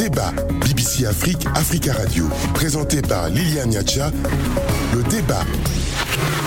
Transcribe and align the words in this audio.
débat. 0.00 0.32
BBC 0.62 1.04
Afrique, 1.04 1.46
Africa 1.54 1.92
Radio. 1.92 2.24
Présenté 2.54 3.02
par 3.02 3.28
Liliane 3.28 3.68
Niacha. 3.68 4.10
Le 4.94 5.02
débat. 5.10 5.44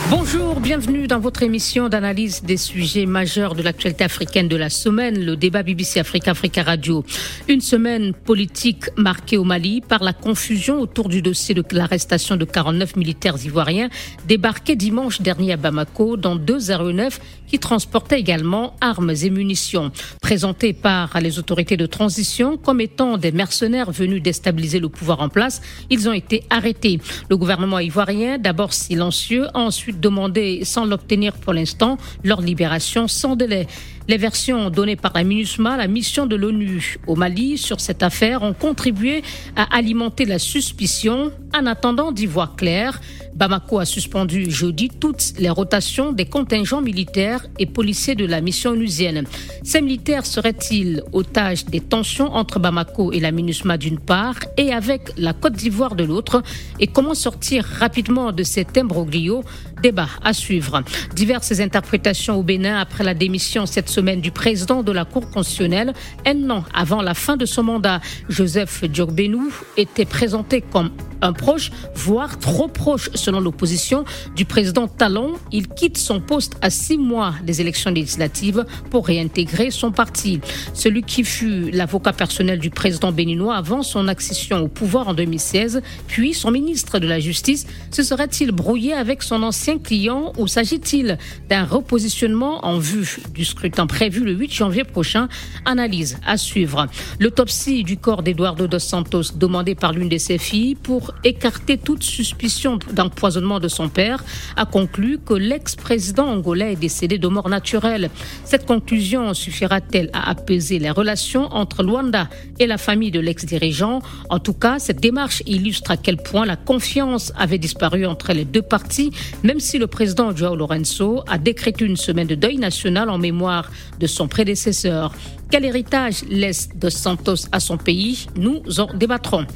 Bonjour, 0.10 0.60
bienvenue 0.60 1.08
dans 1.08 1.20
votre 1.20 1.44
émission 1.44 1.90
d'analyse 1.90 2.44
des 2.44 2.58
sujets 2.58 3.06
majeurs 3.06 3.56
de 3.56 3.64
l'actualité 3.64 4.04
africaine 4.04 4.48
de 4.48 4.56
la 4.56 4.70
semaine, 4.70 5.24
le 5.24 5.36
débat 5.36 5.64
BBC 5.64 6.00
Afrique 6.00 6.28
Africa 6.28 6.62
Radio. 6.62 7.04
Une 7.48 7.62
semaine 7.62 8.14
politique 8.14 8.86
marquée 8.96 9.38
au 9.38 9.44
Mali 9.44 9.82
par 9.82 10.04
la 10.04 10.14
confusion 10.14 10.80
autour 10.80 11.10
du 11.10 11.22
dossier 11.22 11.56
de 11.56 11.64
l'arrestation 11.72 12.36
de 12.36 12.46
49 12.46 12.96
militaires 12.96 13.38
ivoiriens 13.44 13.90
débarqués 14.28 14.76
dimanche 14.76 15.22
dernier 15.22 15.54
à 15.54 15.58
Bamako 15.58 16.16
dans 16.16 16.36
deux 16.36 16.70
aéronefs 16.70 17.20
qui 17.48 17.60
transportaient 17.60 18.20
également 18.20 18.76
armes 18.82 19.12
et 19.12 19.30
munitions. 19.30 19.92
Présentés 20.22 20.74
par 20.74 21.20
les 21.22 21.40
autorités 21.40 21.78
de 21.78 21.86
transition 21.86 22.58
comme 22.58 22.82
étant 22.82 23.18
des 23.18 23.32
mercenaires 23.32 23.92
venus 23.92 24.22
déstabiliser 24.22 24.80
le 24.80 24.90
pouvoir 24.90 25.22
en 25.22 25.30
place, 25.30 25.62
ils 25.90 26.10
ont 26.10 26.14
été 26.14 26.44
arrêtés. 26.50 27.00
Le 27.30 27.38
gouvernement 27.38 27.80
ivoirien, 27.80 28.38
d'abord 28.38 28.74
silencieux, 28.74 29.48
ensuite 29.66 30.00
demandé, 30.00 30.62
sans 30.64 30.86
l'obtenir 30.86 31.34
pour 31.34 31.54
l'instant, 31.54 31.98
leur 32.24 32.42
libération 32.42 33.08
sans 33.08 33.36
délai. 33.36 33.68
Les 34.10 34.18
versions 34.18 34.70
données 34.70 34.98
par 34.98 35.14
la 35.16 35.24
MINUSMA, 35.24 35.78
la 35.78 35.88
mission 35.88 36.26
de 36.26 36.36
l'ONU 36.36 36.98
au 37.08 37.16
Mali 37.16 37.58
sur 37.58 37.80
cette 37.80 38.04
affaire, 38.04 38.44
ont 38.44 38.54
contribué 38.54 39.24
à 39.56 39.78
alimenter 39.78 40.26
la 40.26 40.40
suspicion. 40.40 41.32
En 41.56 41.66
attendant 41.68 42.12
d'y 42.12 42.26
voir 42.26 42.58
clair, 42.58 43.00
Bamako 43.34 43.80
a 43.80 43.86
suspendu 43.86 44.52
jeudi 44.52 44.90
toutes 44.90 45.34
les 45.40 45.50
rotations 45.50 46.12
des 46.12 46.26
contingents 46.26 46.82
militaires 46.82 47.46
et 47.60 47.66
policiers 47.66 48.16
de 48.16 48.26
la 48.26 48.42
mission 48.42 48.72
onusienne. 48.72 49.24
Ces 49.64 49.82
militaires 49.82 50.26
seraient-ils 50.26 51.02
otages 51.14 51.66
des 51.66 51.80
tensions 51.80 52.34
entre 52.34 52.60
Bamako 52.60 53.14
et 53.14 53.22
la 53.22 53.32
MINUSMA 53.32 53.78
d'une 53.78 54.00
part 54.00 54.36
et 54.58 54.74
avec 54.74 55.14
la 55.18 55.32
Côte 55.32 55.54
d'Ivoire 55.54 55.96
de 55.96 56.04
l'autre? 56.04 56.44
Et 56.82 56.88
comment 56.88 57.16
sortir 57.16 57.64
rapidement 57.64 58.34
de 58.34 58.44
cet 58.44 58.78
imbroglio 58.78 59.44
Débat 59.84 60.08
à 60.24 60.32
suivre. 60.32 60.82
Diverses 61.14 61.60
interprétations 61.60 62.38
au 62.38 62.42
Bénin 62.42 62.80
après 62.80 63.04
la 63.04 63.14
démission 63.14 63.66
cette 63.66 63.90
semaine 63.90 64.22
du 64.22 64.32
président 64.32 64.82
de 64.82 64.94
la 64.94 65.04
Cour 65.04 65.30
constitutionnelle. 65.30 65.94
Un 66.26 66.50
an 66.52 66.64
avant 66.74 67.02
la 67.02 67.14
fin 67.14 67.36
de 67.36 67.46
son 67.46 67.64
mandat, 67.64 68.00
Joseph 68.30 68.86
Diogbenou 68.86 69.52
était 69.76 70.06
présenté 70.06 70.62
comme 70.62 70.92
un 71.24 71.34
proche, 71.34 71.72
voire 71.96 72.38
trop 72.38 72.68
proche 72.68 73.10
selon 73.14 73.40
l'opposition 73.40 74.04
du 74.36 74.46
président 74.46 74.88
Talon. 74.88 75.34
Il 75.52 75.68
quitte 75.70 75.98
son 75.98 76.20
poste 76.20 76.56
à 76.62 76.70
six 76.70 76.98
mois 76.98 77.34
des 77.44 77.62
élections 77.62 77.92
législatives 77.92 78.66
pour 78.90 79.08
réintégrer 79.08 79.72
son 79.72 79.92
parti. 79.92 80.42
Celui 80.74 81.04
qui 81.04 81.24
fut 81.24 81.72
l'avocat 81.72 82.14
personnel 82.14 82.60
du 82.60 82.70
président 82.70 83.12
béninois 83.12 83.56
avant 83.56 83.84
son 83.84 84.08
accession 84.08 84.60
au 84.60 84.68
pouvoir 84.68 85.08
en 85.08 85.14
2016, 85.14 85.82
puis 86.08 86.34
son 86.34 86.52
ministre 86.52 87.00
de 87.00 87.08
la 87.08 87.20
Justice, 87.20 87.68
se 87.90 88.04
serait-il 88.04 88.52
brouillé 88.52 88.94
avec 88.94 89.24
son 89.24 89.44
ancien 89.44 89.73
client 89.80 90.34
ou 90.38 90.48
s'agit-il 90.48 91.18
d'un 91.50 91.64
repositionnement 91.64 92.66
en 92.66 92.80
vue 92.80 93.18
du 93.34 93.46
scrutin 93.46 93.88
prévu 93.88 94.24
le 94.24 94.34
8 94.34 94.52
janvier 94.52 94.84
prochain? 94.84 95.28
Analyse 95.66 96.18
à 96.26 96.38
suivre. 96.38 96.88
L'autopsie 97.20 97.84
du 97.84 97.98
corps 97.98 98.24
d'Eduardo 98.24 98.68
dos 98.68 98.80
Santos 98.80 99.34
demandé 99.36 99.76
par 99.76 99.94
l'une 99.94 100.10
de 100.10 100.18
ses 100.18 100.38
filles 100.38 100.76
pour 100.76 101.14
écarter 101.24 101.78
toute 101.78 102.04
suspicion 102.04 102.80
d'empoisonnement 102.92 103.60
de 103.60 103.68
son 103.68 103.90
père, 103.90 104.24
a 104.56 104.66
conclu 104.66 105.20
que 105.24 105.34
l'ex-président 105.34 106.28
angolais 106.28 106.74
est 106.74 106.78
décédé 106.78 107.18
de 107.18 107.28
mort 107.28 107.50
naturelle. 107.50 108.10
Cette 108.46 108.66
conclusion 108.66 109.34
suffira-t-elle 109.34 110.10
à 110.14 110.30
apaiser 110.30 110.80
les 110.80 110.90
relations 110.90 111.54
entre 111.54 111.84
Luanda 111.84 112.30
et 112.60 112.68
la 112.68 112.78
famille 112.78 113.12
de 113.12 113.20
l'ex-dirigeant? 113.20 114.02
En 114.30 114.40
tout 114.40 114.54
cas, 114.54 114.80
cette 114.80 115.00
démarche 115.00 115.44
illustre 115.46 115.92
à 115.92 115.98
quel 115.98 116.18
point 116.18 116.46
la 116.46 116.56
confiance 116.56 117.34
avait 117.38 117.58
disparu 117.58 118.06
entre 118.06 118.34
les 118.34 118.46
deux 118.46 118.62
parties, 118.62 119.12
même 119.44 119.60
si 119.64 119.80
le 119.80 119.88
président 119.88 120.36
Joao 120.36 120.56
Lorenzo 120.56 121.24
a 121.28 121.38
décrété 121.38 121.86
une 121.86 121.96
semaine 121.96 122.28
de 122.28 122.36
deuil 122.36 122.58
national 122.58 123.10
en 123.10 123.18
mémoire 123.18 123.72
de 124.00 124.08
son 124.08 124.28
prédécesseur. 124.28 125.14
Quel 125.50 125.64
héritage 125.66 126.24
laisse 126.30 126.70
Dos 126.76 126.90
Santos 126.90 127.48
à 127.52 127.60
son 127.60 127.78
pays? 127.78 128.28
Nous 128.36 128.62
en 128.80 128.94
débattrons. 128.94 129.48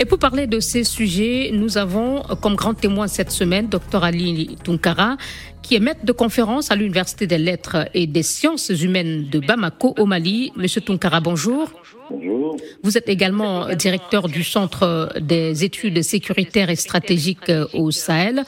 Et 0.00 0.04
pour 0.06 0.18
parler 0.18 0.48
de 0.48 0.58
ces 0.58 0.82
sujets, 0.82 1.50
nous 1.52 1.78
avons 1.78 2.22
comme 2.40 2.56
grand 2.56 2.74
témoin 2.74 3.06
cette 3.06 3.30
semaine 3.30 3.68
Dr 3.68 4.02
Ali 4.02 4.56
Tunkara, 4.64 5.16
qui 5.62 5.76
est 5.76 5.80
maître 5.80 6.04
de 6.04 6.12
conférence 6.12 6.72
à 6.72 6.76
l'Université 6.76 7.28
des 7.28 7.38
lettres 7.38 7.88
et 7.94 8.08
des 8.08 8.24
sciences 8.24 8.70
humaines 8.70 9.28
de 9.30 9.38
Bamako 9.38 9.94
au 9.98 10.04
Mali. 10.04 10.52
Monsieur 10.56 10.80
Tunkara, 10.80 11.20
bonjour. 11.20 11.70
Bonjour. 12.10 12.56
Vous 12.82 12.98
êtes 12.98 13.08
également 13.08 13.74
directeur 13.74 14.28
du 14.28 14.44
Centre 14.44 15.10
des 15.18 15.64
études 15.64 16.02
sécuritaires 16.02 16.68
et 16.68 16.76
stratégiques 16.76 17.50
au 17.72 17.90
Sahel. 17.90 18.44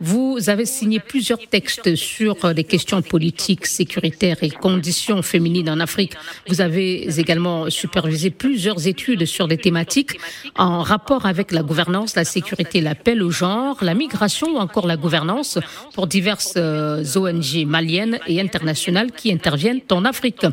Vous 0.00 0.48
avez 0.48 0.64
signé 0.64 1.00
plusieurs 1.00 1.40
textes 1.48 1.96
sur 1.96 2.36
les 2.54 2.64
questions 2.64 3.02
politiques, 3.02 3.66
sécuritaires 3.66 4.38
et 4.42 4.50
conditions 4.50 5.22
féminines 5.22 5.68
en 5.68 5.80
Afrique. 5.80 6.14
Vous 6.48 6.60
avez 6.60 7.08
également 7.18 7.68
supervisé 7.68 8.30
plusieurs 8.30 8.86
études 8.86 9.24
sur 9.26 9.48
des 9.48 9.58
thématiques 9.58 10.18
en 10.56 10.82
rapport 10.82 11.26
avec 11.26 11.50
la 11.50 11.62
gouvernance, 11.62 12.14
la 12.14 12.24
sécurité, 12.24 12.80
l'appel 12.80 13.22
au 13.22 13.30
genre, 13.30 13.76
la 13.82 13.94
migration 13.94 14.54
ou 14.54 14.58
encore 14.58 14.86
la 14.86 14.96
gouvernance 14.96 15.58
pour 15.94 16.06
diverses 16.06 16.54
euh, 16.56 17.04
ONG 17.16 17.66
maliennes 17.66 18.20
et 18.26 18.40
internationales 18.40 19.10
qui 19.10 19.32
interviennent 19.32 19.80
en 19.90 20.04
Afrique. 20.04 20.46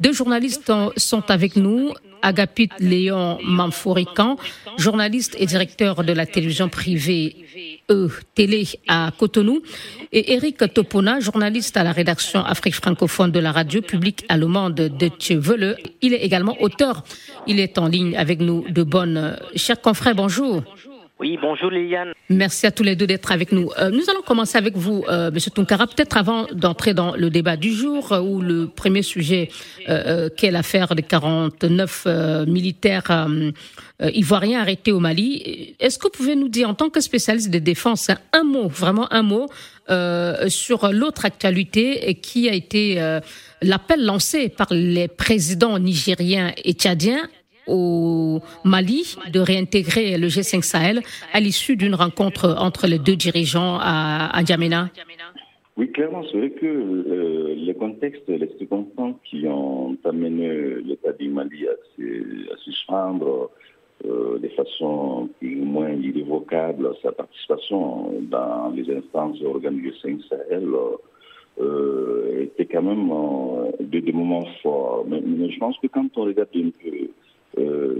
Deux 0.00 0.12
journalistes 0.12 0.72
sont 0.96 1.30
avec 1.30 1.56
nous. 1.56 1.92
Agapit 2.22 2.70
Léon 2.78 3.38
Manfourican, 3.42 4.36
journaliste 4.76 5.36
et 5.38 5.46
directeur 5.46 6.04
de 6.04 6.12
la 6.12 6.26
télévision 6.26 6.68
privée 6.68 7.36
E 7.90 8.08
Télé 8.34 8.68
à 8.86 9.10
Cotonou, 9.16 9.62
et 10.12 10.34
Eric 10.34 10.58
Topona, 10.74 11.20
journaliste 11.20 11.76
à 11.76 11.84
la 11.84 11.92
rédaction 11.92 12.44
Afrique 12.44 12.74
francophone 12.74 13.32
de 13.32 13.40
la 13.40 13.52
radio 13.52 13.80
publique 13.80 14.24
allemande 14.28 14.74
de 14.74 15.08
Tchevele. 15.08 15.76
Il 16.02 16.12
est 16.12 16.22
également 16.22 16.56
auteur. 16.60 17.02
Il 17.46 17.60
est 17.60 17.78
en 17.78 17.88
ligne 17.88 18.16
avec 18.16 18.40
nous 18.40 18.64
de 18.68 18.82
bonnes. 18.82 19.38
Chers 19.56 19.80
confrères, 19.80 20.14
bonjour. 20.14 20.62
Oui, 21.20 21.36
bonjour 21.42 21.70
Liliane. 21.70 22.12
Merci 22.28 22.66
à 22.66 22.70
tous 22.70 22.84
les 22.84 22.94
deux 22.94 23.08
d'être 23.08 23.32
avec 23.32 23.50
nous. 23.50 23.70
Euh, 23.80 23.90
nous 23.90 24.08
allons 24.08 24.22
commencer 24.22 24.56
avec 24.56 24.76
vous, 24.76 25.04
euh, 25.08 25.32
Monsieur 25.32 25.50
Tunkara, 25.50 25.88
peut-être 25.88 26.16
avant 26.16 26.46
d'entrer 26.52 26.94
dans 26.94 27.16
le 27.16 27.28
débat 27.28 27.56
du 27.56 27.72
jour, 27.72 28.12
euh, 28.12 28.20
où 28.20 28.40
le 28.40 28.68
premier 28.68 29.02
sujet, 29.02 29.48
euh, 29.88 30.28
qu'est 30.36 30.52
l'affaire 30.52 30.94
des 30.94 31.02
49 31.02 32.06
militaires 32.46 33.28
ivoiriens 34.00 34.60
arrêtés 34.60 34.92
au 34.92 35.00
Mali. 35.00 35.74
Est-ce 35.80 35.98
que 35.98 36.04
vous 36.04 36.12
pouvez 36.12 36.36
nous 36.36 36.48
dire, 36.48 36.68
en 36.68 36.74
tant 36.74 36.88
que 36.88 37.00
spécialiste 37.00 37.50
de 37.50 37.58
défense, 37.58 38.10
un 38.32 38.44
mot, 38.44 38.68
vraiment 38.68 39.12
un 39.12 39.22
mot, 39.22 39.48
sur 40.48 40.92
l'autre 40.92 41.24
actualité 41.24 42.14
qui 42.22 42.48
a 42.48 42.52
été 42.52 43.00
l'appel 43.62 44.04
lancé 44.04 44.50
par 44.50 44.68
les 44.70 45.08
présidents 45.08 45.78
nigériens 45.78 46.52
et 46.64 46.74
tchadiens 46.74 47.26
au 47.68 48.40
Mali 48.64 49.16
de 49.32 49.40
réintégrer 49.40 50.18
le 50.18 50.28
G5 50.28 50.62
Sahel 50.62 51.02
à 51.32 51.40
l'issue 51.40 51.76
d'une 51.76 51.94
rencontre 51.94 52.56
entre 52.58 52.86
les 52.86 52.98
deux 52.98 53.16
dirigeants 53.16 53.78
à, 53.80 54.36
à 54.36 54.44
Djamena 54.44 54.88
Oui, 55.76 55.90
clairement, 55.92 56.22
c'est 56.30 56.38
vrai 56.38 56.50
que 56.50 56.66
euh, 56.66 57.54
les 57.56 57.74
contextes, 57.74 58.28
les 58.28 58.50
circonstances 58.58 59.16
qui 59.24 59.46
ont 59.46 59.96
amené 60.04 60.80
l'État 60.84 61.12
du 61.12 61.28
Mali 61.28 61.66
à, 61.68 62.56
suspendre 62.64 63.50
euh, 64.06 64.38
de 64.38 64.48
façon 64.48 65.28
plus 65.40 65.60
ou 65.60 65.64
moins 65.64 65.90
irrévocable 65.90 66.88
sa 67.02 67.12
participation 67.12 68.12
dans 68.30 68.72
les 68.74 68.88
instances 68.96 69.42
organes 69.42 69.78
du 69.78 69.90
G5 69.90 70.28
Sahel 70.28 70.68
euh, 71.60 72.44
était 72.44 72.66
quand 72.66 72.82
même 72.82 73.10
euh, 73.10 73.72
des, 73.80 74.12
moments 74.12 74.46
forts. 74.62 75.04
Mais, 75.08 75.20
je 75.50 75.58
pense 75.58 75.76
que 75.78 75.88
quand 75.88 76.06
on 76.16 76.24
regarde 76.24 76.48
un 76.54 76.70
peu 76.70 77.08
euh, 77.56 77.96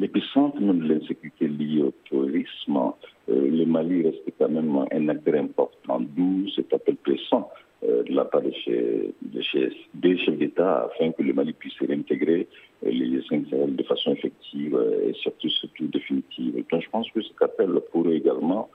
l'épicentre 0.00 0.60
de 0.60 0.88
l'insécurité 0.88 1.48
liée 1.48 1.82
au 1.82 1.92
tourisme, 2.04 2.92
euh, 3.28 3.48
le 3.50 3.64
Mali 3.66 4.04
reste 4.04 4.22
quand 4.38 4.48
même 4.48 4.86
un 4.90 5.08
acteur 5.08 5.34
important, 5.34 6.00
d'où 6.00 6.48
cet 6.54 6.72
appel 6.72 6.96
pressant 6.96 7.50
euh, 7.84 8.04
de 8.04 8.12
la 8.12 8.24
part 8.24 8.42
de 8.42 8.52
chez, 8.52 9.12
des 9.22 10.16
chefs 10.16 10.38
d'État 10.38 10.88
afin 10.92 11.10
que 11.10 11.22
le 11.22 11.32
Mali 11.32 11.52
puisse 11.52 11.78
réintégrer 11.80 12.46
les 12.84 13.22
cinq 13.28 13.46
Sahel 13.50 13.74
de 13.74 13.82
façon 13.82 14.12
effective 14.12 14.78
et 15.06 15.12
surtout, 15.14 15.48
surtout 15.48 15.86
définitive. 15.86 16.64
Donc 16.70 16.82
je 16.82 16.90
pense 16.90 17.10
que 17.10 17.20
cet 17.22 17.42
appel 17.42 17.68
pourrait 17.90 18.16
également 18.16 18.70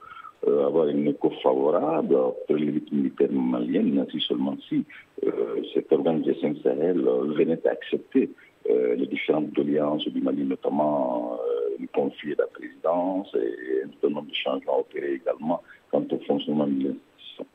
avoir 0.46 0.86
une 0.88 1.08
écho 1.08 1.30
favorable 1.42 2.16
pour 2.46 2.56
l'élite 2.56 2.92
militaire 2.92 3.32
malienne, 3.32 4.06
si 4.10 4.20
seulement 4.20 4.56
si 4.68 4.84
cet 5.74 5.92
organe 5.92 6.22
des 6.22 6.34
5 6.40 6.58
Sahel 6.62 7.00
venait 7.36 7.66
à 7.66 7.72
accepter 7.72 8.30
euh, 8.70 8.94
les 8.96 9.06
différentes 9.06 9.52
doléances 9.52 10.06
du 10.08 10.20
Mali, 10.20 10.44
notamment 10.44 11.38
euh, 11.40 11.76
le 11.80 11.86
conflit 11.94 12.34
de 12.34 12.38
la 12.38 12.46
présidence 12.46 13.28
et 13.34 13.84
un 13.84 13.90
certain 13.92 14.14
nombre 14.14 14.28
de 14.28 14.34
changements 14.34 14.80
opérés 14.80 15.14
également 15.14 15.62
quant 15.90 16.04
au 16.10 16.18
fonctionnement 16.26 16.66
de 16.66 16.72
l'institution. 16.72 17.46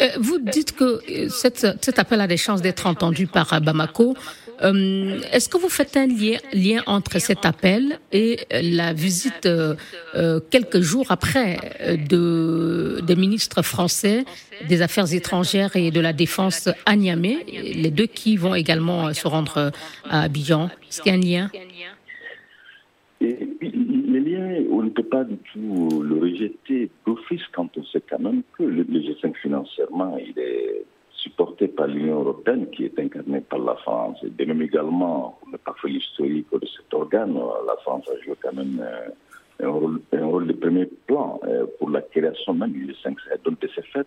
Euh, 0.00 0.06
vous 0.20 0.38
dites 0.38 0.76
que 0.76 1.00
cet 1.28 1.98
appel 1.98 2.20
a 2.20 2.26
des 2.26 2.36
chances 2.36 2.62
d'être 2.62 2.86
entendu 2.86 3.26
par 3.26 3.60
Bamako. 3.60 4.14
Euh, 4.62 5.18
est-ce 5.32 5.48
que 5.48 5.58
vous 5.58 5.68
faites 5.68 5.96
un 5.96 6.06
lien, 6.06 6.80
entre 6.86 7.18
cet 7.18 7.46
appel 7.46 7.98
et 8.12 8.38
la 8.50 8.92
visite 8.92 9.46
euh, 9.46 10.40
quelques 10.50 10.80
jours 10.80 11.06
après 11.10 11.58
de, 12.08 13.00
des 13.02 13.16
ministres 13.16 13.62
français 13.62 14.24
des 14.68 14.82
Affaires 14.82 15.12
étrangères 15.12 15.76
et 15.76 15.90
de 15.90 16.00
la 16.00 16.12
Défense 16.12 16.68
à 16.84 16.96
Niamey, 16.96 17.38
les 17.48 17.90
deux 17.90 18.06
qui 18.06 18.36
vont 18.36 18.54
également 18.54 19.12
se 19.14 19.26
rendre 19.26 19.72
à 20.08 20.22
Abidjan. 20.22 20.68
Est-ce 20.88 21.02
qu'il 21.02 21.12
y 21.12 21.36
a 21.36 21.44
un 21.44 21.48
lien? 21.48 21.50
Le 23.20 24.18
lien, 24.18 24.64
on 24.70 24.82
ne 24.82 24.90
peut 24.90 25.02
pas 25.02 25.24
du 25.24 25.36
tout 25.52 26.02
le 26.02 26.18
rejeter 26.18 26.90
d'office 27.06 27.42
quand 27.52 27.68
on 27.76 27.84
sait 27.84 28.02
quand 28.08 28.18
même 28.18 28.42
que 28.56 28.62
le, 28.62 28.82
le 28.82 29.00
G5 29.00 29.34
financièrement, 29.40 30.18
il 30.18 30.38
est 30.38 30.84
supporté 31.22 31.68
par 31.68 31.86
l'Union 31.86 32.20
européenne 32.20 32.68
qui 32.70 32.84
est 32.84 32.98
incarnée 32.98 33.40
par 33.40 33.58
la 33.58 33.74
France. 33.76 34.18
Et 34.22 34.30
de 34.30 34.44
même 34.44 34.62
également, 34.62 35.38
on 35.46 35.50
n'a 35.50 35.58
pas 35.58 35.74
l'historique 35.84 36.46
de 36.52 36.66
cet 36.66 36.92
organe, 36.92 37.34
la 37.66 37.76
France 37.82 38.04
a 38.08 38.24
joué 38.24 38.34
quand 38.42 38.52
même 38.52 38.80
euh, 38.80 39.08
un 39.62 40.26
rôle, 40.26 40.46
de 40.46 40.52
premier 40.52 40.86
plan 41.06 41.40
euh, 41.44 41.66
pour 41.78 41.90
la 41.90 42.02
création 42.02 42.54
même 42.54 42.72
du 42.72 42.86
G5 42.86 43.16
Donc 43.44 43.60
de 43.60 43.68
ce 43.68 43.80
fait, 43.80 44.06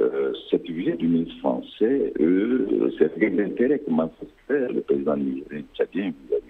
euh, 0.00 0.32
cette 0.50 0.64
visite 0.64 0.98
du 0.98 1.08
ministre 1.08 1.38
français, 1.40 2.12
euh, 2.20 2.90
c'est 2.98 3.16
l'intérêt 3.18 3.78
que 3.78 3.90
manifestait 3.90 4.72
le 4.72 4.80
président 4.80 5.16
nigérien 5.16 5.62
tchadien 5.74 6.12
vis-à-vis 6.28 6.44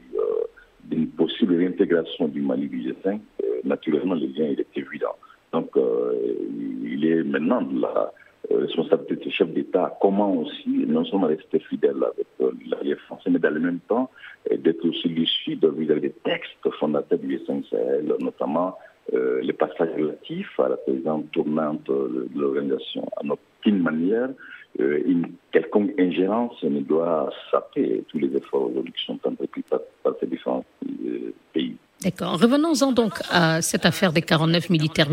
d'une 0.85 1.09
possible 1.09 1.57
réintégration 1.57 2.29
du 2.29 2.43
Mali 2.43 2.69
du 2.69 2.91
G5. 2.91 3.19
naturellement, 3.65 4.15
le 4.15 4.27
lien 4.27 4.47
est 4.47 4.79
évident. 4.79 5.17
Donc, 5.53 5.71
il 5.77 7.07
est 7.07 7.23
maintenant 7.23 7.63
de 7.63 7.81
la 7.81 8.13
responsabilité 8.51 9.27
de 9.27 9.31
chef 9.31 9.49
d'État, 9.49 9.97
comment 10.01 10.35
aussi 10.35 10.85
non 10.87 11.05
seulement 11.05 11.27
rester 11.27 11.59
fidèle 11.61 11.97
avec 12.03 12.27
euh, 12.41 12.53
l'allié 12.69 12.97
français, 12.97 13.31
mais 13.31 13.39
dans 13.39 13.51
le 13.51 13.61
même 13.61 13.81
temps 13.89 14.11
d'être 14.51 14.85
aussi 14.87 15.09
lucide 15.09 15.65
vis-à-vis 15.65 16.01
des 16.01 16.15
textes 16.25 16.71
fondateurs 16.79 17.19
du 17.19 17.39
G5 17.39 17.69
Sahel, 17.71 18.15
notamment 18.21 18.77
euh, 19.13 19.41
les 19.43 19.53
passages 19.53 19.91
relatifs 19.97 20.59
à 20.59 20.69
la 20.71 20.77
présidente 20.79 21.31
tournante 21.31 21.85
de 21.85 22.29
l'organisation. 22.35 23.07
À 23.19 23.23
aucune 23.27 23.83
manière, 23.83 24.31
euh, 24.31 24.33
une 24.79 25.29
quelconque 25.53 25.93
ingérence 25.99 26.63
ne 26.63 26.81
doit 26.81 27.31
saper 27.51 28.05
tous 28.09 28.19
les 28.19 28.37
efforts 28.37 28.71
qui 28.97 29.05
sont 29.05 29.19
entrepris 29.25 29.63
par, 29.63 29.81
par 30.03 30.15
ces 30.21 30.27
différents 30.27 30.65
euh, 30.85 31.33
pays. 31.53 31.77
D'accord. 32.03 32.39
Revenons-en 32.39 32.93
donc 32.93 33.15
à 33.31 33.63
cette 33.63 33.87
affaire 33.87 34.13
des 34.13 34.21
49 34.21 34.69
militaires 34.69 35.09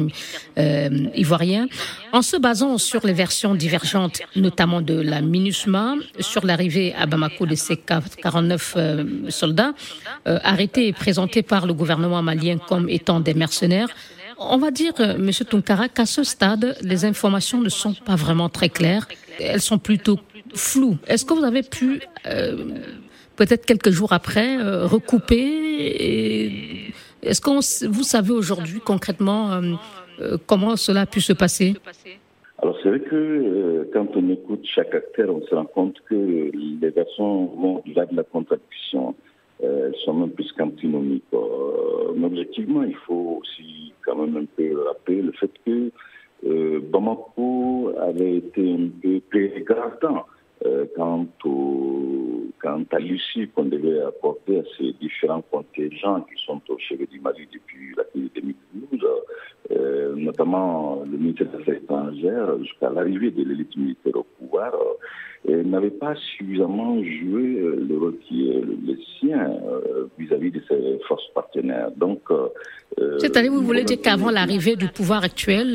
euh, 0.58 0.90
ivoiriens. 1.16 1.68
En 2.12 2.22
se 2.22 2.36
basant 2.36 2.78
sur 2.78 3.06
les 3.06 3.14
versions 3.14 3.56
divergentes, 3.56 4.20
notamment 4.36 4.82
de 4.82 5.00
la 5.00 5.22
MINUSMA, 5.22 5.96
sur 6.20 6.46
l'arrivée 6.46 6.94
à 7.00 7.06
Bamako 7.06 7.46
de 7.46 7.56
ces 7.56 7.78
49 7.78 8.74
euh, 8.76 9.06
soldats, 9.30 9.74
euh, 10.28 10.40
arrêtés 10.44 10.88
et 10.88 10.94
présentés 10.94 11.44
par 11.44 11.66
le 11.66 11.74
gouvernement 11.74 12.22
malien 12.22 12.58
comme 12.58 12.90
étant 12.90 13.22
des 13.22 13.36
mercenaires, 13.36 13.88
on 14.50 14.58
va 14.58 14.72
dire, 14.72 14.94
euh, 15.00 15.16
M. 15.16 15.32
Tunkara, 15.32 15.88
qu'à 15.88 16.06
ce 16.06 16.24
stade, 16.24 16.76
les 16.82 17.06
informations 17.06 17.62
ne 17.62 17.70
sont 17.70 17.94
pas 17.94 18.16
vraiment 18.16 18.50
très 18.50 18.70
claires. 18.70 19.08
Elles 19.42 19.62
sont 19.62 19.80
plutôt 19.80 20.18
floues. 20.54 20.98
Est-ce 21.08 21.26
que 21.26 21.34
vous 21.34 21.44
avez 21.44 21.64
pu 21.64 22.02
euh, 22.26 22.76
peut-être 23.36 23.66
quelques 23.66 23.90
jours 23.90 24.14
après, 24.14 24.58
euh, 24.58 24.86
recouper 24.86 25.38
Est-ce 27.24 27.42
que 27.42 27.88
vous 27.88 28.04
savez 28.04 28.32
aujourd'hui 28.32 28.80
concrètement 28.80 29.52
euh, 29.52 30.38
comment 30.46 30.76
cela 30.76 31.02
a 31.02 31.06
pu 31.06 31.22
se 31.22 31.34
passer? 31.34 31.76
Alors 32.62 32.78
c'est 32.84 32.90
vrai 32.90 33.00
que 33.00 33.90
quand 33.92 34.08
on 34.16 34.30
écoute 34.30 34.64
chaque 34.64 34.94
acteur, 34.94 35.34
on 35.34 35.42
se 35.48 35.56
rend 35.56 35.66
compte 35.66 35.98
que 36.08 36.52
les 36.54 36.90
versions 36.90 37.46
vont 37.46 37.78
au-delà 37.80 38.06
de 38.06 38.16
la 38.16 38.24
contradiction. 38.24 39.16
Elles 39.64 39.96
sont 40.04 40.14
même 40.14 40.30
plus 40.32 40.52
qu'antinomiques. 40.54 41.24
mais 42.16 42.26
objectivement, 42.26 42.84
il 42.84 42.96
faut 42.96 43.40
aussi 43.42 43.94
quand 44.06 44.16
même 44.16 44.38
un 44.38 44.46
peu 44.56 44.80
rappeler 44.86 45.22
le 45.22 45.32
fait 45.32 45.52
que 45.66 45.92
Bamako 46.44 47.94
avait 48.00 48.38
été 48.38 48.74
un 48.74 48.90
peu 49.02 49.48
dégradant 49.50 50.26
euh, 50.64 50.86
quant, 50.96 51.26
quant 52.62 52.84
à 52.92 53.00
l'issue 53.00 53.48
qu'on 53.48 53.66
devait 53.66 54.00
apporter 54.02 54.60
à 54.60 54.64
ces 54.78 54.94
différents 54.94 55.42
contingents 55.42 56.22
qui 56.22 56.44
sont 56.46 56.62
au 56.70 56.78
chevet 56.78 57.08
du 57.08 57.20
Mali 57.20 57.48
depuis 57.52 57.96
la 57.98 58.04
crise 58.04 58.32
de 58.36 58.42
2012, 58.42 59.08
euh, 59.72 60.16
notamment 60.16 61.04
le 61.04 61.18
ministère 61.18 61.48
des 61.48 61.58
Affaires 61.58 61.76
étrangères, 61.78 62.60
jusqu'à 62.60 62.92
l'arrivée 62.92 63.32
de 63.32 63.44
l'élite 63.44 63.76
militaire 63.76 64.16
au 64.16 64.26
pouvoir, 64.38 64.76
euh, 64.76 64.94
n'avait 65.50 65.90
pas 65.90 66.14
suffisamment 66.38 66.98
joué 67.04 67.60
euh, 67.60 67.86
le 67.88 67.98
rôle 67.98 68.16
qui 68.28 68.50
est 68.50 68.62
le 68.62 68.98
sien 69.20 69.40
euh, 69.40 70.06
vis-à-vis 70.18 70.52
de 70.52 70.62
ses 70.68 71.00
forces 71.08 71.28
partenaires. 71.34 71.90
Donc, 71.98 72.22
euh, 72.30 72.48
c'est-à-dire, 73.20 73.52
vous 73.52 73.62
voulez 73.62 73.84
dire 73.84 74.00
qu'avant 74.02 74.30
l'arrivée 74.30 74.76
du 74.76 74.88
pouvoir 74.88 75.24
actuel, 75.24 75.74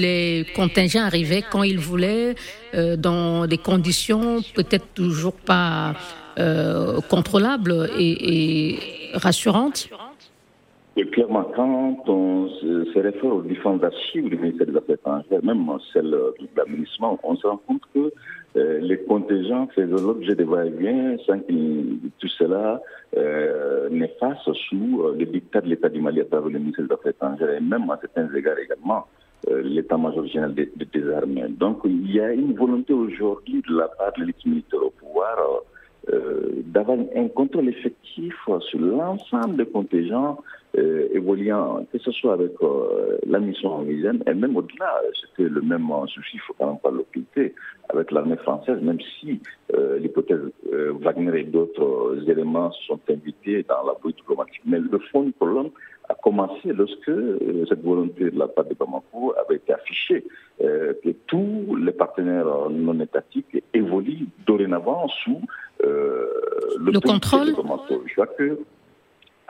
les 0.00 0.44
contingents 0.54 1.04
arrivaient 1.04 1.44
quand 1.48 1.62
ils 1.62 1.78
voulaient, 1.78 2.34
dans 2.98 3.46
des 3.46 3.58
conditions 3.58 4.40
peut-être 4.54 4.86
toujours 4.94 5.34
pas 5.34 5.94
contrôlables 7.08 7.88
et, 7.96 8.72
et 8.72 8.78
rassurantes? 9.14 9.88
Et 10.98 11.06
clairement, 11.06 11.44
quand 11.54 12.08
on 12.08 12.48
se, 12.48 12.98
réfère 12.98 13.32
aux 13.32 13.42
différentes 13.42 13.84
archives 13.84 14.28
du 14.28 14.36
ministère 14.36 14.66
des 14.66 14.76
Affaires 14.76 14.96
étrangères, 14.96 15.44
même 15.44 15.64
celle 15.92 16.10
du 16.40 16.48
l'aménagement, 16.56 17.20
on 17.22 17.36
se 17.36 17.46
rend 17.46 17.58
compte 17.58 17.82
que 17.94 18.12
euh, 18.56 18.80
les 18.80 18.98
contingents 19.04 19.68
faisaient 19.76 19.86
l'objet 19.86 20.34
de 20.34 20.42
va-et-vient 20.42 21.16
sans 21.24 21.38
que 21.38 21.52
tout 22.18 22.28
cela 22.28 22.82
euh, 23.16 23.88
n'efface 23.90 24.42
sous 24.68 25.02
euh, 25.04 25.14
le 25.16 25.26
dictat 25.26 25.60
de 25.60 25.68
l'État 25.68 25.88
du 25.88 26.00
Mali 26.00 26.20
à 26.20 26.24
travers 26.24 26.50
le 26.50 26.58
ministère 26.58 26.86
des 26.86 26.94
Affaires 26.94 27.12
étrangères 27.12 27.50
et 27.50 27.60
même 27.60 27.88
à 27.90 27.98
certains 28.00 28.34
égards 28.34 28.58
également 28.58 29.06
euh, 29.48 29.62
l'état-major 29.62 30.26
général 30.26 30.52
des, 30.54 30.68
des, 30.74 31.12
armées. 31.12 31.46
Donc 31.48 31.78
il 31.84 32.10
y 32.12 32.18
a 32.18 32.32
une 32.32 32.54
volonté 32.54 32.92
aujourd'hui 32.92 33.62
de 33.68 33.78
la 33.78 33.86
part 33.86 34.12
de 34.14 34.22
l'élite 34.22 34.44
militaire 34.44 34.82
au 34.82 34.90
pouvoir 34.90 35.36
d'avoir 36.66 36.98
un 37.16 37.28
contrôle 37.28 37.68
effectif 37.68 38.34
sur 38.60 38.78
l'ensemble 38.78 39.56
des 39.56 39.66
contingents 39.66 40.38
euh, 40.76 41.08
évoluant, 41.12 41.86
que 41.90 41.98
ce 41.98 42.10
soit 42.12 42.34
avec 42.34 42.52
euh, 42.62 43.18
la 43.26 43.38
mission 43.38 43.82
Louisiane, 43.82 44.22
et 44.26 44.34
même 44.34 44.56
au-delà, 44.56 45.00
c'était 45.20 45.48
le 45.48 45.60
même 45.62 45.88
souci, 46.06 46.32
il 46.34 46.36
ne 46.36 46.42
faut 46.42 46.54
quand 46.58 46.74
pas 46.76 46.90
l'occulter, 46.90 47.54
avec 47.88 48.10
l'armée 48.10 48.36
française, 48.36 48.78
même 48.82 48.98
si 49.00 49.40
euh, 49.74 49.98
l'hypothèse 49.98 50.40
euh, 50.72 50.92
Wagner 51.00 51.40
et 51.40 51.44
d'autres 51.44 52.18
éléments 52.28 52.70
sont 52.86 53.00
invités 53.08 53.64
dans 53.68 53.86
la 53.86 53.94
politique 53.94 54.24
diplomatique. 54.24 54.62
Mais 54.66 54.78
le 54.78 54.98
fond 55.10 55.22
du 55.22 55.32
problème 55.32 55.70
a 56.08 56.14
commencé 56.14 56.72
lorsque 56.72 57.08
euh, 57.08 57.64
cette 57.68 57.82
volonté 57.82 58.30
de 58.30 58.38
la 58.38 58.48
part 58.48 58.64
de 58.64 58.74
Bamako 58.74 59.34
avait 59.44 59.56
été 59.56 59.72
affichée, 59.72 60.24
que 60.58 61.10
tous 61.26 61.76
les 61.76 61.92
partenaires 61.92 62.68
non 62.70 62.98
étatiques 63.00 63.62
évoluent 63.72 64.28
dorénavant 64.46 65.06
sous 65.22 65.40
le, 65.80 66.90
le 66.92 67.00
contrôle. 67.00 67.54
Je 68.06 68.14
vois 68.16 68.26
que 68.26 68.58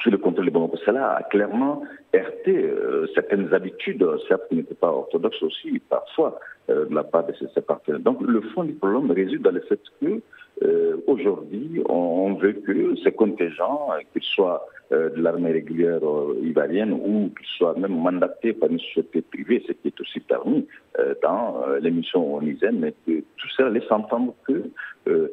sous 0.03 0.11
le 0.11 0.19
contrôle 0.19 0.47
de 0.47 0.51
Bamako, 0.51 0.77
cela 0.85 1.17
a 1.17 1.23
clairement 1.25 1.83
heurté 2.15 2.57
euh, 2.57 3.07
certaines 3.15 3.53
habitudes, 3.53 4.07
certes 4.29 4.43
qui 4.49 4.57
n'étaient 4.57 4.75
pas 4.75 4.91
orthodoxes 4.91 5.43
aussi, 5.43 5.81
parfois, 5.81 6.39
euh, 6.39 6.39
de 6.69 6.95
la 6.95 7.03
part 7.05 7.27
de 7.27 7.33
ces, 7.55 7.61
partenaires. 7.61 8.01
Donc 8.01 8.21
le 8.21 8.41
fond 8.41 8.65
du 8.65 8.75
problème 8.75 9.11
réside 9.11 9.43
dans 9.43 9.51
le 9.51 9.61
fait 9.61 9.81
que 10.01 10.21
euh, 10.63 10.97
aujourd'hui, 11.07 11.83
on, 11.89 12.35
veut 12.35 12.53
que 12.53 12.97
ces 12.97 13.13
contingents, 13.13 13.91
qu'ils 14.13 14.23
soient 14.23 14.67
euh, 14.91 15.11
de 15.11 15.21
l'armée 15.21 15.53
régulière 15.53 16.01
euh, 16.03 16.41
ivoirienne 16.43 16.95
ou 16.95 17.31
qu'ils 17.37 17.47
soient 17.59 17.75
même 17.77 17.95
mandatés 17.95 18.55
par 18.55 18.71
une 18.71 18.79
société 18.81 19.21
privée, 19.21 19.63
ce 19.67 19.73
qui 19.73 19.89
est 19.89 20.01
aussi 20.01 20.19
permis 20.21 20.67
euh, 20.99 21.15
dans 21.23 21.63
l'émission 21.83 22.37
onusienne, 22.37 22.79
mais 22.81 22.95
que 23.07 23.21
tout 23.37 23.49
ça 23.55 23.69
laisse 23.69 23.91
entendre 23.91 24.35
que, 24.47 24.71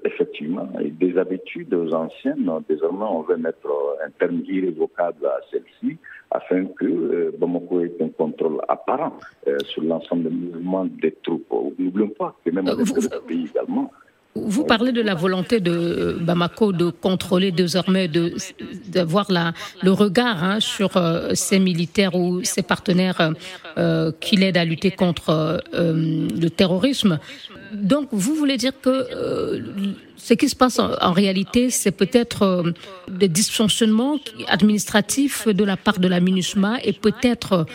effectivement, 0.05 0.69
des 0.79 1.17
habitudes 1.17 1.73
anciennes, 1.73 2.49
désormais, 2.69 3.05
on 3.05 3.21
veut 3.21 3.35
mettre 3.35 3.67
un 4.05 4.09
terme 4.11 4.41
irrévocable 4.47 5.25
à 5.25 5.39
celle-ci 5.51 5.97
afin 6.31 6.65
que 6.65 7.35
Bamako 7.37 7.81
ait 7.81 7.91
un 8.01 8.07
contrôle 8.09 8.61
apparent 8.69 9.17
sur 9.65 9.83
l'ensemble 9.83 10.23
des 10.23 10.29
mouvements 10.29 10.85
des 10.85 11.11
troupes. 11.25 11.75
N'oublions 11.79 12.11
pas 12.17 12.35
que 12.43 12.51
même 12.51 12.67
avec 12.67 12.85
d'autres 12.85 13.21
pays 13.25 13.47
également, 13.49 13.91
vous 14.35 14.65
parlez 14.65 14.91
de 14.91 15.01
la 15.01 15.15
volonté 15.15 15.61
de 15.61 16.17
Bamako 16.19 16.73
de 16.73 16.89
contrôler 16.89 17.53
désormais, 17.53 18.09
d'avoir 18.87 19.27
de, 19.27 19.35
le 19.81 19.91
regard 19.91 20.43
hein, 20.43 20.59
sur 20.59 20.97
euh, 20.97 21.33
ses 21.35 21.57
militaires 21.57 22.15
ou 22.15 22.43
ses 22.43 22.61
partenaires 22.61 23.33
euh, 23.77 24.11
qui 24.19 24.35
l'aident 24.35 24.57
à 24.57 24.65
lutter 24.65 24.91
contre 24.91 25.63
euh, 25.73 26.27
le 26.37 26.49
terrorisme. 26.49 27.17
Donc, 27.71 28.09
vous 28.11 28.35
voulez 28.35 28.57
dire 28.57 28.73
que 28.81 28.89
euh, 28.89 29.59
ce 30.17 30.33
qui 30.33 30.49
se 30.49 30.55
passe 30.55 30.79
en, 30.79 30.91
en 31.01 31.13
réalité, 31.13 31.69
c'est 31.69 31.91
peut-être 31.91 32.41
euh, 32.43 32.71
des 33.07 33.29
dysfonctionnements 33.29 34.17
administratifs 34.47 35.47
de 35.47 35.63
la 35.63 35.77
part 35.77 35.99
de 35.99 36.07
la 36.07 36.19
MINUSMA 36.19 36.79
et 36.83 36.93
peut-être 36.93 37.65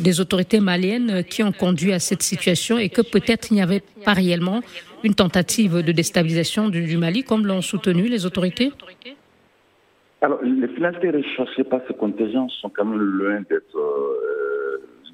des 0.00 0.20
autorités 0.20 0.60
maliennes 0.60 1.24
qui 1.24 1.42
ont 1.42 1.52
conduit 1.52 1.92
à 1.92 1.98
cette 1.98 2.22
situation 2.22 2.78
et 2.78 2.88
que 2.88 3.02
peut-être 3.02 3.50
il 3.50 3.54
n'y 3.54 3.62
avait 3.62 3.82
pas 4.04 4.12
réellement 4.12 4.60
une 5.04 5.14
tentative 5.14 5.82
de 5.82 5.92
déstabilisation 5.92 6.68
du, 6.68 6.96
Mali 6.96 7.22
comme 7.24 7.46
l'ont 7.46 7.62
soutenu 7.62 8.08
les 8.08 8.26
autorités 8.26 8.72
Alors, 10.20 10.40
les 10.42 10.68
finalités 10.68 11.10
recherchées 11.10 11.64
par 11.64 11.80
ces 11.86 11.94
contingents 11.94 12.48
sont 12.48 12.68
quand 12.70 12.84
même 12.84 12.98
loin 12.98 13.40
d'être 13.48 13.78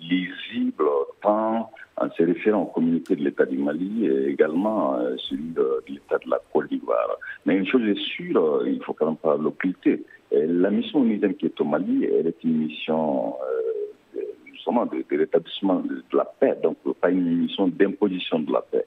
lisibles 0.00 0.84
tant 1.22 1.70
en 1.96 2.10
se 2.10 2.22
référant 2.22 2.62
au 2.62 2.66
communiqué 2.66 3.16
de 3.16 3.24
l'État 3.24 3.46
du 3.46 3.56
Mali 3.56 4.06
et 4.06 4.30
également 4.30 4.98
euh, 4.98 5.14
celui 5.28 5.50
de, 5.50 5.82
l'État 5.88 6.18
de 6.24 6.30
la 6.30 6.40
Côte 6.52 6.68
d'Ivoire. 6.68 7.18
Mais 7.46 7.56
une 7.56 7.66
chose 7.66 7.82
est 7.86 7.98
sûre, 7.98 8.42
euh, 8.42 8.68
il 8.68 8.82
faut 8.82 8.92
quand 8.94 9.06
même 9.06 9.16
pas 9.16 9.36
l'occulter. 9.36 10.02
La 10.32 10.70
mission 10.70 11.00
onusienne 11.00 11.34
qui 11.34 11.46
est 11.46 11.60
au 11.60 11.64
Mali, 11.64 12.04
elle 12.04 12.26
est 12.26 12.42
une 12.42 12.58
mission 12.66 13.34
euh, 13.34 13.73
de, 14.66 15.16
rétablissement 15.18 15.80
de, 15.80 16.02
la 16.12 16.24
paix, 16.24 16.56
donc 16.62 16.76
pas 17.00 17.10
une 17.10 17.38
mission 17.38 17.68
d'imposition 17.68 18.40
de 18.40 18.52
la 18.52 18.62
paix. 18.62 18.86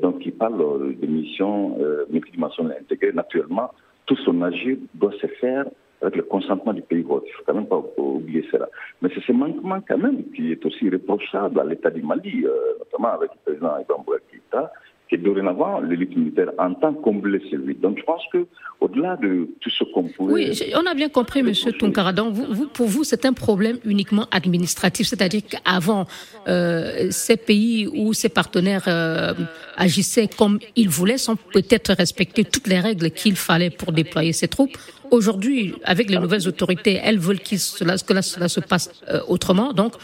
donc 0.00 0.24
il 0.24 0.32
parle 0.32 0.58
de 0.96 1.06
mission 1.06 1.76
multidimensionnelle 2.10 2.78
intégrée. 2.80 3.12
Naturellement, 3.12 3.70
tout 4.06 4.16
son 4.16 4.42
agir 4.42 4.76
doit 4.94 5.12
se 5.20 5.26
faire 5.26 5.64
avec 6.04 6.16
le 6.16 6.22
consentement 6.24 6.72
du 6.72 6.82
pays 6.82 7.02
vote. 7.02 7.24
Il 7.26 7.30
ne 7.30 7.36
faut 7.36 7.42
quand 7.46 7.54
même 7.54 7.66
pas 7.66 7.82
oublier 7.96 8.46
cela. 8.50 8.68
Mais 9.00 9.08
c'est 9.14 9.22
ce 9.22 9.32
manquement 9.32 9.80
quand 9.86 9.98
même 9.98 10.24
qui 10.32 10.52
est 10.52 10.64
aussi 10.66 10.90
reprochable 10.90 11.58
à 11.60 11.64
l'État 11.64 11.90
du 11.90 12.02
Mali, 12.02 12.44
euh, 12.44 12.78
notamment 12.78 13.14
avec 13.14 13.30
le 13.32 13.38
président 13.44 13.78
Ivan 13.78 14.04
Bouakita, 14.04 14.72
qui 15.08 15.18
dorénavant, 15.18 15.80
l'élite 15.80 16.16
militaire 16.16 16.50
entend 16.58 16.94
combler 16.94 17.40
celui. 17.50 17.74
Donc 17.74 17.98
je 17.98 18.04
pense 18.04 18.22
que 18.32 18.46
au-delà 18.80 19.16
de 19.16 19.48
tout 19.60 19.70
ce 19.70 19.84
qu'on 19.84 20.04
pourrait... 20.04 20.32
Oui, 20.32 20.72
on 20.74 20.86
a 20.86 20.94
bien 20.94 21.08
compris, 21.08 21.40
M. 21.40 21.52
Tonkaradan. 21.78 22.30
Vous, 22.30 22.66
pour 22.68 22.86
vous, 22.86 23.04
c'est 23.04 23.24
un 23.24 23.32
problème 23.32 23.78
uniquement 23.84 24.26
administratif, 24.30 25.06
c'est-à-dire 25.06 25.42
qu'avant, 25.48 26.06
euh, 26.48 27.08
ces 27.10 27.36
pays 27.36 27.86
ou 27.86 28.12
ces 28.12 28.28
partenaires 28.28 28.84
euh, 28.88 29.34
agissaient 29.76 30.28
comme 30.28 30.58
ils 30.76 30.88
voulaient, 30.88 31.18
sans 31.18 31.36
peut-être 31.36 31.92
respecter 31.92 32.44
toutes 32.44 32.66
les 32.66 32.80
règles 32.80 33.10
qu'il 33.10 33.36
fallait 33.36 33.70
pour 33.70 33.92
déployer 33.92 34.32
ces 34.32 34.48
troupes. 34.48 34.76
Aujourd'hui, 35.10 35.74
avec 35.84 36.10
les 36.10 36.18
nouvelles 36.18 36.48
autorités, 36.48 37.00
elles 37.02 37.18
veulent 37.18 37.40
que 37.40 37.56
cela, 37.56 37.96
se 37.98 38.60
passe 38.60 38.90
euh, 39.08 39.20
autrement. 39.28 39.72
Donc, 39.72 39.94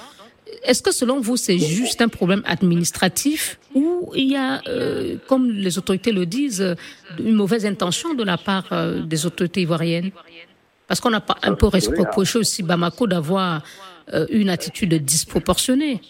est-ce 0.65 0.83
que 0.83 0.93
selon 0.93 1.21
vous, 1.21 1.37
c'est 1.37 1.59
juste 1.59 2.01
un 2.03 2.09
problème 2.09 2.43
administratif 2.45 3.59
ou 3.75 4.11
il 4.15 4.33
y 4.33 4.37
a, 4.37 4.61
euh, 4.69 5.17
comme 5.29 5.51
les 5.51 5.79
autorités 5.79 6.13
le 6.13 6.27
disent, 6.27 6.77
une 7.19 7.35
mauvaise 7.35 7.67
intention 7.67 8.15
de 8.15 8.25
la 8.25 8.37
part 8.37 8.67
euh, 8.73 9.03
des 9.03 9.27
autorités 9.27 9.63
ivoiriennes? 9.63 10.11
Parce 10.87 11.01
qu'on 11.01 11.15
a 11.15 11.23
un 11.43 11.55
peu 11.55 11.67
reproché 11.67 12.39
aussi 12.39 12.63
Bamako 12.63 13.07
d'avoir 13.07 13.63
une 14.29 14.49
attitude 14.49 14.93
disproportionnée. 14.95 16.01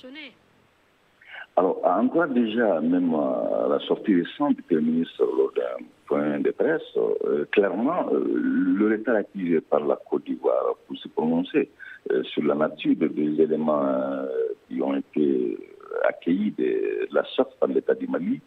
Alors, 1.60 1.78
encore 1.84 2.28
déjà, 2.28 2.80
même 2.80 3.14
à 3.14 3.66
la 3.68 3.78
sortie 3.80 4.14
récente 4.14 4.56
du 4.70 4.80
ministre 4.80 5.22
lors 5.36 5.52
d'un 5.54 5.84
point 6.06 6.40
de 6.40 6.50
presse, 6.52 6.80
euh, 6.96 7.44
clairement, 7.52 8.08
euh, 8.12 8.24
le 8.34 8.90
retard 8.90 9.16
accusé 9.16 9.60
par 9.60 9.80
la 9.80 9.96
Côte 9.96 10.24
d'Ivoire 10.24 10.74
pour 10.86 10.96
se 10.96 11.08
prononcer 11.08 11.58
euh, 11.58 11.89
sur 12.24 12.42
la 12.44 12.54
nature 12.54 12.96
des 12.96 13.42
éléments 13.42 13.84
qui 14.68 14.80
ont 14.80 14.96
été 14.96 15.58
accueillis 16.08 16.52
de, 16.58 17.08
la 17.12 17.24
sorte 17.36 17.58
par 17.58 17.68
l'État 17.68 17.94
du 17.94 18.06
Mali 18.06 18.40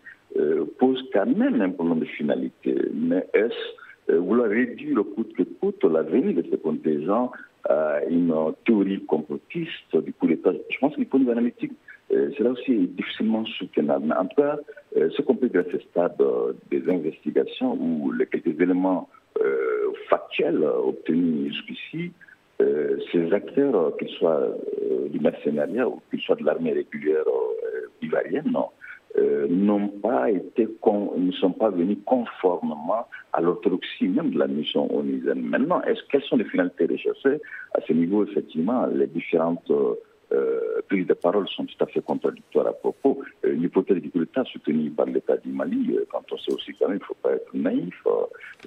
pose 0.79 1.03
quand 1.13 1.25
même 1.25 1.61
un 1.61 1.69
problème 1.69 1.99
de 1.99 2.05
finalité. 2.05 2.75
Mais 2.93 3.27
est-ce 3.33 4.15
vouloir 4.17 4.49
réduire 4.49 5.03
coûte 5.15 5.33
que 5.33 5.43
coûte 5.43 5.83
l'avenir 5.83 6.35
de 6.35 6.49
ces 6.49 6.57
contingents 6.57 7.31
à 7.69 8.03
une 8.09 8.33
théorie 8.65 9.03
complotiste 9.05 9.95
du 9.97 10.13
coup 10.13 10.27
d'État? 10.27 10.51
Je 10.69 10.77
pense 10.79 10.95
qu'il 10.95 11.05
faut 11.05 11.19
une 11.19 11.29
analytique 11.29 11.73
euh, 12.13 12.31
cela 12.37 12.51
aussi 12.51 12.71
est 12.71 12.87
difficilement 12.95 13.45
soutenable. 13.45 14.05
Mais 14.07 14.15
en 14.15 14.25
tout 14.25 14.41
cas, 14.41 14.57
euh, 14.97 15.09
ce 15.15 15.21
qu'on 15.21 15.35
peut 15.35 15.49
dire 15.49 15.61
à 15.61 15.71
ce 15.71 15.79
stade 15.79 16.15
euh, 16.19 16.53
des 16.69 16.87
investigations 16.89 17.73
ou 17.73 18.11
les 18.11 18.25
quelques 18.25 18.59
éléments 18.59 19.09
factuels 20.09 20.63
obtenus 20.63 21.53
jusqu'ici, 21.53 22.13
ces 23.11 23.33
acteurs, 23.33 23.95
qu'ils 23.97 24.09
soient 24.09 24.47
du 25.09 25.19
mercenariat 25.19 25.87
ou 25.87 26.01
qu'ils 26.09 26.21
soient 26.21 26.35
de 26.35 26.45
l'armée 26.45 26.73
régulière 26.73 27.23
ivoirienne, 28.01 28.53
n'ont 29.49 29.87
pas 29.87 30.29
été, 30.31 30.67
ne 30.67 31.31
sont 31.31 31.51
pas 31.51 31.69
venus 31.69 31.97
conformément 32.05 33.07
à 33.33 33.41
l'orthodoxie 33.41 34.07
même 34.07 34.31
de 34.31 34.39
la 34.39 34.47
mission 34.47 34.93
onusienne. 34.95 35.41
Maintenant, 35.41 35.81
est-ce 35.83 36.01
quelles 36.11 36.23
sont 36.23 36.37
les 36.37 36.45
finalités 36.45 36.85
recherchées? 36.85 37.41
À 37.73 37.81
ce 37.81 37.93
niveau, 37.93 38.25
effectivement, 38.25 38.85
les 38.87 39.07
différentes 39.07 39.69
euh, 39.71 39.95
prises 40.87 41.07
de 41.07 41.13
parole 41.13 41.47
sont 41.49 41.65
tout 41.65 41.83
à 41.83 41.87
fait 41.87 42.01
contradictoires 42.01 42.67
à 42.67 42.73
propos. 42.73 43.21
Euh, 43.45 43.53
L'hypothèse 43.53 43.97
du 43.97 44.09
coup 44.09 44.19
d'État 44.19 44.43
soutenue 44.45 44.89
par 44.91 45.05
l'État 45.05 45.37
du 45.37 45.49
Mali, 45.49 45.95
euh, 45.95 46.05
quand 46.11 46.23
on 46.31 46.37
sait 46.37 46.53
aussi 46.53 46.73
quand 46.73 46.87
même, 46.87 46.97
il 46.97 47.01
ne 47.01 47.05
faut 47.05 47.17
pas 47.21 47.33
être 47.33 47.53
naïf, 47.53 47.95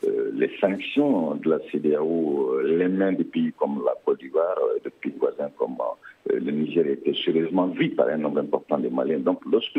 euh, 0.04 0.30
les 0.34 0.50
sanctions 0.60 1.34
de 1.36 1.50
la 1.50 1.58
CDAO, 1.70 2.60
les 2.64 2.88
mains 2.88 3.12
des 3.12 3.24
pays 3.24 3.52
comme 3.58 3.82
la 3.84 3.94
Côte 4.04 4.20
d'Ivoire, 4.20 4.56
de 4.84 4.90
pays 5.00 5.14
voisins 5.18 5.50
comme 5.56 5.76
le 6.28 6.50
Niger 6.50 6.86
étaient 6.86 7.14
sérieusement 7.14 7.68
vus 7.68 7.90
par 7.90 8.08
un 8.08 8.16
nombre 8.18 8.38
important 8.40 8.78
de 8.78 8.88
Maliens. 8.88 9.20
Donc 9.20 9.40
lorsque 9.50 9.78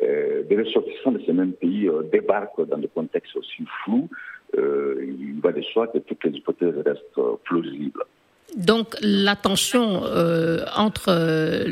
des 0.00 0.56
ressortissants 0.56 1.12
de 1.12 1.20
ces 1.24 1.32
mêmes 1.32 1.52
pays 1.54 1.90
débarquent 2.12 2.66
dans 2.68 2.78
des 2.78 2.88
contextes 2.88 3.34
aussi 3.36 3.64
flous, 3.82 4.08
il 4.56 5.40
va 5.42 5.52
de 5.52 5.62
soi 5.62 5.88
que 5.88 5.98
toutes 5.98 6.22
les 6.24 6.32
hypothèses 6.38 6.76
restent 6.84 7.20
plausibles. 7.44 8.04
Donc 8.56 8.96
la 9.02 9.36
tension 9.36 10.02
euh, 10.04 10.64
entre 10.76 11.08
euh, 11.10 11.64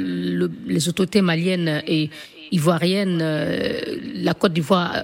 les 0.66 0.88
autorités 0.88 1.22
maliennes 1.22 1.82
et 1.86 2.10
ivoiriennes, 2.52 3.20
euh, 3.22 3.80
la 4.16 4.34
Côte 4.34 4.52
d'Ivoire 4.52 5.02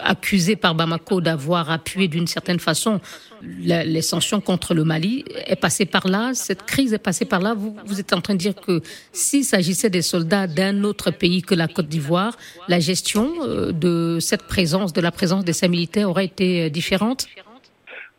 accusée 0.00 0.56
par 0.56 0.74
Bamako 0.74 1.20
d'avoir 1.20 1.70
appuyé 1.70 2.08
d'une 2.08 2.26
certaine 2.26 2.58
façon 2.58 3.00
les 3.40 4.02
sanctions 4.02 4.40
contre 4.40 4.72
le 4.72 4.84
Mali 4.84 5.24
est 5.46 5.56
passée 5.56 5.84
par 5.84 6.06
là. 6.06 6.32
Cette 6.32 6.62
crise 6.62 6.92
est 6.92 6.98
passée 6.98 7.24
par 7.24 7.40
là. 7.40 7.54
Vous, 7.54 7.76
vous 7.86 7.98
êtes 7.98 8.12
en 8.12 8.20
train 8.20 8.34
de 8.34 8.38
dire 8.38 8.54
que 8.54 8.80
s'il 9.12 9.44
s'agissait 9.44 9.90
des 9.90 10.02
soldats 10.02 10.46
d'un 10.46 10.84
autre 10.84 11.10
pays 11.10 11.42
que 11.42 11.54
la 11.54 11.66
Côte 11.66 11.88
d'Ivoire, 11.88 12.36
la 12.68 12.78
gestion 12.78 13.32
de 13.72 14.18
cette 14.20 14.44
présence, 14.44 14.92
de 14.92 15.00
la 15.00 15.10
présence 15.10 15.44
de 15.44 15.50
ces 15.52 15.68
militaires 15.68 16.08
aurait 16.08 16.26
été 16.26 16.70
différente? 16.70 17.26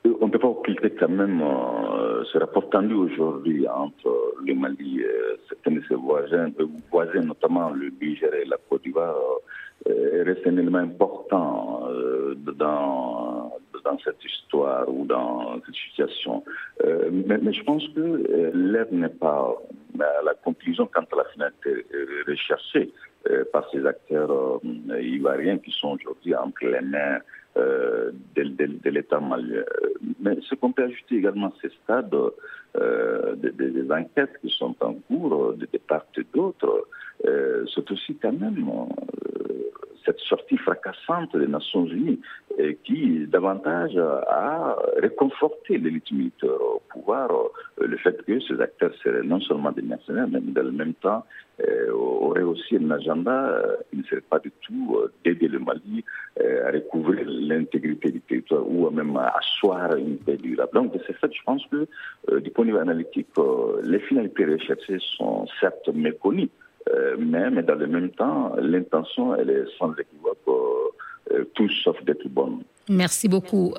On 0.05 0.27
ne 0.27 0.31
peut 0.31 0.39
pas 0.39 0.47
occulter 0.47 0.91
quand 0.99 1.09
même 1.09 1.41
euh, 1.41 2.02
ce 2.31 2.37
rapport 2.37 2.69
tendu 2.69 2.93
aujourd'hui 2.93 3.67
entre 3.67 4.35
le 4.45 4.53
Mali 4.53 5.01
et 5.01 5.39
certains 5.49 5.71
de 5.71 5.81
ses 5.87 5.95
voisins, 5.95 6.49
euh, 6.59 6.67
voisins 6.91 7.21
notamment 7.21 7.69
le 7.71 7.91
Niger 8.01 8.33
et 8.33 8.45
la 8.45 8.57
Côte 8.69 8.83
d'Ivoire, 8.83 9.15
euh, 9.87 10.23
reste 10.25 10.45
un 10.47 10.57
élément 10.57 10.79
important 10.79 11.87
dans, 12.57 13.51
dans 13.83 13.97
cette 14.03 14.23
histoire 14.23 14.87
ou 14.87 15.05
dans 15.05 15.55
cette 15.65 15.75
situation. 15.75 16.43
mais, 17.11 17.53
je 17.53 17.63
pense 17.63 17.87
que 17.89 18.51
l'air 18.53 18.87
n'est 18.91 19.09
pas 19.09 19.53
à 19.99 20.23
la 20.23 20.33
conclusion 20.43 20.87
quant 20.93 21.05
à 21.11 21.15
la 21.17 21.25
finalité 21.25 21.85
recherchée 22.27 22.91
par 23.51 23.69
ces 23.71 23.85
acteurs 23.85 24.59
ivoiriens 25.01 25.57
qui 25.57 25.71
sont 25.71 25.97
aujourd'hui 25.99 26.35
entre 26.35 26.65
les 26.65 26.81
mains 26.81 27.19
euh, 27.55 28.11
de, 28.35 28.89
l'État 28.89 29.19
malien. 29.19 29.63
Mais 30.19 30.37
ce 30.41 30.55
qu'on 30.55 30.71
peut 30.71 30.85
ajouter 30.85 31.17
également 31.17 31.47
à 31.47 31.53
ce 31.61 31.69
stade, 31.69 32.15
euh, 32.77 33.35
des, 33.35 33.91
enquêtes 33.91 34.39
qui 34.41 34.49
sont 34.49 34.75
en 34.81 34.93
cours 34.93 35.53
de, 35.53 35.67
part 35.87 36.05
et 36.17 36.25
d'autre, 36.33 36.87
euh, 37.27 37.63
c'est 37.73 37.89
aussi 37.91 38.15
quand 38.15 38.33
même 38.33 38.65
cette 40.03 40.19
sortie 40.19 40.57
fracassante 40.57 41.37
des 41.37 41.47
Nations 41.47 41.85
Unies 41.85 42.19
qui 42.83 43.27
davantage 43.27 43.97
a 43.97 44.75
réconforté 44.97 45.77
l'élite 45.77 46.11
militaire 46.11 46.59
au 46.59 46.81
pouvoir, 46.91 47.29
le 47.79 47.97
fait 47.97 48.21
que 48.25 48.39
ces 48.41 48.59
acteurs 48.59 48.93
seraient 49.03 49.23
non 49.23 49.39
seulement 49.41 49.71
des 49.71 49.81
mercenaires, 49.83 50.27
mais 50.27 50.41
dans 50.41 50.63
le 50.63 50.71
même 50.71 50.93
temps 50.95 51.23
auraient 51.93 52.43
aussi 52.43 52.77
un 52.77 52.91
agenda 52.91 53.61
qui 53.89 53.97
ne 53.97 54.03
serait 54.03 54.21
pas 54.21 54.39
du 54.39 54.51
tout 54.61 54.97
d'aider 55.23 55.47
le 55.47 55.59
Mali 55.59 56.03
à 56.39 56.71
recouvrir 56.71 57.25
l'intégrité 57.27 58.11
du 58.11 58.21
territoire 58.21 58.67
ou 58.67 58.89
même 58.89 59.15
à 59.17 59.33
asseoir 59.37 59.95
une 59.95 60.17
paix 60.17 60.37
durable. 60.37 60.71
Donc, 60.73 60.93
de 60.93 60.99
ce 61.05 61.13
fait, 61.13 61.31
je 61.31 61.43
pense 61.45 61.61
que 61.71 61.87
euh, 62.31 62.39
du 62.39 62.49
point 62.51 62.65
de 62.65 62.71
vue 62.71 62.77
analytique, 62.77 63.27
euh, 63.37 63.81
les 63.83 63.99
finalités 63.99 64.45
recherchées 64.45 64.99
sont 65.17 65.45
certes 65.59 65.89
méconnues, 65.93 66.49
euh, 66.89 67.15
mais, 67.19 67.49
mais, 67.49 67.63
dans 67.63 67.75
le 67.75 67.87
même 67.87 68.09
temps, 68.11 68.55
l'intention, 68.59 69.35
elle 69.35 69.49
est 69.49 69.65
sans 69.77 69.93
équivoque 69.93 70.37
tout 71.55 71.69
sauf 71.83 72.03
d'être 72.03 72.27
bonne. 72.27 72.59
Merci 72.89 73.27
beaucoup. 73.29 73.73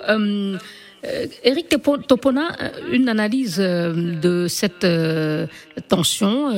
Eric 1.42 1.68
Topona, 2.08 2.56
une 2.90 3.08
analyse 3.08 3.58
de 3.58 4.46
cette 4.48 4.86
tension 5.88 6.48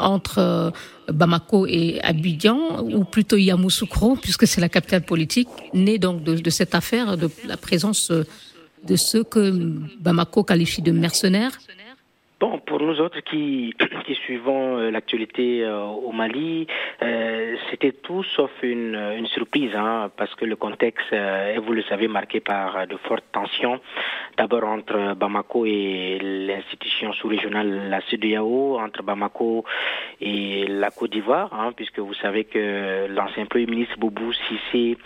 entre 0.00 0.72
Bamako 1.08 1.66
et 1.66 2.00
Abidjan, 2.02 2.82
ou 2.82 3.04
plutôt 3.04 3.36
Yamoussoukro, 3.36 4.16
puisque 4.16 4.46
c'est 4.46 4.60
la 4.60 4.68
capitale 4.68 5.02
politique, 5.02 5.48
née 5.74 5.98
donc 5.98 6.22
de, 6.22 6.50
cette 6.50 6.74
affaire, 6.74 7.16
de 7.16 7.30
la 7.46 7.56
présence 7.56 8.10
de 8.10 8.96
ceux 8.96 9.24
que 9.24 9.50
Bamako 10.00 10.44
qualifie 10.44 10.82
de 10.82 10.92
mercenaires 10.92 11.58
Bon, 12.42 12.58
pour 12.58 12.80
nous 12.80 13.00
autres 13.00 13.20
qui, 13.20 13.72
qui 14.04 14.16
suivant 14.16 14.76
l'actualité 14.90 15.64
au 15.64 16.10
Mali, 16.10 16.66
c'était 17.70 17.92
tout 17.92 18.24
sauf 18.24 18.50
une, 18.64 18.96
une 19.16 19.28
surprise, 19.28 19.70
hein, 19.76 20.10
parce 20.16 20.34
que 20.34 20.44
le 20.44 20.56
contexte 20.56 21.12
est, 21.12 21.58
vous 21.58 21.72
le 21.72 21.84
savez, 21.84 22.08
marqué 22.08 22.40
par 22.40 22.88
de 22.88 22.96
fortes 22.96 23.22
tensions, 23.30 23.78
d'abord 24.36 24.64
entre 24.64 25.14
Bamako 25.14 25.66
et 25.66 26.18
l'institution 26.20 27.12
sous-régionale, 27.12 27.88
la 27.88 28.00
CEDEAO, 28.10 28.76
entre 28.76 29.04
Bamako 29.04 29.64
et 30.20 30.66
la 30.66 30.90
Côte 30.90 31.12
d'Ivoire, 31.12 31.54
hein, 31.54 31.70
puisque 31.76 32.00
vous 32.00 32.14
savez 32.14 32.42
que 32.42 33.06
l'ancien 33.06 33.46
Premier 33.46 33.66
ministre 33.66 33.96
Boubou 33.98 34.32
Sissé 34.32 34.98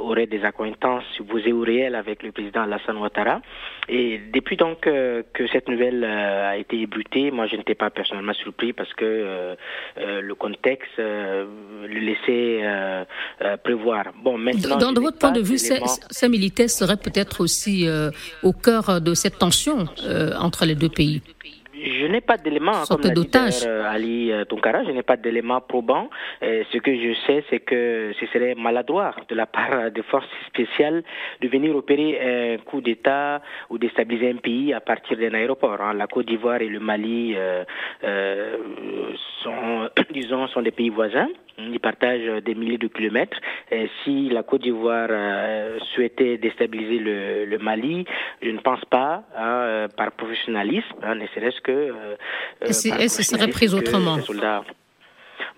aurait 0.00 0.26
des 0.26 0.44
accointances 0.44 1.04
supposées 1.14 1.52
ou 1.52 1.60
réelles 1.60 1.94
avec 1.94 2.24
le 2.24 2.32
président 2.32 2.62
Alassane 2.62 2.96
Ouattara. 2.96 3.40
Et 3.88 4.18
depuis 4.32 4.56
donc 4.56 4.80
que 4.80 5.46
cette 5.52 5.68
nouvelle 5.68 6.02
a 6.02 6.55
été 6.58 6.80
ébruitée, 6.80 7.30
moi 7.30 7.46
je 7.46 7.56
n'étais 7.56 7.74
pas 7.74 7.90
personnellement 7.90 8.34
surpris 8.34 8.72
parce 8.72 8.92
que 8.94 9.04
euh, 9.04 9.54
euh, 9.98 10.20
le 10.20 10.34
contexte 10.34 10.98
euh, 10.98 11.46
le 11.86 12.00
laissait 12.00 13.56
prévoir. 13.64 14.06
Bon, 14.22 14.38
maintenant. 14.38 14.76
Dans, 14.76 14.92
de 14.92 15.00
votre 15.00 15.18
point 15.18 15.32
de 15.32 15.40
vue, 15.40 15.58
ces, 15.58 16.28
militaires 16.28 16.70
seraient 16.70 16.96
peut-être 16.96 17.40
aussi 17.40 17.88
au 18.42 18.52
cœur 18.52 19.00
de 19.00 19.14
cette 19.14 19.38
tension 19.38 19.86
entre 20.38 20.64
les 20.64 20.74
deux 20.74 20.88
pays? 20.88 21.22
Je 21.86 22.06
n'ai 22.06 22.20
pas 22.20 22.36
d'éléments, 22.36 22.84
comme 22.88 23.00
l'a 23.02 23.10
dit 23.10 23.30
euh, 23.64 23.88
Ali 23.88 24.32
euh, 24.32 24.44
Tonkara, 24.44 24.82
je 24.82 24.90
n'ai 24.90 25.04
pas 25.04 25.16
d'éléments 25.16 25.60
probants. 25.60 26.10
Euh, 26.42 26.64
ce 26.72 26.78
que 26.78 26.92
je 26.92 27.14
sais, 27.26 27.44
c'est 27.48 27.60
que 27.60 28.12
ce 28.18 28.26
serait 28.26 28.56
maladroit 28.56 29.14
de 29.28 29.34
la 29.36 29.46
part 29.46 29.92
des 29.92 30.02
forces 30.02 30.26
spéciales 30.48 31.04
de 31.40 31.48
venir 31.48 31.76
opérer 31.76 32.54
un 32.54 32.58
coup 32.58 32.80
d'État 32.80 33.40
ou 33.70 33.78
déstabiliser 33.78 34.30
un 34.30 34.36
pays 34.36 34.74
à 34.74 34.80
partir 34.80 35.16
d'un 35.16 35.32
aéroport. 35.34 35.80
Hein. 35.80 35.94
La 35.94 36.08
Côte 36.08 36.26
d'Ivoire 36.26 36.60
et 36.60 36.68
le 36.68 36.80
Mali 36.80 37.36
sont, 39.42 39.88
disons, 40.10 40.48
sont 40.48 40.62
des 40.62 40.72
pays 40.72 40.90
voisins. 40.90 41.28
Ils 41.58 41.80
partagent 41.80 42.42
des 42.44 42.54
milliers 42.54 42.78
de 42.78 42.88
kilomètres. 42.88 43.38
Et 43.70 43.88
si 44.04 44.28
la 44.28 44.42
Côte 44.42 44.62
d'Ivoire 44.62 45.08
souhaitait 45.94 46.38
déstabiliser 46.38 46.98
le, 46.98 47.58
Mali, 47.58 48.04
je 48.42 48.50
ne 48.50 48.58
pense 48.58 48.84
pas, 48.84 49.24
hein, 49.36 49.86
par 49.96 50.12
professionnalisme, 50.12 50.94
hein, 51.02 51.14
ne 51.14 51.26
serait-ce 51.28 51.60
que 51.60 51.72
euh, 51.72 52.16
et, 52.66 53.08
ce 53.08 53.22
serait 53.22 53.48
pris 53.48 53.72
autrement 53.74 54.18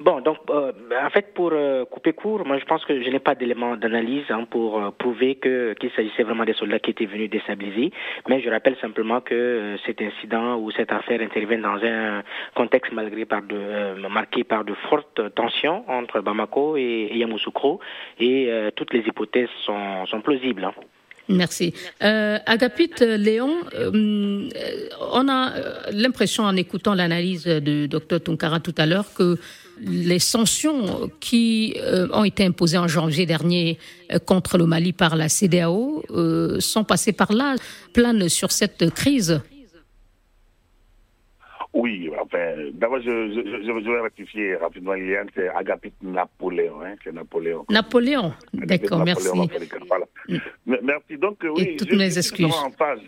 Bon, 0.01 0.21
donc, 0.21 0.39
euh, 0.51 0.73
en 1.05 1.11
fait, 1.11 1.35
pour 1.35 1.51
euh, 1.53 1.85
couper 1.85 2.13
court, 2.13 2.47
moi, 2.47 2.59
je 2.59 2.65
pense 2.65 2.85
que 2.85 3.03
je 3.03 3.11
n'ai 3.11 3.19
pas 3.19 3.35
d'éléments 3.35 3.77
d'analyse 3.77 4.25
hein, 4.31 4.45
pour 4.49 4.93
prouver 4.93 5.35
que 5.35 5.75
qu'il 5.75 5.91
s'agissait 5.91 6.23
vraiment 6.23 6.45
des 6.45 6.53
soldats 6.53 6.79
qui 6.79 6.91
étaient 6.91 7.07
venus 7.07 7.29
déstabiliser. 7.29 7.91
Mais 8.29 8.41
je 8.41 8.49
rappelle 8.49 8.77
simplement 8.81 9.21
que 9.21 9.77
cet 9.85 10.01
incident 10.01 10.57
ou 10.59 10.71
cette 10.71 10.93
affaire 10.93 11.21
intervient 11.21 11.59
dans 11.59 11.85
un 11.85 12.23
contexte 12.55 12.93
malgré 12.93 13.25
par 13.25 13.43
de, 13.43 14.07
marqué 14.09 14.45
par 14.45 14.65
de 14.65 14.75
fortes 14.89 15.35
tensions 15.35 15.85
entre 15.89 16.21
Bamako 16.21 16.77
et, 16.77 17.11
Yamoussoukro, 17.15 17.81
et 18.21 18.51
toutes 18.77 18.93
les 18.93 19.01
hypothèses 19.01 19.51
sont, 19.65 20.07
sont 20.07 20.21
plausibles. 20.21 20.65
Hein. 20.65 20.75
Merci. 21.29 21.75
Euh, 22.03 22.39
Agapit 22.47 22.91
euh, 23.03 23.17
Léon, 23.17 23.55
euh, 23.75 24.49
on 25.13 25.29
a 25.29 25.53
euh, 25.53 25.75
l'impression 25.93 26.45
en 26.45 26.57
écoutant 26.57 26.95
l'analyse 26.95 27.45
de 27.45 27.87
Dr 27.87 28.21
Tunkara 28.23 28.61
tout 28.61 28.75
à 28.79 28.87
l'heure 28.87 29.13
que 29.15 29.39
les 29.81 30.19
sanctions 30.19 31.11
qui 31.21 31.77
ont 32.13 32.25
été 32.25 32.45
imposées 32.45 32.79
en 32.79 32.89
janvier 32.89 33.27
dernier 33.27 33.79
contre 34.27 34.59
le 34.59 34.67
Mali 34.67 34.93
par 34.93 35.17
la 35.17 35.29
CDAO 35.29 36.03
sont 36.61 36.85
passées 36.85 37.13
par 37.13 37.33
là, 37.33 37.57
planent 37.93 38.29
sur 38.29 38.51
cette 38.53 38.91
crise. 38.91 39.41
Oui, 41.75 42.11
enfin, 42.19 42.57
d'abord, 42.73 43.01
je, 43.01 43.31
je, 43.31 43.63
je, 43.65 43.91
vais 43.91 44.01
rectifier 44.01 44.57
rapidement, 44.57 44.95
Yann, 44.95 45.29
c'est 45.35 45.49
Agapit 45.49 45.93
Napoléon, 46.03 46.81
hein, 46.83 46.95
c'est 47.05 47.13
Napoléon. 47.13 47.67
Napoléon, 47.69 48.33
d'accord, 48.55 49.05
merci. 49.05 49.29
Voilà. 49.87 50.07
Mm. 50.29 50.77
Merci, 50.83 51.19
donc, 51.19 51.39
oui, 51.43 51.63
Et 51.63 51.77
toutes 51.77 51.91
je, 51.91 51.97
mes 51.97 52.19
excuses. 52.19 52.47
En 52.47 52.71
phase. 52.71 53.01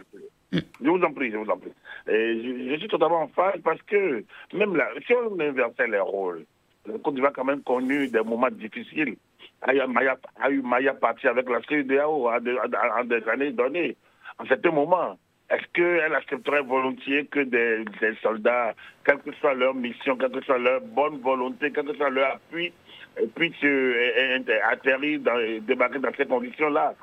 Mm. 0.52 0.58
Je 0.82 0.88
vous 0.88 1.02
en 1.02 1.12
prie, 1.12 1.30
je 1.32 1.38
vous 1.38 1.50
en 1.50 1.56
prie. 1.56 1.72
Et 2.08 2.68
je, 2.70 2.78
suis 2.78 2.88
totalement 2.88 3.22
en 3.22 3.28
phase 3.28 3.60
parce 3.64 3.80
que, 3.82 4.24
même 4.52 4.76
là, 4.76 4.88
si 5.06 5.14
on 5.14 5.40
inversait 5.40 5.88
les 5.88 5.98
rôles, 5.98 6.44
le 6.90 6.98
Côte 6.98 7.14
d'Ivoire 7.14 7.32
a 7.32 7.34
quand 7.34 7.44
même 7.44 7.62
connu 7.62 8.08
des 8.08 8.22
moments 8.22 8.50
difficiles. 8.50 9.16
A 9.62 9.74
eu 9.74 9.86
Maya, 9.86 10.16
a 10.40 10.50
eu 10.50 10.62
Maya 10.62 10.94
parti 10.94 11.28
avec 11.28 11.48
la 11.48 11.60
CEDEAO 11.62 12.28
en 12.28 13.04
des 13.04 13.28
années 13.28 13.52
données. 13.52 13.96
En 14.38 14.46
certains 14.46 14.70
moments, 14.70 15.18
est-ce 15.50 15.66
qu'elle 15.74 16.14
accepterait 16.14 16.62
volontiers 16.62 17.26
que 17.26 17.40
des, 17.40 17.84
soldats, 18.22 18.74
quelle 19.04 19.18
que 19.18 19.32
soit 19.40 19.54
leur 19.54 19.74
mission, 19.74 20.16
quelle 20.16 20.30
que 20.30 20.42
soit 20.42 20.58
leur 20.58 20.80
bonne 20.80 21.18
volonté, 21.18 21.72
quel 21.72 21.86
que 21.86 21.94
soit 21.94 22.10
leur 22.10 22.34
appui, 22.36 22.72
euh, 23.20 23.26
puissent 23.34 23.64
euh, 23.64 24.38
atterrir, 24.70 25.20
dans, 25.20 25.36
débarquer 25.62 25.98
dans 25.98 26.14
ces 26.16 26.26
conditions-là? 26.26 26.94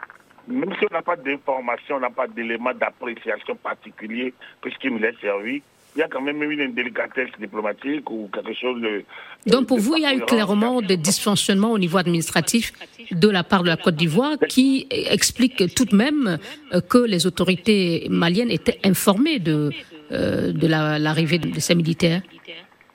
Même 0.48 0.74
si 0.80 0.86
on 0.90 0.94
n'a 0.94 1.02
pas 1.02 1.18
d'informations, 1.18 1.98
on 1.98 2.00
n'a 2.00 2.10
pas 2.10 2.28
d'éléments 2.28 2.74
d'appréciation 2.74 3.56
particulier 3.56 4.34
qui 4.80 4.92
nous 4.92 5.04
est 5.04 5.20
servi, 5.20 5.62
il 5.98 6.02
y 6.02 6.04
a 6.04 6.08
quand 6.08 6.22
même 6.22 6.42
eu 6.44 6.64
une 6.64 6.74
délicatesse 6.74 7.32
diplomatique 7.40 8.10
ou 8.12 8.30
quelque 8.32 8.54
chose 8.54 8.80
de... 8.82 9.04
Donc 9.48 9.68
pour 9.68 9.80
vous, 9.80 9.96
il 9.96 10.04
y 10.04 10.06
a 10.06 10.14
eu 10.14 10.22
clairement 10.22 10.80
des 10.80 10.96
dysfonctionnements 10.96 11.72
au 11.72 11.80
niveau 11.80 11.98
administratif 11.98 12.72
de 13.12 13.28
la 13.28 13.44
part 13.44 13.64
de 13.64 13.70
la 13.70 13.78
Côte 13.78 13.96
d'Ivoire 13.96 14.38
qui 14.48 14.88
expliquent 14.92 15.74
tout 15.74 15.86
de 15.86 15.96
même 15.96 16.38
euh, 16.72 16.82
que 16.82 17.00
les 17.00 17.26
autorités 17.26 18.06
maliennes 18.12 18.52
étaient 18.52 18.80
informées 18.84 19.40
de, 19.40 19.72
euh, 20.12 20.54
de 20.54 20.68
l'arrivée 20.68 21.40
de 21.40 21.60
ces 21.60 21.74
militaires. 21.74 22.22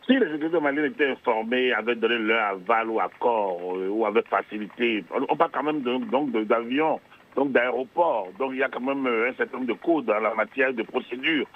Si 0.06 0.12
les 0.12 0.34
autorités 0.34 0.60
maliennes 0.60 0.92
étaient 0.92 1.10
informées, 1.10 1.72
avaient 1.72 1.96
donné 1.96 2.18
leur 2.18 2.50
aval 2.52 2.88
ou 2.88 3.00
accord 3.00 3.58
euh, 3.74 3.88
ou 3.88 4.06
avaient 4.06 4.22
facilité, 4.30 5.04
on 5.28 5.36
parle 5.36 5.50
quand 5.52 5.64
même 5.64 5.80
donc 5.82 6.30
d'avions, 6.46 7.00
donc 7.34 7.50
d'aéroports, 7.50 8.28
donc 8.38 8.50
il 8.52 8.58
y 8.58 8.62
a 8.62 8.68
quand 8.68 8.80
même 8.80 9.04
un 9.08 9.34
certain 9.36 9.56
nombre 9.56 9.74
de 9.74 9.78
codes 9.84 10.04
dans 10.04 10.20
la 10.20 10.34
matière 10.34 10.72
de 10.72 10.84
procédure 10.84 11.46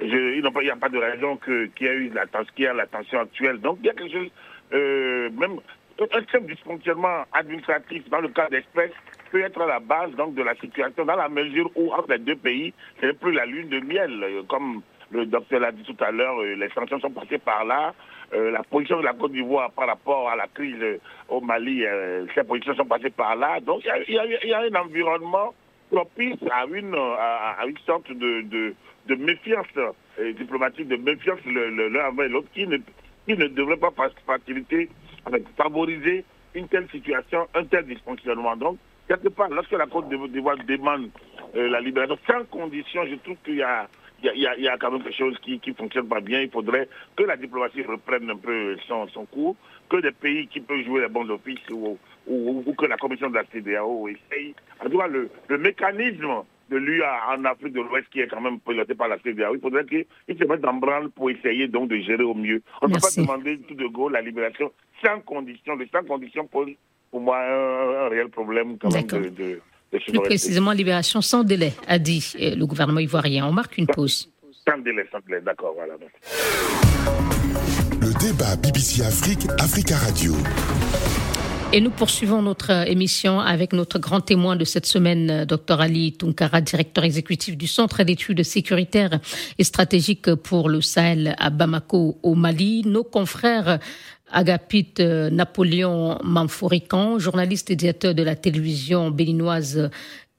il 0.00 0.42
n'y 0.42 0.70
a 0.70 0.76
pas 0.76 0.88
de 0.88 0.98
raison 0.98 1.36
qu'il 1.36 1.70
y 1.80 1.86
ait 1.86 1.94
eu 1.94 2.10
la, 2.10 2.24
y 2.24 2.88
tension 2.88 3.20
actuelle. 3.20 3.60
Donc 3.60 3.78
il 3.80 3.86
y 3.86 3.90
a 3.90 3.94
quelque 3.94 4.12
chose, 4.12 4.30
euh, 4.72 5.30
même 5.30 5.58
un 6.00 6.24
simple 6.30 6.52
dysfonctionnement 6.52 7.24
administratif 7.32 8.08
dans 8.10 8.20
le 8.20 8.28
cas 8.28 8.48
d'espèce 8.48 8.92
peut 9.30 9.42
être 9.42 9.60
à 9.60 9.66
la 9.66 9.80
base 9.80 10.12
donc, 10.12 10.34
de 10.34 10.42
la 10.42 10.54
situation 10.56 11.04
dans 11.04 11.16
la 11.16 11.28
mesure 11.28 11.70
où 11.74 11.92
entre 11.92 12.12
les 12.12 12.18
deux 12.18 12.36
pays, 12.36 12.72
ce 13.00 13.06
n'est 13.06 13.12
plus 13.14 13.32
la 13.32 13.46
lune 13.46 13.68
de 13.68 13.80
miel. 13.80 14.44
Comme 14.48 14.82
le 15.10 15.26
docteur 15.26 15.60
l'a 15.60 15.72
dit 15.72 15.82
tout 15.82 16.04
à 16.04 16.10
l'heure, 16.10 16.40
euh, 16.40 16.54
les 16.54 16.68
sanctions 16.70 17.00
sont 17.00 17.10
passées 17.10 17.38
par 17.38 17.64
là. 17.64 17.94
Euh, 18.34 18.50
la 18.50 18.62
position 18.64 18.98
de 18.98 19.04
la 19.04 19.14
Côte 19.14 19.32
d'Ivoire 19.32 19.70
par 19.70 19.86
rapport 19.86 20.28
à 20.28 20.36
la 20.36 20.48
crise 20.48 20.82
au 21.28 21.40
Mali, 21.40 21.84
ces 22.34 22.42
positions 22.44 22.74
sont 22.74 22.84
passées 22.84 23.10
par 23.10 23.36
là. 23.36 23.60
Donc 23.60 23.82
il 24.08 24.14
y, 24.14 24.52
a, 24.52 24.60
un 24.60 24.74
environnement 24.74 25.54
propice 25.90 26.38
à 26.50 26.64
une, 26.66 26.94
à, 26.94 27.64
une 27.66 27.78
sorte 27.78 28.10
de 28.12 28.74
de 29.08 29.14
méfiance 29.14 29.66
euh, 29.76 30.32
diplomatique, 30.32 30.88
de 30.88 30.96
méfiance 30.96 31.38
l'un 31.46 32.08
envers 32.08 32.28
l'autre, 32.28 32.48
qui 32.52 32.66
ne, 32.66 32.78
qui 33.26 33.36
ne 33.36 33.46
devrait 33.48 33.76
pas 33.76 33.92
faciliter, 34.26 34.88
favoriser 35.56 36.24
une 36.54 36.68
telle 36.68 36.88
situation, 36.90 37.46
un 37.54 37.64
tel 37.64 37.86
dysfonctionnement. 37.86 38.56
Donc, 38.56 38.78
quelque 39.08 39.28
part, 39.28 39.48
lorsque 39.50 39.72
la 39.72 39.86
Côte 39.86 40.08
d'Ivoire 40.08 40.56
demande 40.66 41.10
euh, 41.54 41.68
la 41.68 41.80
libération 41.80 42.18
sans 42.26 42.44
condition, 42.44 43.04
je 43.06 43.14
trouve 43.16 43.36
qu'il 43.44 43.56
y 43.56 43.62
a 43.62 43.88
il 44.22 44.32
y, 44.34 44.62
y 44.62 44.68
a, 44.68 44.78
quand 44.78 44.90
même 44.90 45.02
quelque 45.02 45.14
chose 45.16 45.38
qui 45.42 45.60
ne 45.64 45.74
fonctionne 45.74 46.08
pas 46.08 46.20
bien. 46.20 46.40
Il 46.40 46.50
faudrait 46.50 46.88
que 47.14 47.22
la 47.24 47.36
diplomatie 47.36 47.82
reprenne 47.82 48.30
un 48.30 48.36
peu 48.36 48.74
son, 48.88 49.06
son 49.08 49.26
cours, 49.26 49.56
que 49.88 50.00
des 50.00 50.12
pays 50.12 50.46
qui 50.48 50.60
peuvent 50.60 50.84
jouer 50.84 51.02
les 51.02 51.08
bons 51.08 51.28
offices 51.30 51.68
ou, 51.70 51.98
ou, 52.26 52.74
que 52.76 52.86
la 52.86 52.96
commission 52.96 53.30
de 53.30 53.34
la 53.34 53.44
CDAO 53.44 54.08
essaye. 54.08 54.54
En 54.84 54.90
tout 54.90 54.98
cas, 54.98 55.06
le, 55.06 55.30
le 55.48 55.58
mécanisme 55.58 56.42
de 56.70 56.76
lui 56.76 57.00
en 57.02 57.44
Afrique 57.44 57.74
de 57.74 57.80
l'Ouest 57.80 58.08
qui 58.10 58.20
est 58.20 58.26
quand 58.26 58.40
même 58.40 58.58
piloté 58.60 58.94
par 58.94 59.08
la 59.08 59.18
CDAO. 59.18 59.54
Il 59.54 59.60
faudrait 59.60 59.84
qu'il 59.84 60.04
se 60.28 60.44
mette 60.44 60.64
en 60.64 60.74
branle 60.74 61.10
pour 61.10 61.30
essayer 61.30 61.68
donc 61.68 61.88
de 61.88 61.96
gérer 61.98 62.24
au 62.24 62.34
mieux. 62.34 62.62
On 62.82 62.88
ne 62.88 62.94
peut 62.94 63.00
pas 63.00 63.20
demander 63.20 63.58
tout 63.60 63.74
de 63.74 63.86
go 63.86 64.08
la 64.08 64.20
libération 64.20 64.72
sans 65.04 65.20
condition. 65.20 65.76
Le 65.76 65.86
sans 65.92 66.04
condition 66.04 66.46
pose 66.46 66.70
pour 67.10 67.20
moi 67.20 67.38
un, 67.38 68.08
réel 68.08 68.28
problème 68.28 68.78
quand 68.78 68.92
même 68.92 69.06
de, 69.06 69.28
de, 69.28 69.60
Plus 69.90 70.18
précisément, 70.20 70.72
libération 70.72 71.20
sans 71.20 71.44
délai, 71.44 71.72
a 71.86 71.98
dit 71.98 72.34
le 72.38 72.64
gouvernement 72.64 73.00
ivoirien. 73.00 73.46
On 73.46 73.52
marque 73.52 73.78
une 73.78 73.86
pause. 73.86 74.30
Sans 74.68 74.78
délai, 74.78 75.06
sans 75.12 75.20
délai, 75.26 75.40
d'accord, 75.42 75.74
voilà. 75.76 75.94
BBC 78.32 79.02
Afrique, 79.02 79.46
Africa 79.60 79.96
Radio. 79.96 80.34
Et 81.72 81.80
nous 81.80 81.90
poursuivons 81.90 82.42
notre 82.42 82.72
euh, 82.72 82.84
émission 82.84 83.38
avec 83.38 83.72
notre 83.72 84.00
grand 84.00 84.20
témoin 84.20 84.56
de 84.56 84.64
cette 84.64 84.86
semaine, 84.86 85.30
euh, 85.30 85.44
Dr 85.44 85.80
Ali 85.80 86.12
Tunkara, 86.12 86.60
directeur 86.60 87.04
exécutif 87.04 87.56
du 87.56 87.68
Centre 87.68 88.02
d'études 88.02 88.42
sécuritaires 88.42 89.20
et 89.58 89.64
stratégiques 89.64 90.34
pour 90.34 90.68
le 90.68 90.80
Sahel 90.80 91.36
à 91.38 91.50
Bamako, 91.50 92.18
au 92.24 92.34
Mali. 92.34 92.82
Nos 92.84 93.04
confrères 93.04 93.78
Agapit 94.32 94.94
euh, 94.98 95.30
Napoléon 95.30 96.18
Manfourican, 96.24 97.20
journaliste 97.20 97.70
et 97.70 97.76
directeur 97.76 98.12
de 98.12 98.24
la 98.24 98.34
télévision 98.34 99.10
béninoise 99.12 99.88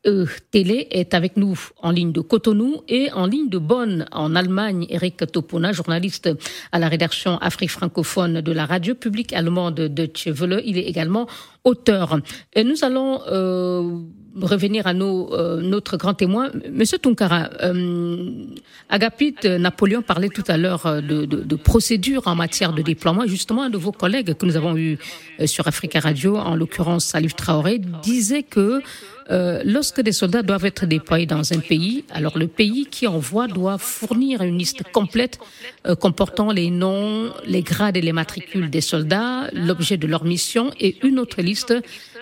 E 0.07 0.25
Télé 0.51 0.87
est 0.91 1.13
avec 1.13 1.35
nous 1.35 1.59
en 1.81 1.91
ligne 1.91 2.13
de 2.13 2.21
Cotonou 2.21 2.81
et 2.87 3.11
en 3.11 3.25
ligne 3.25 3.49
de 3.49 3.57
Bonn 3.57 4.05
en 4.11 4.35
Allemagne. 4.35 4.85
Eric 4.89 5.17
Topona, 5.31 5.73
journaliste 5.73 6.29
à 6.71 6.79
la 6.79 6.87
rédaction 6.87 7.37
Afrique 7.39 7.71
francophone 7.71 8.39
de 8.39 8.51
la 8.53 8.65
radio 8.65 8.95
publique 8.95 9.33
allemande 9.33 9.75
Deutsche 9.75 10.27
Welle. 10.27 10.61
Il 10.65 10.77
est 10.77 10.83
également 10.83 11.27
auteur. 11.65 12.19
Et 12.53 12.63
nous 12.63 12.85
allons 12.85 13.19
euh, 13.27 13.99
revenir 14.41 14.87
à 14.87 14.93
nos, 14.93 15.33
euh, 15.33 15.61
notre 15.61 15.97
grand 15.97 16.13
témoin. 16.13 16.51
Monsieur 16.71 16.99
Tunkara, 16.99 17.49
euh, 17.63 18.45
Agapit 18.87 19.35
Napoléon 19.43 20.01
parlait 20.01 20.29
tout 20.29 20.45
à 20.47 20.55
l'heure 20.55 21.01
de, 21.01 21.25
de, 21.25 21.43
de 21.43 21.55
procédures 21.55 22.27
en 22.27 22.35
matière 22.35 22.71
de 22.71 22.81
déploiement. 22.81 23.27
Justement, 23.27 23.63
un 23.63 23.69
de 23.69 23.77
vos 23.77 23.91
collègues 23.91 24.35
que 24.35 24.45
nous 24.45 24.55
avons 24.55 24.77
eu 24.77 24.97
sur 25.45 25.67
Africa 25.67 25.99
Radio, 25.99 26.37
en 26.37 26.55
l'occurrence 26.55 27.03
Salif 27.03 27.35
Traoré, 27.35 27.81
disait 28.01 28.43
que 28.43 28.81
euh, 29.29 29.61
lorsque 29.65 30.01
des 30.01 30.11
soldats 30.11 30.43
doivent 30.43 30.65
être 30.65 30.85
déployés 30.85 31.25
dans 31.25 31.53
un 31.53 31.59
pays, 31.59 32.05
alors 32.11 32.37
le 32.37 32.47
pays 32.47 32.85
qui 32.85 33.07
envoie 33.07 33.47
doit 33.47 33.77
fournir 33.77 34.41
une 34.41 34.57
liste 34.57 34.83
complète 34.91 35.39
euh, 35.85 35.95
comportant 35.95 36.51
les 36.51 36.69
noms, 36.69 37.31
les 37.45 37.61
grades 37.61 37.97
et 37.97 38.01
les 38.01 38.13
matricules 38.13 38.69
des 38.69 38.81
soldats, 38.81 39.49
l'objet 39.53 39.97
de 39.97 40.07
leur 40.07 40.23
mission 40.23 40.71
et 40.79 40.97
une 41.05 41.19
autre 41.19 41.41
liste 41.41 41.73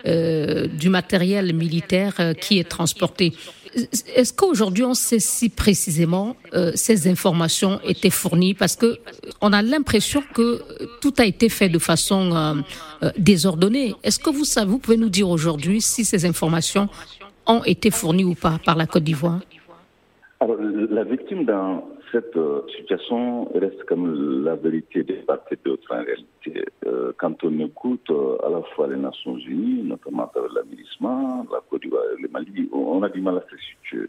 euh, 0.08 0.68
du 0.68 0.90
matériel 0.90 1.54
militaire 1.54 2.34
qui 2.40 2.60
est 2.60 2.70
transporté. 2.70 3.34
Est-ce 4.16 4.34
qu'aujourd'hui 4.34 4.84
on 4.84 4.94
sait 4.94 5.20
si 5.20 5.50
précisément 5.50 6.36
euh, 6.54 6.72
ces 6.76 7.10
informations 7.10 7.80
étaient 7.84 8.10
fournies? 8.10 8.54
Parce 8.54 8.76
que 8.76 8.98
on 9.42 9.52
a 9.52 9.62
l'impression 9.62 10.24
que 10.34 10.62
tout 11.02 11.14
a 11.18 11.26
été 11.26 11.50
fait 11.50 11.68
de 11.68 11.80
façon 11.80 12.34
euh, 12.34 12.54
euh, 13.04 13.12
désordonnée. 13.18 13.94
Est-ce 14.04 14.20
que 14.20 14.30
vous 14.30 14.46
savez, 14.46 14.70
vous 14.70 14.80
pouvez 14.80 14.98
nous 14.98 15.10
dire 15.10 15.30
aujourd'hui 15.30 15.82
si 15.82 16.06
ces 16.06 16.26
informations 16.26 16.88
ont 17.48 17.64
été 17.64 17.92
fournies 17.92 18.24
ou 18.24 18.34
pas 18.34 18.60
par 18.64 18.76
la 18.76 18.86
Côte 18.86 19.04
d'Ivoire? 19.04 19.42
Cette 22.16 22.38
euh, 22.38 22.62
situation 22.78 23.46
reste 23.54 23.84
comme 23.86 24.46
la 24.46 24.56
vérité 24.56 25.04
des 25.04 25.16
part 25.28 25.42
et 25.52 25.58
en 25.90 26.04
réalité. 26.04 26.66
Euh, 26.86 27.12
quand 27.18 27.44
on 27.44 27.60
écoute 27.60 28.10
euh, 28.10 28.38
à 28.46 28.50
la 28.50 28.62
fois 28.74 28.88
les 28.88 28.96
Nations 28.96 29.38
Unies, 29.38 29.84
notamment 29.84 30.32
avec 30.34 30.52
la 30.54 31.60
Côte 31.70 31.82
d'Ivoire 31.82 32.04
et 32.18 32.22
le 32.22 32.30
Mali, 32.30 32.70
on 32.72 33.04
a 33.04 33.10
du 33.10 33.20
mal 33.20 33.38
à 33.38 33.44
se 33.52 33.58
situer. 33.58 34.08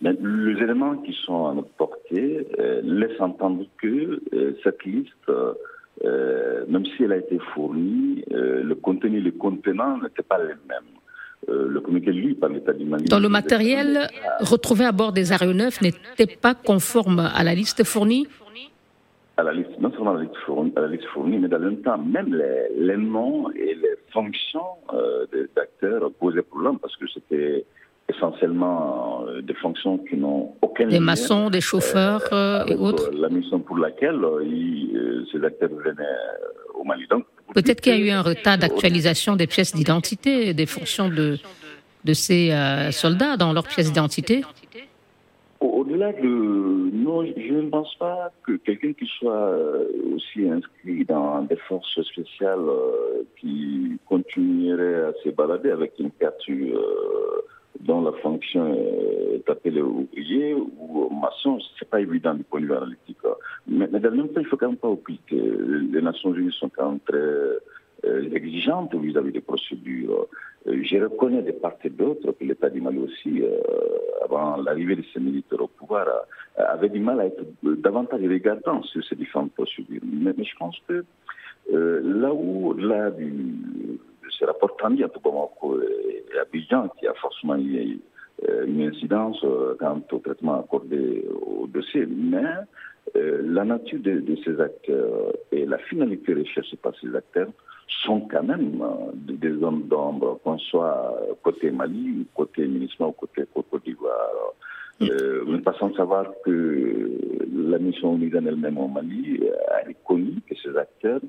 Mais 0.00 0.12
les 0.12 0.62
éléments 0.62 0.96
qui 0.98 1.12
sont 1.24 1.46
à 1.46 1.54
notre 1.54 1.70
portée 1.70 2.46
laissent 2.84 3.20
entendre 3.20 3.66
que 3.82 4.22
cette 4.62 4.82
liste, 4.84 5.30
même 6.68 6.86
si 6.86 7.04
elle 7.04 7.12
a 7.12 7.18
été 7.18 7.38
fournie, 7.52 8.24
le 8.30 8.74
contenu 8.76 9.18
et 9.18 9.20
le 9.20 9.32
contenant 9.32 9.98
n'étaient 9.98 10.22
pas 10.22 10.38
les 10.38 10.54
mêmes. 10.68 10.99
Le 11.48 11.80
communiqué 11.80 12.12
lu 12.12 12.34
par 12.34 12.50
l'État 12.50 12.72
du 12.72 12.84
Mali. 12.84 13.04
Dans 13.06 13.18
le 13.18 13.28
matériel 13.28 14.08
retrouvé 14.40 14.84
à 14.84 14.92
bord 14.92 15.12
des 15.12 15.32
aéronefs 15.32 15.80
n'était 15.80 16.26
pas 16.26 16.54
conforme 16.54 17.20
à 17.20 17.42
la 17.42 17.54
liste 17.54 17.84
fournie 17.84 18.26
à 19.36 19.42
la 19.42 19.54
liste, 19.54 19.70
non 19.80 19.90
seulement 19.92 20.10
à 20.10 20.14
la 20.16 20.22
liste 20.24 20.36
fournie, 20.44 20.72
à 20.76 20.80
la 20.82 20.88
liste 20.88 21.06
fournie 21.14 21.38
mais 21.38 21.48
dans 21.48 21.58
le 21.58 21.70
même 21.70 21.80
temps, 21.80 21.96
même 21.96 22.34
les, 22.34 22.68
les 22.78 22.96
noms 22.98 23.50
et 23.52 23.74
les 23.74 23.94
fonctions 24.12 24.60
euh, 24.92 25.24
des 25.32 25.46
acteurs 25.56 26.10
posaient 26.20 26.42
problème 26.42 26.78
parce 26.78 26.94
que 26.96 27.06
c'était 27.08 27.64
essentiellement 28.10 29.24
euh, 29.26 29.40
des 29.40 29.54
fonctions 29.54 29.98
qui 29.98 30.16
n'ont 30.16 30.52
aucun 30.60 30.86
Des 30.88 31.00
maçons, 31.00 31.48
des 31.48 31.60
chauffeurs 31.60 32.28
euh, 32.32 32.64
et 32.66 32.72
avec, 32.72 32.80
autres 32.80 33.10
euh, 33.14 33.20
La 33.20 33.28
mission 33.28 33.60
pour 33.60 33.78
laquelle 33.78 34.22
euh, 34.22 34.44
ils, 34.44 34.94
euh, 34.96 35.24
ces 35.32 35.42
acteurs 35.44 35.70
venaient 35.70 36.02
euh, 36.02 36.78
au 36.78 36.84
Mali. 36.84 37.06
Donc, 37.08 37.24
Peut-être 37.54 37.80
qu'il 37.80 37.92
y 37.92 38.02
a 38.02 38.06
eu 38.06 38.10
un 38.10 38.22
retard 38.22 38.58
d'actualisation 38.58 39.36
des 39.36 39.46
pièces 39.46 39.74
d'identité, 39.74 40.54
des 40.54 40.66
fonctions 40.66 41.08
de, 41.08 41.38
de 42.04 42.12
ces 42.12 42.52
euh, 42.52 42.90
soldats 42.92 43.36
dans 43.36 43.52
leurs 43.52 43.66
pièces 43.66 43.88
d'identité. 43.88 44.42
Au- 45.60 45.80
Au-delà 45.80 46.12
de... 46.12 46.90
Non, 46.92 47.24
je 47.24 47.54
ne 47.54 47.68
pense 47.68 47.94
pas 47.96 48.30
que 48.46 48.52
quelqu'un 48.52 48.92
qui 48.92 49.06
soit 49.18 49.32
euh, 49.34 49.84
aussi 50.14 50.48
inscrit 50.48 51.04
dans 51.04 51.42
des 51.42 51.56
forces 51.56 52.00
spéciales 52.02 52.58
euh, 52.68 53.22
qui 53.40 53.98
continuerait 54.06 55.06
à 55.08 55.12
se 55.24 55.30
balader 55.30 55.70
avec 55.70 55.92
une 55.98 56.10
carte 56.12 56.40
dont 57.78 58.02
la 58.02 58.12
fonction 58.12 58.74
est 58.74 59.48
appelée 59.48 59.80
ouvrier 59.80 60.54
ou 60.54 61.08
maçon, 61.10 61.58
c'est 61.78 61.88
pas 61.88 62.00
évident 62.00 62.34
du 62.34 62.42
point 62.44 62.60
de 62.60 62.66
vue 62.66 62.74
analytique. 62.74 63.18
hein. 63.24 63.34
Mais, 63.68 63.88
mais 63.90 64.00
dans 64.00 64.10
le 64.10 64.16
même 64.16 64.28
temps, 64.28 64.40
il 64.40 64.46
faut 64.46 64.56
quand 64.56 64.68
même 64.68 64.76
pas 64.76 64.88
oublier 64.88 65.20
que 65.26 65.36
les 65.36 66.02
Nations 66.02 66.34
Unies 66.34 66.52
sont 66.52 66.68
quand 66.68 66.90
même 66.90 67.00
très 67.00 67.18
euh, 67.18 68.30
exigeantes 68.34 68.94
vis-à-vis 68.94 69.32
des 69.32 69.40
procédures. 69.40 70.26
Euh, 70.66 70.82
Je 70.82 70.96
reconnais 70.98 71.42
de 71.42 71.52
part 71.52 71.76
et 71.84 71.90
d'autre 71.90 72.32
que 72.32 72.44
l'État 72.44 72.68
du 72.70 72.80
Mali 72.80 72.98
aussi, 72.98 73.42
euh, 73.42 73.60
avant 74.24 74.56
l'arrivée 74.56 74.96
de 74.96 75.04
ces 75.12 75.20
militaires 75.20 75.62
au 75.62 75.68
pouvoir, 75.68 76.06
euh, 76.08 76.62
avait 76.68 76.88
du 76.88 77.00
mal 77.00 77.20
à 77.20 77.26
être 77.26 77.42
davantage 77.62 78.20
regardant 78.22 78.82
sur 78.82 79.02
ces 79.04 79.16
différentes 79.16 79.52
procédures. 79.52 80.02
Mais, 80.04 80.32
je 80.38 80.56
pense 80.58 80.76
que 80.88 81.04
euh, 81.72 82.00
là 82.02 82.32
où, 82.32 82.74
là, 82.74 83.10
du, 83.10 83.54
de 84.30 84.34
ce 84.38 84.44
rapport 84.44 84.76
tendu 84.76 85.04
entre 85.04 85.20
Bamako 85.20 85.80
et, 85.82 86.38
Abidjan, 86.40 86.88
qui 86.98 87.06
a 87.06 87.14
forcément 87.14 87.56
eu 87.56 88.00
euh, 88.48 88.64
une 88.66 88.82
incidence 88.82 89.42
euh, 89.44 89.74
quant 89.78 90.00
au 90.12 90.18
traitement 90.18 90.60
accordé 90.60 91.24
au 91.46 91.66
dossier, 91.66 92.06
mais 92.06 92.44
euh, 93.16 93.42
la 93.44 93.64
nature 93.64 94.00
de, 94.00 94.20
de 94.20 94.36
ces 94.44 94.60
acteurs 94.60 95.32
et 95.52 95.66
la 95.66 95.78
finalité 95.78 96.34
recherchée 96.34 96.76
par 96.76 96.92
ces 97.00 97.14
acteurs 97.14 97.50
sont 98.04 98.20
quand 98.20 98.44
même 98.44 98.80
euh, 98.82 99.10
des 99.14 99.62
hommes 99.62 99.82
d'ombre, 99.88 100.38
qu'on 100.44 100.58
soit 100.58 101.18
côté 101.42 101.70
Mali, 101.70 102.26
côté 102.34 102.66
MINUSMA 102.66 103.08
ou 103.08 103.12
côté 103.12 103.42
Côte 103.52 103.84
d'Ivoire. 103.84 104.54
Euh, 105.02 105.42
vous 105.44 105.52
n'êtes 105.52 105.64
pas 105.64 105.74
sans 105.78 105.94
savoir 105.94 106.26
que 106.44 107.10
la 107.52 107.78
mission 107.78 108.14
onusienne 108.14 108.46
elle-même 108.46 108.78
au 108.78 108.86
Mali 108.86 109.40
a 109.68 109.86
reconnu 109.86 110.40
que 110.48 110.54
ces 110.62 110.76
acteurs 110.76 111.20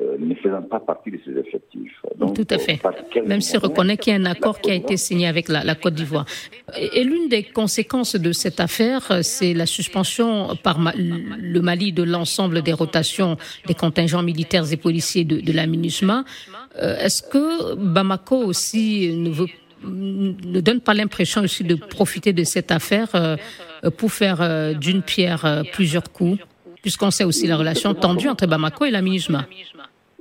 euh, 0.00 0.16
ne 0.18 0.34
faisant 0.36 0.62
pas 0.62 0.80
partie 0.80 1.10
de 1.10 1.18
ses 1.24 1.32
effectifs. 1.32 1.92
Donc, 2.18 2.34
Tout 2.34 2.46
à 2.50 2.58
fait. 2.58 2.80
Même 3.26 3.40
s'il 3.40 3.58
moyen 3.58 3.68
reconnaît 3.68 3.96
qu'il 3.96 4.12
y 4.12 4.16
a 4.16 4.18
un 4.18 4.24
accord 4.24 4.60
qui 4.60 4.70
a 4.70 4.74
été 4.74 4.96
signé 4.96 5.26
avec 5.26 5.48
la, 5.48 5.64
la 5.64 5.74
Côte 5.74 5.94
d'Ivoire. 5.94 6.24
Et, 6.78 7.00
et 7.00 7.04
l'une 7.04 7.28
des 7.28 7.42
conséquences 7.42 8.16
de 8.16 8.32
cette 8.32 8.60
affaire, 8.60 9.02
euh, 9.10 9.20
c'est 9.22 9.54
la 9.54 9.66
suspension 9.66 10.56
par 10.62 10.78
Ma- 10.78 10.94
le 10.96 11.60
Mali 11.60 11.92
de 11.92 12.02
l'ensemble 12.02 12.62
des 12.62 12.72
rotations 12.72 13.36
des 13.66 13.74
contingents 13.74 14.22
militaires 14.22 14.70
et 14.72 14.76
policiers 14.76 15.24
de, 15.24 15.40
de 15.40 15.52
la 15.52 15.66
MINUSMA. 15.66 16.24
Euh, 16.80 16.96
Est-ce 16.98 17.22
que 17.22 17.74
Bamako 17.74 18.36
aussi 18.36 19.12
ne 19.14 19.30
veut 19.30 19.46
ne 19.84 20.60
donne 20.60 20.80
pas 20.80 20.94
l'impression 20.94 21.40
aussi 21.42 21.64
de 21.64 21.74
profiter 21.74 22.32
de 22.32 22.44
cette 22.44 22.70
affaire 22.70 23.08
euh, 23.16 23.36
pour 23.96 24.12
faire 24.12 24.38
d'une 24.78 25.02
pierre 25.02 25.64
plusieurs 25.72 26.04
coups, 26.12 26.38
puisqu'on 26.82 27.10
sait 27.10 27.24
aussi 27.24 27.48
la 27.48 27.56
relation 27.56 27.92
tendue 27.92 28.28
entre 28.28 28.46
Bamako 28.46 28.84
et 28.84 28.92
la 28.92 29.02
MINUSMA? 29.02 29.44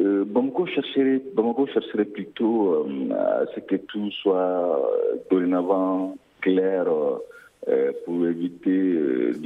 Euh, 0.01 0.25
Bamako 0.25 0.65
chercherait, 0.65 1.21
Bamako 1.35 1.67
chercherait 1.67 2.05
plutôt 2.05 2.73
euh, 2.73 3.13
à 3.13 3.45
ce 3.53 3.59
que 3.59 3.75
tout 3.75 4.09
soit 4.11 4.35
euh, 4.35 5.17
dorénavant 5.29 6.17
clair 6.41 6.85
pour 8.05 8.25
éviter 8.25 8.93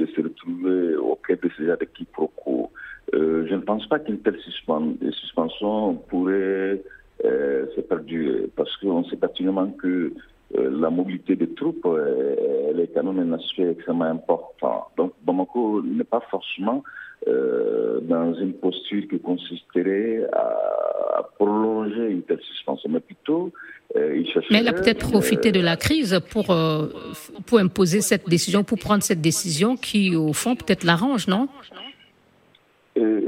de 0.00 0.06
se 0.06 0.22
retrouver 0.22 0.96
au 0.96 1.16
cœur 1.16 1.36
de 1.42 1.50
ces 1.58 1.86
quiproquos. 1.88 2.70
Euh, 3.12 3.46
je 3.46 3.54
ne 3.54 3.60
pense 3.60 3.86
pas 3.86 3.98
qu'une 3.98 4.20
telle 4.20 4.38
suspen- 4.38 4.96
suspension 5.12 5.94
pourrait 6.08 6.80
se 7.22 7.80
perdurer 7.82 8.48
parce 8.56 8.74
qu'on 8.78 9.04
sait 9.04 9.16
pertinemment 9.16 9.70
que 9.82 10.12
la 10.54 10.88
mobilité 10.88 11.36
des 11.36 11.52
troupes, 11.52 11.86
elle 11.86 12.80
est 12.80 12.90
quand 12.94 13.04
même 13.04 13.30
un 13.30 13.34
aspect 13.34 13.70
extrêmement 13.70 14.04
important. 14.04 14.88
Donc 14.96 15.12
Bamako 15.22 15.82
n'est 15.82 16.04
pas 16.04 16.20
forcément 16.30 16.82
euh, 17.28 18.00
dans 18.02 18.34
une 18.34 18.52
posture 18.52 19.02
qui 19.08 19.18
consisterait 19.18 20.26
à, 20.32 21.18
à 21.18 21.22
prolonger 21.36 22.10
une 22.10 22.22
telle 22.22 22.40
suspension, 22.40 22.90
mais 22.90 23.00
plutôt 23.00 23.52
euh, 23.96 24.16
il. 24.16 24.42
Mais 24.50 24.58
elle 24.58 24.68
a 24.68 24.72
peut-être 24.72 25.10
profité 25.10 25.52
de 25.52 25.60
la 25.60 25.76
crise 25.76 26.20
pour, 26.30 26.50
euh, 26.50 26.88
pour 27.46 27.58
imposer 27.58 28.00
cette 28.00 28.28
décision, 28.28 28.64
pour 28.64 28.78
prendre 28.78 29.02
cette 29.02 29.20
décision 29.20 29.76
qui, 29.76 30.14
au 30.14 30.32
fond, 30.32 30.56
peut-être 30.56 30.84
l'arrange, 30.84 31.28
non? 31.28 31.48
Euh, 32.98 33.20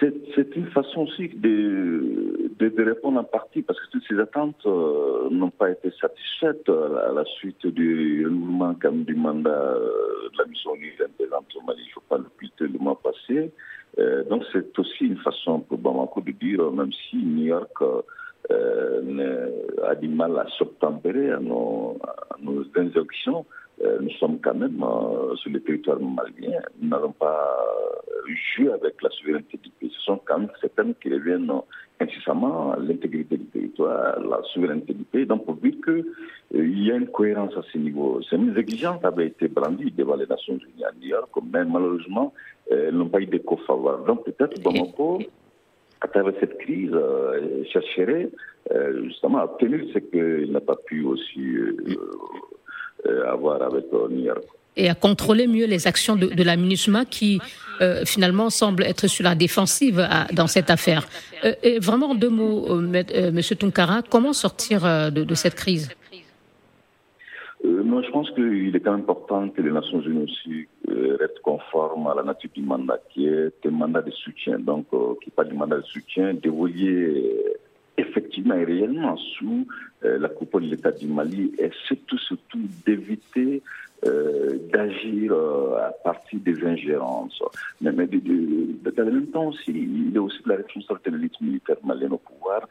c'est 0.00 0.56
une 0.56 0.66
façon 0.66 1.00
aussi 1.00 1.28
de, 1.34 2.37
de, 2.58 2.84
répondre 2.84 3.20
en 3.20 3.24
partie 3.24 3.62
parce 3.62 3.78
que 3.80 3.90
toutes 3.90 4.04
ces 4.08 4.18
attentes 4.18 4.64
euh, 4.66 5.28
n'ont 5.30 5.50
pas 5.50 5.70
été 5.70 5.90
satisfaites 6.00 6.68
à 6.68 6.88
la, 6.88 7.00
à 7.08 7.12
la 7.12 7.24
suite 7.24 7.66
du 7.66 8.26
même 8.28 9.04
du 9.04 9.14
mandat 9.14 9.50
euh, 9.50 10.28
de 10.32 10.38
la 10.38 10.44
mission 10.46 10.72
présente 11.18 11.46
au 11.56 11.62
Mali. 11.62 11.82
Ne 11.84 11.92
faut 11.92 12.02
pas 12.08 12.18
l'oublier 12.18 12.52
le 12.60 12.78
mois 12.78 12.98
passé. 13.00 13.52
Euh, 13.98 14.24
donc 14.24 14.44
c'est 14.52 14.78
aussi 14.78 15.06
une 15.06 15.18
façon 15.18 15.60
pour 15.60 15.78
Bamako 15.78 16.20
de 16.20 16.32
dire, 16.32 16.60
euh, 16.60 16.70
même 16.70 16.92
si 16.92 17.16
New 17.16 17.46
York 17.46 17.82
euh, 18.50 19.50
a 19.86 19.94
du 19.94 20.08
mal 20.08 20.38
à 20.38 20.46
s'obtempérer 20.56 21.32
à 21.32 21.38
nos, 21.38 21.98
à 22.02 22.36
nos 22.40 22.64
injonctions, 22.76 23.44
euh, 23.82 23.98
nous 24.00 24.10
sommes 24.12 24.38
quand 24.40 24.54
même 24.54 24.82
euh, 24.82 25.36
sur 25.36 25.50
le 25.50 25.60
territoire 25.60 26.00
malien. 26.00 26.60
Nous 26.80 26.88
n'allons 26.88 27.12
pas 27.12 27.56
jouer 28.56 28.72
avec 28.72 29.00
la 29.02 29.10
souveraineté 29.10 29.58
du 29.58 29.70
pays. 29.70 29.92
Ce 29.96 30.02
sont 30.02 30.20
quand 30.24 30.38
même 30.38 30.50
ces 30.60 30.68
thèmes 30.70 30.94
qui 31.00 31.12
reviennent 31.12 31.50
incessamment, 32.00 32.74
l'intégrité 32.76 33.36
du 33.36 33.46
territoire, 33.46 34.20
la 34.20 34.40
souveraineté 34.52 34.94
du 34.94 35.04
pays. 35.04 35.26
Donc, 35.26 35.44
pour 35.44 35.56
dire 35.56 35.74
qu'il 35.84 36.04
il 36.52 36.84
y 36.84 36.92
a 36.92 36.96
une 36.96 37.08
cohérence 37.08 37.56
à 37.56 37.62
ce 37.72 37.78
niveau. 37.78 38.20
Ces 38.28 38.36
exigences 38.56 39.04
avaient 39.04 39.28
été 39.28 39.48
brandies 39.48 39.90
devant 39.90 40.16
les 40.16 40.26
Nations 40.26 40.54
Unies 40.54 40.84
à 40.84 40.92
New 41.00 41.08
York, 41.08 41.30
mais 41.52 41.64
malheureusement, 41.64 42.32
elles 42.70 42.94
n'ont 42.94 43.08
pas 43.08 43.20
eu 43.20 43.26
d'écho 43.26 43.56
favorable. 43.66 44.06
Donc, 44.06 44.24
peut-être 44.24 44.62
Bamako 44.62 45.20
à 46.00 46.06
travers 46.06 46.34
cette 46.38 46.58
crise, 46.58 46.92
euh, 46.92 47.64
chercherait 47.72 48.30
justement 49.02 49.38
à 49.38 49.44
obtenir 49.44 49.80
ce 49.92 49.98
qu'il 49.98 50.52
n'a 50.52 50.60
pas 50.60 50.76
pu 50.76 51.02
aussi 51.02 51.56
avoir 53.26 53.62
avec 53.62 53.90
New 53.92 54.24
York 54.24 54.44
et 54.78 54.88
à 54.88 54.94
contrôler 54.94 55.46
mieux 55.46 55.66
les 55.66 55.86
actions 55.86 56.16
de, 56.16 56.42
la 56.42 56.56
MINUSMA 56.56 57.04
qui 57.04 57.40
euh, 57.80 58.04
finalement 58.06 58.48
semble 58.48 58.84
être 58.84 59.08
sur 59.08 59.24
la 59.24 59.34
défensive 59.34 60.08
dans 60.32 60.46
cette 60.46 60.70
affaire. 60.70 61.06
Euh, 61.44 61.52
et 61.62 61.78
vraiment 61.80 62.10
en 62.10 62.14
deux 62.14 62.30
mots, 62.30 62.66
euh, 62.70 63.32
Monsieur 63.32 63.56
Tunkara, 63.56 64.02
comment 64.08 64.32
sortir 64.32 64.82
de, 65.12 65.34
cette 65.34 65.56
crise? 65.56 65.90
Non, 67.64 68.02
je 68.02 68.10
pense 68.10 68.30
qu'il 68.30 68.74
est 68.74 68.80
quand 68.80 68.92
même 68.92 69.00
important 69.00 69.48
que 69.48 69.60
les 69.60 69.72
Nations 69.72 70.00
Unies 70.00 70.24
aussi 70.24 70.68
restent 71.20 71.40
conformes 71.42 72.06
à 72.06 72.14
la 72.14 72.22
nature 72.22 72.50
du 72.54 72.62
mandat, 72.62 73.00
qui 73.10 73.26
est 73.26 73.66
un 73.66 73.70
mandat 73.70 74.02
de 74.02 74.12
soutien, 74.12 74.58
donc 74.60 74.86
qui 75.22 75.30
pas 75.30 75.44
du 75.44 75.54
mandat 75.54 75.78
de 75.78 75.82
soutien, 75.82 76.34
dévoyé 76.34 77.34
effectivement 77.96 78.54
et 78.54 78.64
réellement 78.64 79.16
sous 79.16 79.66
la 80.02 80.28
coupole 80.28 80.66
de 80.66 80.70
l'État 80.70 80.92
du 80.92 81.08
Mali, 81.08 81.52
et 81.58 81.70
surtout, 81.88 82.18
surtout 82.18 82.60
d'éviter 82.86 83.60
euh, 84.06 84.58
d'agir 84.72 85.32
euh, 85.32 85.76
à 85.78 85.90
partir 86.04 86.38
des 86.40 86.64
ingérences. 86.64 87.42
Mais, 87.80 87.92
mais 87.92 88.06
de, 88.06 88.18
de, 88.18 88.90
dans 88.90 89.04
le 89.04 89.12
même 89.12 89.26
temps 89.28 89.48
aussi, 89.48 89.70
il 89.70 90.14
est 90.14 90.18
aussi 90.18 90.42
de 90.44 90.50
la 90.50 90.56
responsabilité 90.56 91.10
de 91.10 91.16
l'élite 91.16 91.40
militaire 91.40 91.76
malienne 91.84 92.12
au 92.12 92.18
pouvoir 92.18 92.62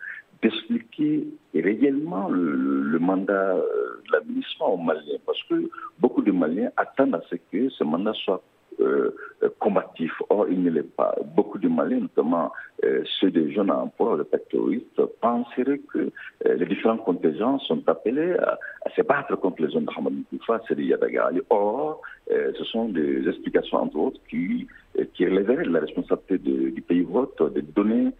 d'expliquer 0.41 1.27
réellement 1.53 2.29
le, 2.29 2.99
mandat 2.99 3.55
euh, 3.55 4.01
de 4.05 4.11
l'administration 4.11 4.73
aux 4.73 4.77
Maliens. 4.77 5.17
Parce 5.25 5.41
que 5.43 5.69
beaucoup 5.99 6.21
de 6.21 6.31
Maliens 6.31 6.69
attendent 6.77 7.15
à 7.15 7.21
ce 7.29 7.35
que 7.51 7.69
ce 7.69 7.83
mandat 7.83 8.13
soit 8.13 8.41
euh, 8.79 9.15
combatif. 9.59 10.11
Or, 10.29 10.47
il 10.49 10.61
ne 10.63 10.69
l'est 10.69 10.95
pas. 10.95 11.15
Beaucoup 11.35 11.57
de 11.57 11.67
Maliens, 11.67 12.01
notamment 12.01 12.51
euh, 12.83 13.03
ceux 13.19 13.31
des 13.31 13.51
jeunes 13.51 13.69
à 13.69 13.77
emploi, 13.77 14.17
les 14.17 14.39
terroristes, 14.39 15.01
penseraient 15.21 15.81
que 15.93 16.09
euh, 16.45 16.55
les 16.55 16.65
différents 16.65 16.97
contingents 16.97 17.59
sont 17.59 17.81
appelés 17.87 18.33
à, 18.33 18.57
se 18.95 19.01
battre 19.01 19.35
contre 19.35 19.61
les 19.61 19.69
zones 19.69 19.85
de 19.85 19.91
Hamadou 19.95 20.23
Koufa, 20.29 20.61
c'est 20.67 20.77
Yadagali. 20.77 21.41
Or, 21.49 22.01
ce 22.29 22.63
sont 22.65 22.89
des 22.89 23.27
explications, 23.27 23.77
entre 23.77 23.97
autres, 23.97 24.19
qui, 24.29 24.67
qui 25.13 25.25
relèveraient 25.25 25.65
de 25.65 25.69
la 25.69 25.79
responsabilité 25.79 26.37
de, 26.37 26.69
du 26.69 26.81
pays 26.81 27.03
vote 27.03 27.37
de 27.53 27.61
donner 27.61 28.11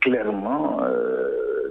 clairement 0.00 0.80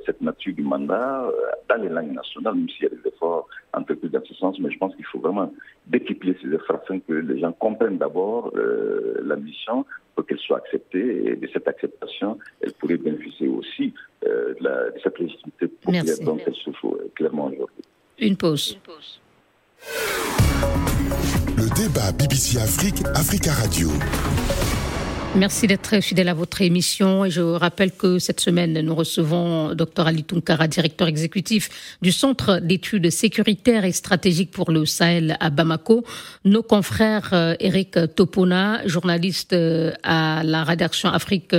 cette 0.06 0.22
nature 0.22 0.54
du 0.54 0.64
mandat 0.64 1.32
dans 1.70 1.82
les 1.82 1.90
langues 1.90 2.14
nationales, 2.14 2.56
même 2.56 2.70
s'il 2.70 2.84
y 2.84 2.88
a 2.88 2.90
des 2.90 3.08
efforts 3.08 3.48
entrepris 3.74 4.10
dans 4.10 4.24
ce 4.24 4.34
sens, 4.34 4.60
mais 4.60 4.72
je 4.72 4.78
pense 4.78 4.96
qu'il 4.96 5.06
faut 5.06 5.20
vraiment 5.20 5.52
décupler 5.86 6.36
ces 6.42 6.54
efforts 6.54 6.82
afin 6.84 7.00
que 7.00 7.14
les 7.14 7.40
gens 7.40 7.52
comprennent 7.54 7.98
d'abord 7.98 8.52
euh, 8.56 9.22
la 9.24 9.36
mission 9.36 9.86
pour 10.16 10.26
qu'elle 10.26 10.40
soit 10.40 10.58
acceptée 10.58 11.28
et 11.28 11.36
de 11.36 11.48
cette 11.54 11.68
acceptation, 11.68 12.38
elle 12.62 12.74
pourrait 12.74 12.98
bénéficier 12.98 13.48
aussi 13.48 13.94
euh, 14.26 14.54
de, 14.56 14.64
la, 14.64 14.90
de, 14.90 15.00
cette 15.04 15.20
légitimité 15.20 15.68
populaire 15.68 16.04
dont 16.24 16.40
elle 16.46 16.56
souffre 16.56 16.98
clairement 17.16 17.46
aujourd'hui. 17.48 17.84
Une 18.20 18.36
pause. 18.36 18.74
Une 18.74 18.82
pause. 18.82 19.22
Débat 21.78 22.12
BBC 22.12 22.58
Afrique, 22.58 23.04
Africa 23.14 23.54
Radio. 23.54 23.92
Merci 25.36 25.68
d'être 25.68 26.02
fidèle 26.02 26.30
à 26.30 26.34
votre 26.34 26.62
émission. 26.62 27.26
Et 27.26 27.30
je 27.30 27.42
rappelle 27.42 27.92
que 27.92 28.18
cette 28.18 28.40
semaine, 28.40 28.80
nous 28.82 28.96
recevons 28.96 29.76
Dr 29.76 30.08
Ali 30.08 30.24
Tunkara, 30.24 30.68
directeur 30.68 31.08
exécutif 31.08 31.98
du 32.02 32.12
Centre 32.12 32.60
d'études 32.60 33.12
sécuritaires 33.12 33.86
et 33.86 33.92
stratégiques 33.92 34.50
pour 34.50 34.72
le 34.72 34.86
Sahel 34.86 35.38
à 35.40 35.52
Bamako. 35.52 36.04
Nos 36.44 36.64
confrères 36.64 37.56
Eric 37.60 37.98
Topona, 38.16 38.82
journaliste 38.88 39.56
à 40.04 40.42
la 40.44 40.64
rédaction 40.64 41.10
Afrique 41.10 41.56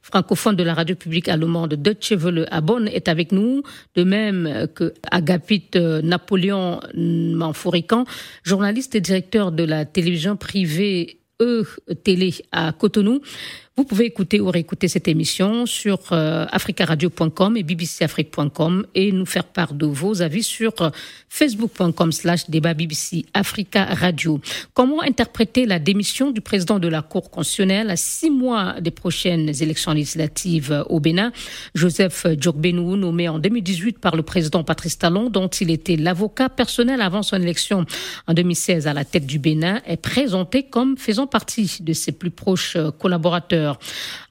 francophone 0.00 0.56
de 0.56 0.62
la 0.62 0.72
radio 0.72 0.96
publique 0.96 1.28
allemande 1.28 1.74
Deutsche 1.74 2.12
Welle 2.12 2.48
à 2.50 2.62
Bonn, 2.62 2.88
est 2.88 3.08
avec 3.08 3.32
nous. 3.32 3.62
De 3.94 4.04
même 4.04 4.68
que 4.74 4.94
Agapit 5.10 5.70
Napoléon 5.74 6.80
Manfourican, 6.94 8.06
journaliste 8.42 8.94
et 8.94 9.02
directeur 9.02 9.52
de 9.52 9.64
la 9.64 9.84
télévision 9.84 10.36
privée 10.36 11.17
E 11.40 11.64
Télé 12.02 12.34
à 12.50 12.72
Cotonou. 12.72 13.20
Vous 13.78 13.84
pouvez 13.84 14.06
écouter 14.06 14.40
ou 14.40 14.50
réécouter 14.50 14.88
cette 14.88 15.06
émission 15.06 15.64
sur 15.64 16.00
euh, 16.10 16.46
africaradio.com 16.50 17.56
et 17.56 17.62
bbcafrique.com 17.62 18.84
et 18.96 19.12
nous 19.12 19.24
faire 19.24 19.44
part 19.44 19.72
de 19.72 19.86
vos 19.86 20.20
avis 20.20 20.42
sur 20.42 20.72
euh, 20.80 20.90
facebook.com 21.28 22.10
slash 22.10 22.50
débat 22.50 22.74
BBC 22.74 23.26
Africa 23.34 23.84
Radio. 23.84 24.40
Comment 24.74 25.00
interpréter 25.00 25.64
la 25.64 25.78
démission 25.78 26.32
du 26.32 26.40
président 26.40 26.80
de 26.80 26.88
la 26.88 27.02
Cour 27.02 27.30
constitutionnelle 27.30 27.88
à 27.90 27.94
six 27.94 28.30
mois 28.30 28.80
des 28.80 28.90
prochaines 28.90 29.50
élections 29.62 29.92
législatives 29.92 30.84
au 30.88 30.98
Bénin? 30.98 31.30
Joseph 31.76 32.26
Djokbenou, 32.36 32.96
nommé 32.96 33.28
en 33.28 33.38
2018 33.38 34.00
par 34.00 34.16
le 34.16 34.24
président 34.24 34.64
Patrice 34.64 34.98
Talon, 34.98 35.30
dont 35.30 35.46
il 35.46 35.70
était 35.70 35.94
l'avocat 35.94 36.48
personnel 36.48 37.00
avant 37.00 37.22
son 37.22 37.40
élection 37.40 37.86
en 38.26 38.34
2016 38.34 38.88
à 38.88 38.92
la 38.92 39.04
tête 39.04 39.26
du 39.26 39.38
Bénin, 39.38 39.80
est 39.86 39.98
présenté 39.98 40.64
comme 40.64 40.98
faisant 40.98 41.28
partie 41.28 41.76
de 41.78 41.92
ses 41.92 42.10
plus 42.10 42.32
proches 42.32 42.76
collaborateurs 42.98 43.67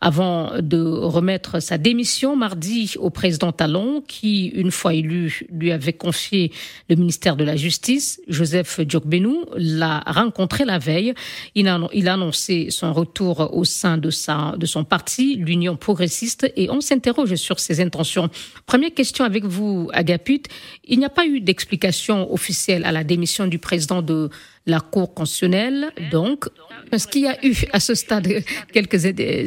avant 0.02 0.52
de 0.62 0.82
remettre 0.82 1.62
sa 1.62 1.78
démission 1.78 2.36
mardi 2.36 2.96
au 3.00 3.10
président 3.10 3.52
Talon, 3.52 4.04
qui, 4.08 4.48
une 4.48 4.72
fois 4.72 4.94
élu, 4.94 5.48
lui 5.52 5.72
avait 5.72 5.94
confié 5.94 6.52
le 6.90 6.96
ministère 6.96 7.36
de 7.36 7.44
la 7.44 7.56
Justice. 7.56 8.22
Joseph 8.28 8.80
Djokbenou 8.88 9.46
l'a 9.56 10.04
rencontré 10.06 10.66
la 10.66 10.80
veille. 10.80 11.14
Il 11.56 11.68
a, 11.68 11.80
annoncé 12.08 12.68
son 12.70 12.94
retour 12.94 13.50
au 13.54 13.66
sein 13.66 13.98
de 13.98 14.10
son 14.10 14.84
parti, 14.84 15.36
l'Union 15.36 15.76
progressiste, 15.76 16.52
et 16.56 16.70
on 16.70 16.82
s'interroge 16.82 17.36
sur 17.36 17.60
ses 17.60 17.82
intentions. 17.82 18.30
Première 18.66 18.94
question 18.94 19.26
avec 19.26 19.46
vous, 19.46 19.90
Agaput. 19.94 20.44
Il 20.86 21.00
n'y 21.00 21.06
a 21.06 21.10
pas 21.10 21.26
eu 21.26 21.42
d'explication 21.42 22.32
officielle 22.32 22.86
à 22.86 22.92
la 22.92 23.04
démission 23.04 23.48
du 23.48 23.60
président 23.60 24.02
de 24.02 24.30
la 24.68 24.80
Cour 24.80 25.14
constitutionnelle, 25.14 25.92
donc. 26.12 26.46
Est-ce 26.92 27.08
qu'il 27.08 27.24
y 27.24 27.28
a 27.28 27.36
eu 27.44 27.54
à 27.74 27.80
ce 27.80 27.96
stade 27.96 28.28
quelques 28.72 29.06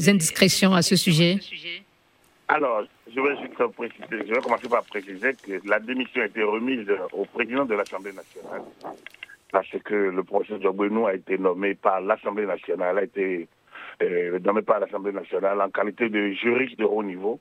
indiscrétions 0.08 0.74
à 0.74 0.82
ce 0.82 0.96
sujet? 0.96 1.38
Alors, 2.48 2.82
je 3.06 3.20
vais 3.20 3.36
juste 3.40 3.72
préciser, 3.74 4.26
je 4.28 4.34
vais 4.34 4.40
commencer 4.40 4.68
par 4.68 4.82
préciser 4.84 5.34
que 5.34 5.66
la 5.66 5.78
démission 5.78 6.20
a 6.20 6.26
été 6.26 6.42
remise 6.42 6.86
au 7.12 7.24
président 7.24 7.64
de 7.64 7.74
l'Assemblée 7.74 8.12
nationale 8.12 8.62
parce 9.52 9.70
que 9.84 9.94
le 9.94 10.22
professeur 10.22 10.60
Djobouenou 10.60 11.06
a 11.06 11.14
été 11.14 11.38
nommé 11.38 11.74
par 11.74 12.00
l'Assemblée 12.00 12.46
nationale, 12.46 12.98
a 12.98 13.02
été 13.04 13.48
euh, 14.02 14.38
nommé 14.40 14.62
par 14.62 14.80
l'Assemblée 14.80 15.12
nationale 15.12 15.60
en 15.60 15.70
qualité 15.70 16.08
de 16.08 16.30
juriste 16.32 16.78
de 16.78 16.84
haut 16.84 17.02
niveau 17.02 17.40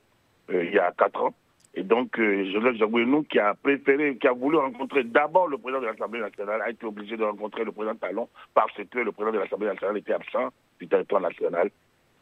euh, 0.51 0.63
il 0.63 0.73
y 0.73 0.79
a 0.79 0.91
quatre 0.97 1.21
ans. 1.23 1.33
Et 1.75 1.83
donc, 1.83 2.17
euh, 2.19 2.51
Joseph 2.51 2.77
Jabouinou, 2.77 3.23
qui 3.23 3.37
a 3.39 3.53
préféré, 3.53 4.17
qui 4.17 4.27
a 4.27 4.31
voulu 4.31 4.57
rencontrer 4.57 5.03
d'abord 5.03 5.47
le 5.47 5.57
président 5.57 5.81
de 5.81 5.85
l'Assemblée 5.85 6.19
nationale, 6.19 6.61
a 6.61 6.69
été 6.69 6.85
obligé 6.85 7.15
de 7.15 7.23
rencontrer 7.23 7.63
le 7.63 7.71
président 7.71 7.95
Talon 7.95 8.27
parce 8.55 8.73
que 8.73 8.99
le 8.99 9.11
président 9.11 9.35
de 9.37 9.43
l'Assemblée 9.43 9.67
nationale 9.67 9.97
était 9.97 10.13
absent 10.13 10.49
du 10.79 10.87
territoire 10.87 11.21
national. 11.21 11.69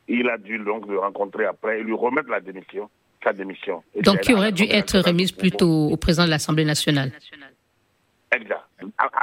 Il 0.10 0.30
a 0.30 0.38
dû 0.38 0.60
donc 0.60 0.88
le 0.88 1.00
rencontrer 1.00 1.46
après 1.46 1.80
et 1.80 1.84
lui 1.84 1.94
remettre 1.94 2.30
la 2.30 2.42
démission, 2.42 2.90
sa 3.24 3.32
démission. 3.32 3.84
Et 3.96 4.02
donc, 4.02 4.20
qui 4.22 4.34
aurait 4.34 4.52
dû 4.52 4.64
être 4.64 5.00
remise 5.00 5.32
plutôt 5.32 5.90
au 5.90 5.98
président 5.98 6.26
de 6.26 6.30
l'Assemblée 6.32 6.66
nationale 6.66 7.12
Exact. 8.30 8.60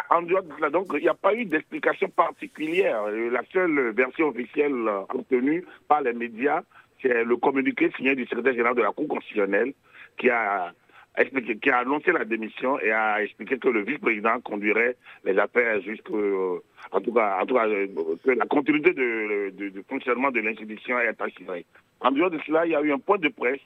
En 0.09 0.23
dehors 0.23 0.43
de 0.43 0.53
cela, 0.57 0.71
donc, 0.71 0.87
il 0.95 1.03
n'y 1.03 1.09
a 1.09 1.15
pas 1.15 1.35
eu 1.35 1.45
d'explication 1.45 2.09
particulière. 2.09 3.03
La 3.31 3.43
seule 3.53 3.91
version 3.91 4.29
officielle 4.29 4.73
obtenue 5.11 5.65
par 5.87 6.01
les 6.01 6.15
médias, 6.15 6.63
c'est 7.03 7.23
le 7.23 7.37
communiqué 7.37 7.93
signé 7.97 8.15
du 8.15 8.25
secrétaire 8.25 8.55
général 8.55 8.75
de 8.75 8.81
la 8.81 8.93
Cour 8.93 9.07
constitutionnelle 9.09 9.75
qui 10.19 10.31
a 10.31 10.73
expliqué, 11.17 11.57
qui 11.59 11.71
a 11.71 11.79
annoncé 11.79 12.13
la 12.13 12.25
démission 12.25 12.79
et 12.81 12.91
a 12.91 13.23
expliqué 13.23 13.59
que 13.59 13.69
le 13.69 13.83
vice-président 13.83 14.41
conduirait 14.41 14.97
les 15.25 15.39
affaires 15.39 15.81
jusqu'au, 15.83 16.63
en 16.93 17.01
tout 17.01 17.13
cas, 17.13 17.39
en 17.41 17.47
tout 17.47 17.55
cas, 17.55 17.67
que 17.67 18.31
la 18.31 18.47
continuité 18.47 18.93
de, 18.93 19.53
de 19.57 19.85
fonctionnement 19.89 20.31
de 20.31 20.41
l'institution 20.41 20.99
est 20.99 21.21
assurée. 21.21 21.67
En 22.01 22.11
dehors 22.11 22.31
de 22.31 22.41
cela, 22.47 22.67
il 22.67 22.73
y 22.73 22.77
a 22.77 22.83
eu 22.83 22.93
un 22.93 22.99
point 22.99 23.19
de 23.19 23.29
presse 23.29 23.61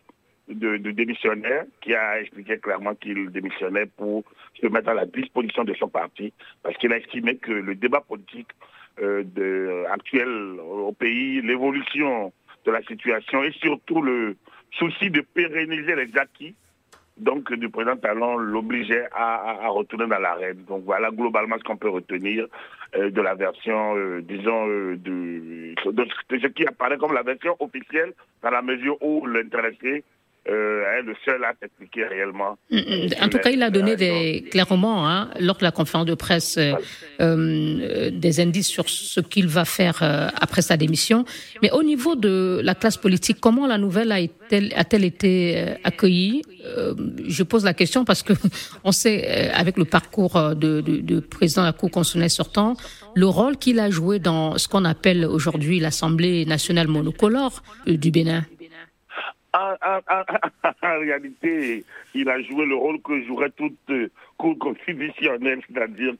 de, 0.48 0.76
démissionnaire 0.92 1.64
qui 1.80 1.94
a 1.94 2.20
expliqué 2.20 2.58
clairement 2.58 2.94
qu'il 2.94 3.30
démissionnait 3.30 3.87
pour 3.87 4.24
se 4.61 4.66
mettre 4.66 4.88
à 4.88 4.94
la 4.94 5.06
disposition 5.06 5.64
de 5.64 5.74
son 5.74 5.88
parti 5.88 6.32
parce 6.62 6.76
qu'il 6.76 6.92
a 6.92 6.98
estimé 6.98 7.37
que 7.37 7.52
le 7.52 7.74
débat 7.74 8.00
politique 8.00 8.48
euh, 9.00 9.84
actuel 9.90 10.28
au 10.61 10.92
pays, 10.92 11.42
l'évolution 11.42 12.32
de 12.64 12.70
la 12.70 12.82
situation 12.82 13.42
et 13.44 13.52
surtout 13.52 14.02
le 14.02 14.37
souci 14.72 15.11
de 15.11 15.20
pérenniser 15.20 15.94
les 15.94 16.16
acquis 16.16 16.54
donc 17.18 17.52
du 17.52 17.68
président 17.68 17.96
Talon 17.96 18.37
l'obligeait 18.37 19.09
à, 19.12 19.68
retourner 19.68 20.07
dans 20.07 20.18
l'arène. 20.18 20.64
Donc 20.68 20.85
voilà 20.85 21.11
globalement 21.11 21.57
ce 21.59 21.64
qu'on 21.64 21.76
peut 21.76 21.88
retenir 21.88 22.46
euh, 22.96 23.11
de 23.11 23.20
la 23.20 23.35
version, 23.35 23.96
euh, 23.96 24.22
disons, 24.22 24.68
euh, 24.68 24.96
de, 24.96 25.74
de, 25.90 26.09
ce 26.31 26.46
qui 26.46 26.66
apparaît 26.66 26.96
comme 26.96 27.12
la 27.12 27.22
version 27.22 27.57
officielle 27.59 28.12
dans 28.42 28.50
la 28.50 28.62
mesure 28.62 28.96
où 29.02 29.26
l'intéressé 29.26 30.04
euh, 30.48 30.98
est 30.98 31.02
le 31.02 31.14
seul 31.24 31.44
à 31.44 31.52
s'expliquer 31.61 32.04
réellement. 32.04 32.56
Mm, 32.70 32.78
mm. 32.78 33.08
En 33.22 33.28
tout 33.28 33.38
cas, 33.38 33.50
il 33.50 33.62
a 33.62 33.70
donné 33.70 33.96
des, 33.96 34.44
clairement, 34.50 35.08
hein, 35.08 35.30
lors 35.40 35.56
de 35.56 35.64
la 35.64 35.70
conférence 35.70 36.06
de 36.06 36.14
presse, 36.14 36.56
euh, 36.56 36.72
euh, 37.20 38.11
des 38.11 38.40
indices 38.40 38.68
sur 38.68 38.88
ce 38.88 39.20
qu'il 39.20 39.46
va 39.46 39.64
faire 39.64 40.02
après 40.40 40.62
sa 40.62 40.76
démission. 40.76 41.24
Mais 41.62 41.70
au 41.72 41.82
niveau 41.82 42.16
de 42.16 42.61
la 42.62 42.74
classe 42.74 42.96
politique, 42.96 43.38
comment 43.40 43.66
la 43.66 43.78
nouvelle 43.78 44.11
a-t-elle 44.12 44.72
a 44.74 45.06
été 45.06 45.74
accueillie? 45.84 46.42
Je 47.26 47.42
pose 47.42 47.64
la 47.64 47.74
question 47.74 48.04
parce 48.04 48.22
que 48.22 48.32
on 48.84 48.92
sait, 48.92 49.50
avec 49.50 49.76
le 49.76 49.84
parcours 49.84 50.54
de, 50.54 50.80
de, 50.80 51.00
de 51.00 51.20
président 51.20 51.62
de 51.62 51.66
la 51.66 51.72
Cour 51.72 51.90
constitutionnelle 51.90 52.30
sortant, 52.30 52.74
le 53.14 53.26
rôle 53.26 53.56
qu'il 53.56 53.80
a 53.80 53.90
joué 53.90 54.18
dans 54.18 54.56
ce 54.56 54.68
qu'on 54.68 54.84
appelle 54.84 55.24
aujourd'hui 55.26 55.78
l'Assemblée 55.80 56.46
nationale 56.46 56.88
monocolore 56.88 57.62
du 57.87 58.11
Bénin. 58.11 58.44
En, 59.54 60.98
réalité, 61.00 61.84
il 62.14 62.28
a 62.28 62.40
joué 62.42 62.66
le 62.66 62.74
rôle 62.74 63.00
que 63.00 63.22
jouerait 63.24 63.50
toute 63.50 63.78
euh, 63.90 64.11
cour 64.37 64.58
constitutionnelle, 64.58 65.61
c'est-à-dire 65.66 66.14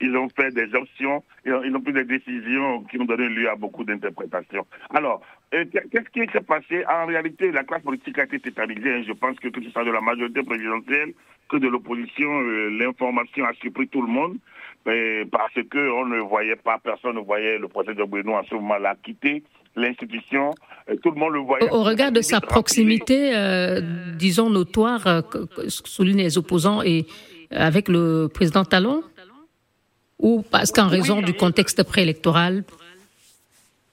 qu'ils 0.00 0.16
ont 0.16 0.28
fait 0.30 0.50
des 0.52 0.74
options, 0.74 1.22
ils 1.44 1.52
ont, 1.52 1.80
pris 1.82 1.92
des 1.92 2.04
décisions 2.04 2.82
qui 2.84 2.98
ont 2.98 3.04
donné 3.04 3.28
lieu 3.28 3.50
à 3.50 3.56
beaucoup 3.56 3.84
d'interprétations. 3.84 4.66
Alors, 4.94 5.20
euh, 5.54 5.64
qu'est-ce 5.70 6.08
qui 6.10 6.32
s'est 6.32 6.40
passé? 6.40 6.84
En 6.88 7.04
réalité, 7.06 7.52
la 7.52 7.64
classe 7.64 7.82
politique 7.82 8.18
a 8.18 8.24
été 8.24 8.40
tétanisée. 8.40 8.94
Hein. 8.94 9.04
Je 9.06 9.12
pense 9.12 9.38
que 9.38 9.48
que 9.48 9.62
ce 9.62 9.70
soit 9.70 9.84
de 9.84 9.90
la 9.90 10.00
majorité 10.00 10.42
présidentielle 10.42 11.12
que 11.50 11.58
de 11.58 11.68
l'opposition, 11.68 12.40
euh, 12.40 12.70
l'information 12.70 13.44
a 13.44 13.52
surpris 13.54 13.88
tout 13.88 14.00
le 14.00 14.08
monde 14.08 14.38
parce 15.30 15.54
qu'on 15.70 16.06
ne 16.06 16.18
voyait 16.18 16.56
pas, 16.56 16.78
personne 16.78 17.14
ne 17.14 17.20
voyait 17.20 17.58
le 17.58 17.68
procès 17.68 17.94
de 17.94 18.02
Bruno 18.02 18.34
en 18.34 18.42
ce 18.42 18.54
moment-là 18.56 18.96
quitter 19.00 19.44
l'institution. 19.76 20.50
Euh, 20.88 20.96
tout 21.02 21.10
le 21.10 21.18
monde 21.18 21.34
le 21.34 21.40
voyait. 21.40 21.70
Au, 21.70 21.82
regard 21.82 22.12
de 22.12 22.20
sa 22.20 22.40
proximité, 22.40 23.32
euh, 23.34 23.80
disons, 24.16 24.50
notoire, 24.50 25.06
euh, 25.06 25.22
souligne 25.68 26.18
les 26.18 26.38
opposants, 26.38 26.82
et 26.82 27.06
avec 27.50 27.88
le 27.88 28.28
président 28.32 28.64
Talon? 28.64 29.02
Ou 30.18 30.44
parce 30.50 30.70
qu'en 30.70 30.86
raison 30.86 31.20
du 31.20 31.34
contexte 31.34 31.82
préélectoral? 31.82 32.62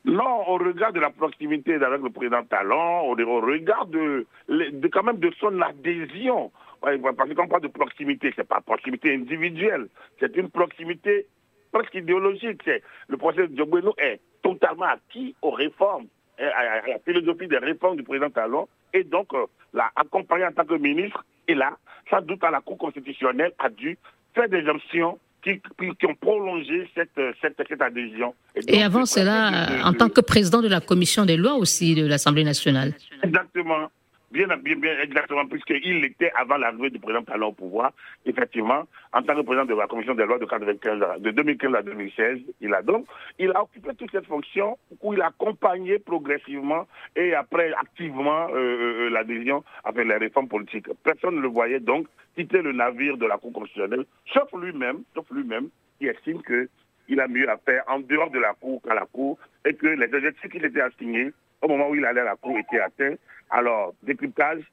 Non, 0.05 0.47
au 0.47 0.57
regard 0.57 0.93
de 0.93 0.99
la 0.99 1.09
proximité 1.09 1.73
avec 1.75 2.01
le 2.01 2.09
président 2.09 2.43
Talon, 2.43 3.11
au 3.11 3.41
regard 3.41 3.87
de, 3.87 4.25
de, 4.47 4.87
quand 4.87 5.03
même 5.03 5.17
de 5.17 5.31
son 5.39 5.59
adhésion 5.61 6.51
parce 6.81 7.33
qu'on 7.33 7.47
parle 7.47 7.61
de 7.61 7.67
proximité, 7.67 8.31
c'est 8.35 8.47
pas 8.47 8.61
proximité 8.61 9.13
individuelle, 9.13 9.87
c'est 10.19 10.35
une 10.37 10.49
proximité 10.49 11.25
presque 11.71 11.93
idéologique. 11.95 12.69
Le 13.07 13.17
procès 13.17 13.47
de 13.47 13.55
Djoboueno 13.55 13.93
est 13.97 14.19
totalement 14.53 14.85
acquis 14.85 15.35
aux 15.41 15.51
réformes, 15.51 16.07
à 16.39 16.88
la 16.88 16.99
philosophie 16.99 17.47
des 17.47 17.57
réformes 17.57 17.97
du 17.97 18.03
président 18.03 18.29
Talon, 18.29 18.67
et 18.93 19.03
donc 19.03 19.33
euh, 19.33 19.45
l'a 19.73 19.91
accompagné 19.95 20.45
en 20.45 20.51
tant 20.51 20.65
que 20.65 20.75
ministre. 20.75 21.25
Et 21.47 21.55
là, 21.55 21.77
sans 22.09 22.21
doute 22.21 22.43
à 22.43 22.51
la 22.51 22.62
Cour 22.62 22.77
constitutionnelle 22.77 23.53
a 23.59 23.69
dû 23.69 23.97
faire 24.33 24.47
des 24.49 24.65
options 24.67 25.19
qui, 25.43 25.62
qui, 25.99 26.05
ont 26.05 26.15
prolongé 26.15 26.89
cette, 26.93 27.19
cette, 27.41 27.62
cette 27.67 27.81
adhésion. 27.81 28.33
Et, 28.67 28.83
avant 28.83 29.05
cela, 29.05 29.85
en 29.85 29.93
tant 29.93 30.09
que 30.09 30.21
président 30.21 30.62
de 30.62 30.67
la 30.67 30.81
commission 30.81 31.25
des 31.25 31.38
lois 31.38 31.53
aussi 31.53 31.95
de 31.95 32.05
l'Assemblée 32.05 32.43
nationale. 32.43 32.93
Exactement. 33.23 33.89
Bien, 34.31 34.45
bien, 34.57 34.75
bien, 34.75 34.99
exactement, 34.99 35.47
puisqu'il 35.47 36.05
était 36.05 36.31
avant 36.35 36.57
l'arrivée 36.57 36.91
du 36.91 36.99
président 36.99 37.23
Talon 37.23 37.47
au 37.47 37.51
pouvoir. 37.51 37.91
Effectivement, 38.25 38.83
en 39.11 39.23
tant 39.23 39.35
que 39.35 39.41
président 39.41 39.65
de 39.65 39.73
la 39.73 39.87
commission 39.87 40.13
des 40.13 40.25
lois 40.25 40.37
de, 40.37 40.45
95, 40.45 41.21
de 41.21 41.31
2015 41.31 41.73
à 41.73 41.81
2016, 41.81 42.39
il 42.61 42.73
a 42.75 42.83
donc, 42.83 43.07
il 43.39 43.49
a 43.51 43.63
occupé 43.63 43.89
toute 43.95 44.11
cette 44.11 44.27
fonction 44.27 44.77
où 45.01 45.15
il 45.15 45.21
a 45.21 45.27
accompagné 45.27 45.97
progressivement 45.97 46.85
et 47.15 47.33
après 47.33 47.73
activement 47.73 48.49
euh, 48.49 48.55
euh, 48.55 49.05
euh, 49.05 49.09
l'adhésion 49.09 49.63
avec 49.83 50.07
les 50.07 50.17
réformes 50.17 50.47
politiques. 50.47 50.89
Personne 51.03 51.37
ne 51.37 51.41
le 51.41 51.47
voyait 51.47 51.79
donc 51.79 52.05
quitter 52.35 52.61
le 52.61 52.71
navire 52.71 53.17
de 53.17 53.25
la 53.25 53.37
Cour 53.37 53.51
constitutionnelle, 53.51 54.05
sauf 54.31 54.47
lui-même, 54.53 55.01
sauf 55.15 55.25
lui-même, 55.31 55.69
qui 55.97 56.05
estime 56.05 56.43
que 56.43 56.69
il 57.07 57.19
a 57.19 57.27
mieux 57.27 57.49
à 57.49 57.57
faire 57.57 57.83
en 57.87 57.99
dehors 57.99 58.29
de 58.29 58.37
la 58.37 58.53
Cour 58.53 58.79
qu'à 58.83 58.93
la 58.93 59.07
Cour 59.07 59.39
et 59.65 59.73
que 59.73 59.87
les 59.87 60.13
objectifs 60.13 60.51
qu'il 60.51 60.63
était 60.63 60.81
assignés 60.81 61.31
au 61.61 61.67
moment 61.67 61.89
où 61.89 61.95
il 61.95 62.05
allait 62.05 62.21
à 62.21 62.25
la 62.25 62.35
Cour 62.35 62.57
étaient 62.57 62.79
atteints 62.79 63.15
alors, 63.49 63.93
décryptage 64.03 64.63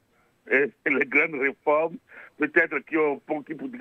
et 0.51 0.73
les 0.87 1.07
grandes 1.07 1.41
réformes, 1.41 1.97
peut-être 2.39 2.79
qui, 2.81 2.95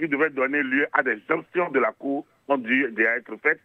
devaient 0.08 0.30
donner 0.30 0.64
lieu 0.64 0.88
à 0.94 1.04
des 1.04 1.22
options 1.30 1.70
de 1.70 1.80
la 1.80 1.92
Cour, 1.92 2.26
ont 2.48 2.58
dû 2.58 2.86
être 2.86 3.36
faites 3.42 3.62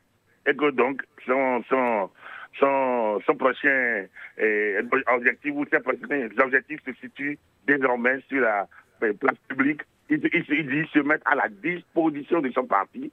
et 0.46 0.54
que 0.54 0.70
donc 0.70 1.02
son, 1.26 1.62
son, 1.68 3.34
prochain 3.36 4.06
eh, 4.38 4.78
objectif 5.14 5.52
ou 5.54 5.64
ses 5.70 5.80
prochains 5.80 6.28
objectifs 6.38 6.80
se 6.84 6.92
situent 6.94 7.38
désormais 7.66 8.20
sur 8.28 8.40
la 8.40 8.66
eh, 9.02 9.12
place 9.12 9.36
publique. 9.48 9.82
Il, 10.08 10.20
il, 10.32 10.44
il 10.48 10.66
dit 10.66 10.90
se 10.92 10.98
mettre 11.00 11.30
à 11.30 11.36
la 11.36 11.48
disposition 11.48 12.40
de 12.40 12.50
son 12.50 12.66
parti 12.66 13.12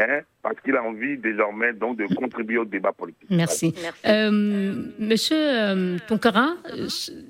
Hein, 0.00 0.20
parce 0.42 0.54
qu'il 0.64 0.76
a 0.76 0.82
envie 0.82 1.18
désormais 1.18 1.72
donc 1.72 1.98
de 1.98 2.06
contribuer 2.14 2.58
au 2.58 2.64
débat 2.64 2.92
politique. 2.92 3.28
Merci. 3.30 3.74
Euh, 4.06 4.30
monsieur 5.00 5.36
euh, 5.36 5.98
Tonkara, 6.06 6.50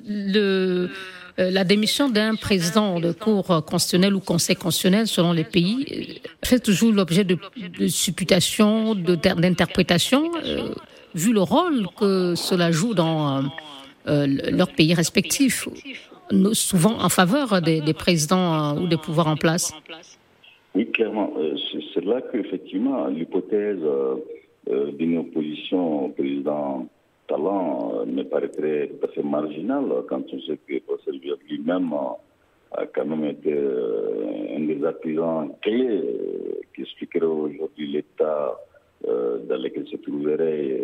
le, 0.06 0.90
euh, 1.38 1.50
la 1.50 1.64
démission 1.64 2.10
d'un 2.10 2.34
président 2.34 3.00
de 3.00 3.12
cour 3.12 3.64
constitutionnelle 3.64 4.14
ou 4.14 4.20
conseil 4.20 4.56
constitutionnel 4.56 5.06
selon 5.06 5.32
les 5.32 5.44
pays 5.44 6.20
fait 6.44 6.58
toujours 6.58 6.92
l'objet 6.92 7.24
de, 7.24 7.38
de 7.78 7.86
supputations, 7.86 8.94
d'interprétations, 8.94 10.30
vu 11.14 11.32
le 11.32 11.40
rôle 11.40 11.86
que 11.98 12.34
cela 12.34 12.70
joue 12.70 12.92
dans 12.92 13.50
leurs 14.04 14.72
pays 14.74 14.92
respectifs, 14.92 15.68
souvent 16.52 17.00
en 17.00 17.08
faveur 17.08 17.62
des, 17.62 17.80
des 17.80 17.94
présidents 17.94 18.76
ou 18.76 18.88
des 18.88 18.98
pouvoirs 18.98 19.28
en 19.28 19.36
place. 19.36 19.72
Oui, 20.78 20.86
clairement 20.92 21.32
c'est 21.92 22.04
là 22.04 22.20
qu'effectivement, 22.22 23.08
l'hypothèse 23.08 23.80
euh, 23.82 24.14
euh, 24.70 24.92
d'une 24.92 25.18
opposition 25.18 26.04
au 26.04 26.08
président 26.10 26.86
Talent 27.26 27.94
euh, 27.96 28.06
me 28.06 28.22
paraîtrait 28.22 28.88
tout 29.02 29.22
marginale 29.24 29.86
quand 30.08 30.22
on 30.32 30.40
sait 30.42 30.56
que 30.68 30.78
Procel 30.86 31.18
lui-même 31.48 31.92
a 32.70 32.86
quand 32.94 33.06
même 33.06 33.24
été 33.24 33.52
un 33.54 34.60
des 34.60 34.84
artisans 34.84 35.50
clés 35.62 36.00
qui 36.72 36.82
expliquerait 36.82 37.26
aujourd'hui 37.26 37.88
l'état 37.94 38.56
dans 39.02 39.60
lequel 39.60 39.84
se 39.88 39.96
trouverait 39.96 40.78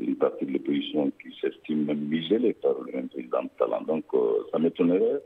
une 0.00 0.14
partie 0.14 0.46
de 0.46 0.52
l'opposition 0.52 1.10
qui 1.20 1.34
s'estime 1.40 1.86
même 1.86 2.04
muselée 2.06 2.52
par 2.52 2.76
le 2.86 2.92
même 2.92 3.08
président 3.08 3.48
Talent. 3.58 3.82
Donc 3.82 4.04
ça 4.52 4.60
m'étonnerait 4.60 5.22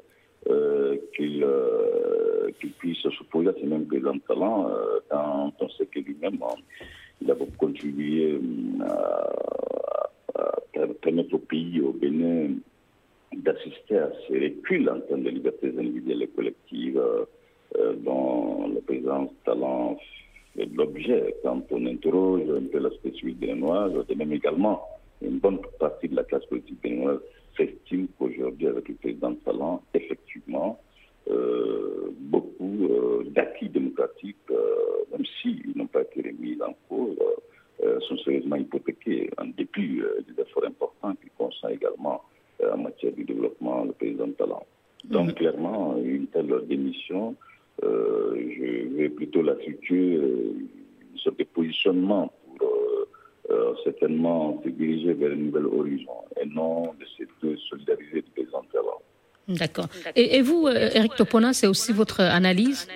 euh, 0.50 0.96
qu'il 1.14 1.44
euh, 1.44 2.50
puisse 2.78 2.98
s'opposer 2.98 3.50
à 3.50 3.54
ces 3.54 3.66
mêmes 3.66 3.86
présidents 3.86 4.16
de 4.16 4.20
talent 4.26 4.68
euh, 4.68 4.98
quand 5.08 5.52
on 5.60 5.68
sait 5.68 5.86
que 5.86 6.00
lui-même, 6.00 6.38
il 7.20 7.30
a 7.30 7.34
beaucoup 7.34 7.56
contribué 7.58 8.40
à, 8.80 9.28
permettre 11.00 11.34
au 11.34 11.38
pays, 11.38 11.80
au 11.80 11.92
Bénin, 11.92 12.54
d'assister 13.32 13.98
à 13.98 14.10
ces 14.26 14.38
reculs 14.40 14.88
en 14.88 14.98
termes 15.00 15.22
de 15.22 15.30
libertés 15.30 15.72
individuelles 15.78 16.22
et 16.22 16.28
collectives 16.28 17.00
dont 18.04 18.68
le 18.68 18.80
président 18.80 19.32
talent 19.44 19.96
fait 20.56 20.68
l'objet. 20.74 21.36
Quand 21.44 21.62
on 21.70 21.86
interroge 21.86 22.42
un 22.50 22.66
peu 22.66 22.78
la 22.78 22.90
spécificité 22.90 23.46
de 23.46 24.14
même 24.14 24.32
également 24.32 24.82
une 25.22 25.38
bonne 25.38 25.60
partie 25.78 26.08
de 26.08 26.16
la 26.16 26.24
classe 26.24 26.44
politique 26.46 26.82
béninoise 26.82 27.20
s'estime 27.56 28.08
qu'aujourd'hui, 28.18 28.66
avec 28.66 28.88
le 28.88 28.94
président 28.94 29.34
Talent, 29.44 29.82
effectivement, 29.94 30.80
euh, 31.30 32.10
beaucoup 32.18 32.88
euh, 32.90 33.24
d'acquis 33.30 33.68
démocratiques, 33.68 34.36
euh, 34.50 34.74
même 35.12 35.24
s'ils 35.40 35.72
n'ont 35.76 35.86
pas 35.86 36.02
été 36.02 36.22
remis 36.22 36.58
en 36.62 36.74
cause, 36.88 37.16
sont 38.08 38.16
sérieusement 38.18 38.56
hypothéqués, 38.56 39.28
en 39.38 39.46
dépit 39.46 40.00
des 40.28 40.40
efforts 40.42 40.64
importants 40.64 41.14
qu'il 41.16 41.30
consent 41.36 41.66
également 41.68 42.22
en 42.62 42.76
matière 42.78 43.12
de 43.12 43.22
développement 43.24 43.84
le 43.84 43.92
président 43.92 44.30
Talent. 44.38 44.64
Donc, 45.04 45.30
mm-hmm. 45.30 45.34
clairement, 45.34 45.96
une 45.98 46.28
telle 46.28 46.54
démission, 46.68 47.34
je 47.82 48.88
vais 48.96 49.08
plutôt 49.08 49.42
la 49.42 49.58
situer 49.64 50.14
une 50.14 51.18
sorte 51.18 51.40
de 51.40 51.44
positionnement 51.44 52.32
euh, 53.50 53.74
certainement 53.84 54.60
se 54.64 54.68
diriger 54.70 55.14
vers 55.14 55.32
un 55.32 55.36
nouvel 55.36 55.66
horizon 55.66 56.24
et 56.40 56.46
non 56.46 56.92
de 56.98 57.04
se 57.06 57.56
solidariser 57.68 58.22
du 58.22 58.30
président 58.34 58.62
D'accord. 59.48 59.88
Et, 60.14 60.40
vous, 60.40 60.68
Eric 60.68 61.12
euh, 61.12 61.16
Topona, 61.16 61.52
c'est 61.52 61.66
aussi 61.66 61.92
votre 61.92 62.20
analyse? 62.20 62.86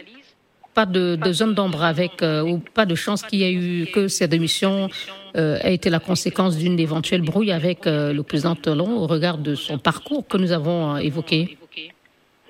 Pas 0.75 0.87
de, 0.87 1.19
zone 1.33 1.55
d'ombre 1.55 1.83
avec, 1.83 2.23
euh, 2.23 2.43
ou 2.43 2.59
pas 2.59 2.85
de 2.85 2.95
chance 2.95 3.23
qu'il 3.23 3.41
y 3.41 3.45
ait 3.45 3.53
eu 3.53 3.87
que 3.87 4.09
cette 4.09 4.31
démission 4.31 4.89
euh, 5.37 5.59
ait 5.63 5.75
été 5.75 5.89
la 5.89 6.01
conséquence 6.01 6.57
d'une 6.57 6.79
éventuelle 6.79 7.23
brouille 7.23 7.51
avec 7.51 7.87
le 7.87 8.21
président 8.23 8.55
Talon 8.55 8.99
au 8.99 9.07
regard 9.07 9.39
de 9.39 9.55
son 9.55 9.79
parcours 9.79 10.27
que 10.27 10.37
nous 10.37 10.53
avons 10.53 10.97
évoqué? 10.99 11.57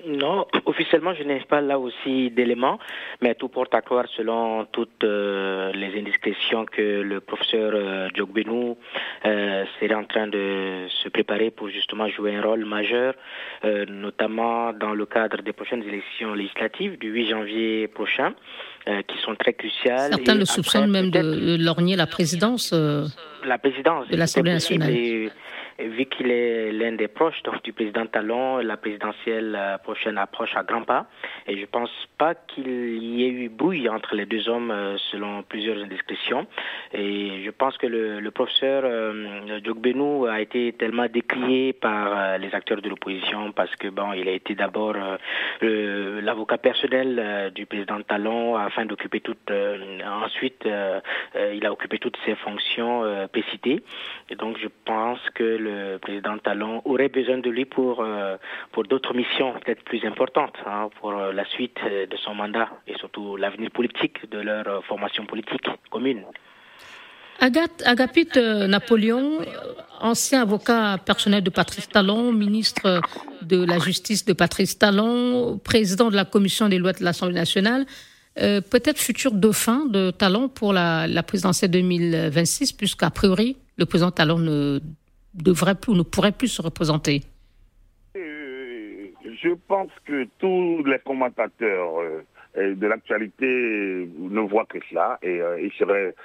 Non, 0.07 0.45
officiellement, 0.65 1.13
je 1.13 1.23
n'ai 1.23 1.39
pas 1.41 1.61
là 1.61 1.77
aussi 1.77 2.31
d'éléments, 2.31 2.79
mais 3.21 3.35
tout 3.35 3.49
porte 3.49 3.75
à 3.75 3.81
croire, 3.81 4.05
selon 4.15 4.65
toutes 4.71 5.03
euh, 5.03 5.71
les 5.73 5.99
indiscrétions, 5.99 6.65
que 6.65 7.01
le 7.01 7.19
professeur 7.19 7.71
euh, 7.73 8.07
Djokbenou 8.15 8.77
euh, 9.25 9.65
serait 9.79 9.93
en 9.93 10.05
train 10.05 10.27
de 10.27 10.85
se 11.03 11.09
préparer 11.09 11.51
pour 11.51 11.69
justement 11.69 12.07
jouer 12.07 12.35
un 12.35 12.41
rôle 12.41 12.65
majeur, 12.65 13.13
euh, 13.65 13.85
notamment 13.87 14.71
dans 14.71 14.93
le 14.93 15.05
cadre 15.05 15.41
des 15.41 15.53
prochaines 15.53 15.83
élections 15.83 16.33
législatives 16.33 16.97
du 16.97 17.09
8 17.09 17.29
janvier 17.29 17.87
prochain, 17.87 18.33
qui 19.09 19.17
sont 19.17 19.35
très 19.35 19.51
cruciales. 19.51 20.13
Certains 20.13 20.35
le 20.35 20.45
soupçonnent 20.45 20.89
même 20.89 21.11
de 21.11 21.57
lorgner 21.61 21.97
la 21.97 22.07
présidence, 22.07 22.73
la 23.43 23.57
présidence 23.57 24.07
de 24.07 24.15
l'Assemblée 24.15 24.53
nationale 24.53 24.93
vu 25.79 26.05
qu'il 26.05 26.31
est 26.31 26.71
l'un 26.71 26.93
des 26.93 27.07
proches 27.07 27.41
du 27.63 27.73
président 27.73 28.05
Talon, 28.05 28.57
la 28.57 28.77
présidentielle 28.77 29.55
euh, 29.55 29.77
prochaine 29.77 30.17
approche 30.17 30.55
à 30.55 30.63
grands 30.63 30.83
pas. 30.83 31.07
Et 31.47 31.57
je 31.59 31.65
pense 31.65 31.91
pas 32.17 32.35
qu'il 32.35 33.03
y 33.03 33.23
ait 33.23 33.29
eu 33.29 33.49
brouille 33.49 33.89
entre 33.89 34.15
les 34.15 34.25
deux 34.25 34.49
hommes 34.49 34.71
euh, 34.71 34.97
selon 35.11 35.43
plusieurs 35.43 35.77
indiscrétions. 35.81 36.47
Et 36.93 37.43
je 37.43 37.51
pense 37.51 37.77
que 37.77 37.87
le, 37.87 38.31
professeur 38.31 38.83
euh, 38.85 39.59
Benou 39.75 40.25
a 40.25 40.41
été 40.41 40.73
tellement 40.73 41.07
décrié 41.07 41.73
par 41.73 42.07
euh, 42.07 42.37
les 42.37 42.53
acteurs 42.53 42.81
de 42.81 42.89
l'opposition 42.89 43.51
parce 43.51 43.75
que 43.75 43.87
bon, 43.89 44.13
il 44.13 44.27
a 44.27 44.31
été 44.31 44.55
d'abord 44.55 44.95
l'avocat 45.61 46.57
personnel 46.57 47.51
du 47.53 47.65
président 47.65 48.01
Talon 48.01 48.55
afin 48.55 48.85
d'occuper 48.85 49.19
toute. 49.19 49.51
ensuite, 50.23 50.67
il 51.53 51.65
a 51.65 51.71
occupé 51.71 51.99
toutes 51.99 52.17
ses 52.25 52.35
fonctions 52.35 53.27
précitées. 53.31 53.83
Et 54.29 54.35
donc, 54.35 54.57
je 54.57 54.67
pense 54.85 55.19
que 55.35 55.43
président 56.01 56.37
Talon 56.37 56.81
aurait 56.85 57.09
besoin 57.09 57.37
de 57.37 57.49
lui 57.49 57.65
pour, 57.65 58.01
euh, 58.01 58.37
pour 58.71 58.83
d'autres 58.83 59.13
missions 59.13 59.53
peut-être 59.53 59.83
plus 59.83 60.03
importantes, 60.05 60.55
hein, 60.65 60.89
pour 60.99 61.11
euh, 61.11 61.31
la 61.33 61.45
suite 61.45 61.77
euh, 61.83 62.05
de 62.05 62.17
son 62.17 62.33
mandat 62.35 62.69
et 62.87 62.95
surtout 62.97 63.37
l'avenir 63.37 63.71
politique 63.71 64.29
de 64.29 64.39
leur 64.39 64.83
formation 64.85 65.25
politique 65.25 65.67
commune. 65.89 66.23
Agathe, 67.39 67.83
Agapite 67.85 68.37
Napoléon, 68.37 69.39
ancien 69.99 70.41
avocat 70.41 70.97
personnel 71.05 71.43
de 71.43 71.51
Patrice 71.51 71.87
Talon, 71.87 72.31
ministre 72.31 72.99
de 73.43 73.63
la 73.63 73.77
Justice 73.77 74.25
de 74.25 74.33
Patrice 74.33 74.79
Talon, 74.79 75.59
président 75.63 76.09
de 76.09 76.15
la 76.15 76.25
commission 76.25 76.67
des 76.67 76.79
lois 76.79 76.93
de 76.93 77.03
l'Assemblée 77.03 77.35
nationale, 77.35 77.85
peut-être 78.35 78.97
futur 78.97 79.33
dauphin 79.33 79.85
de 79.85 80.09
Talon 80.09 80.49
pour 80.49 80.73
la, 80.73 81.05
la 81.05 81.21
présidentielle 81.21 81.69
2026, 81.69 82.73
puisqu'a 82.73 83.11
priori, 83.11 83.55
le 83.77 83.85
président 83.85 84.09
Talon 84.09 84.39
ne 84.39 84.79
ne 85.35 86.03
pourrait 86.03 86.31
plus 86.31 86.47
se 86.47 86.61
représenter. 86.61 87.21
Euh, 88.15 89.07
Je 89.23 89.53
pense 89.67 89.91
que 90.05 90.27
tous 90.39 90.83
les 90.85 90.99
commentateurs 90.99 91.99
euh, 91.99 92.75
de 92.75 92.87
l'actualité 92.87 93.45
ne 94.17 94.39
voient 94.41 94.65
que 94.65 94.79
cela 94.89 95.19
et 95.21 95.41
euh, 95.41 95.61
il 95.61 95.71
serait 95.73 96.15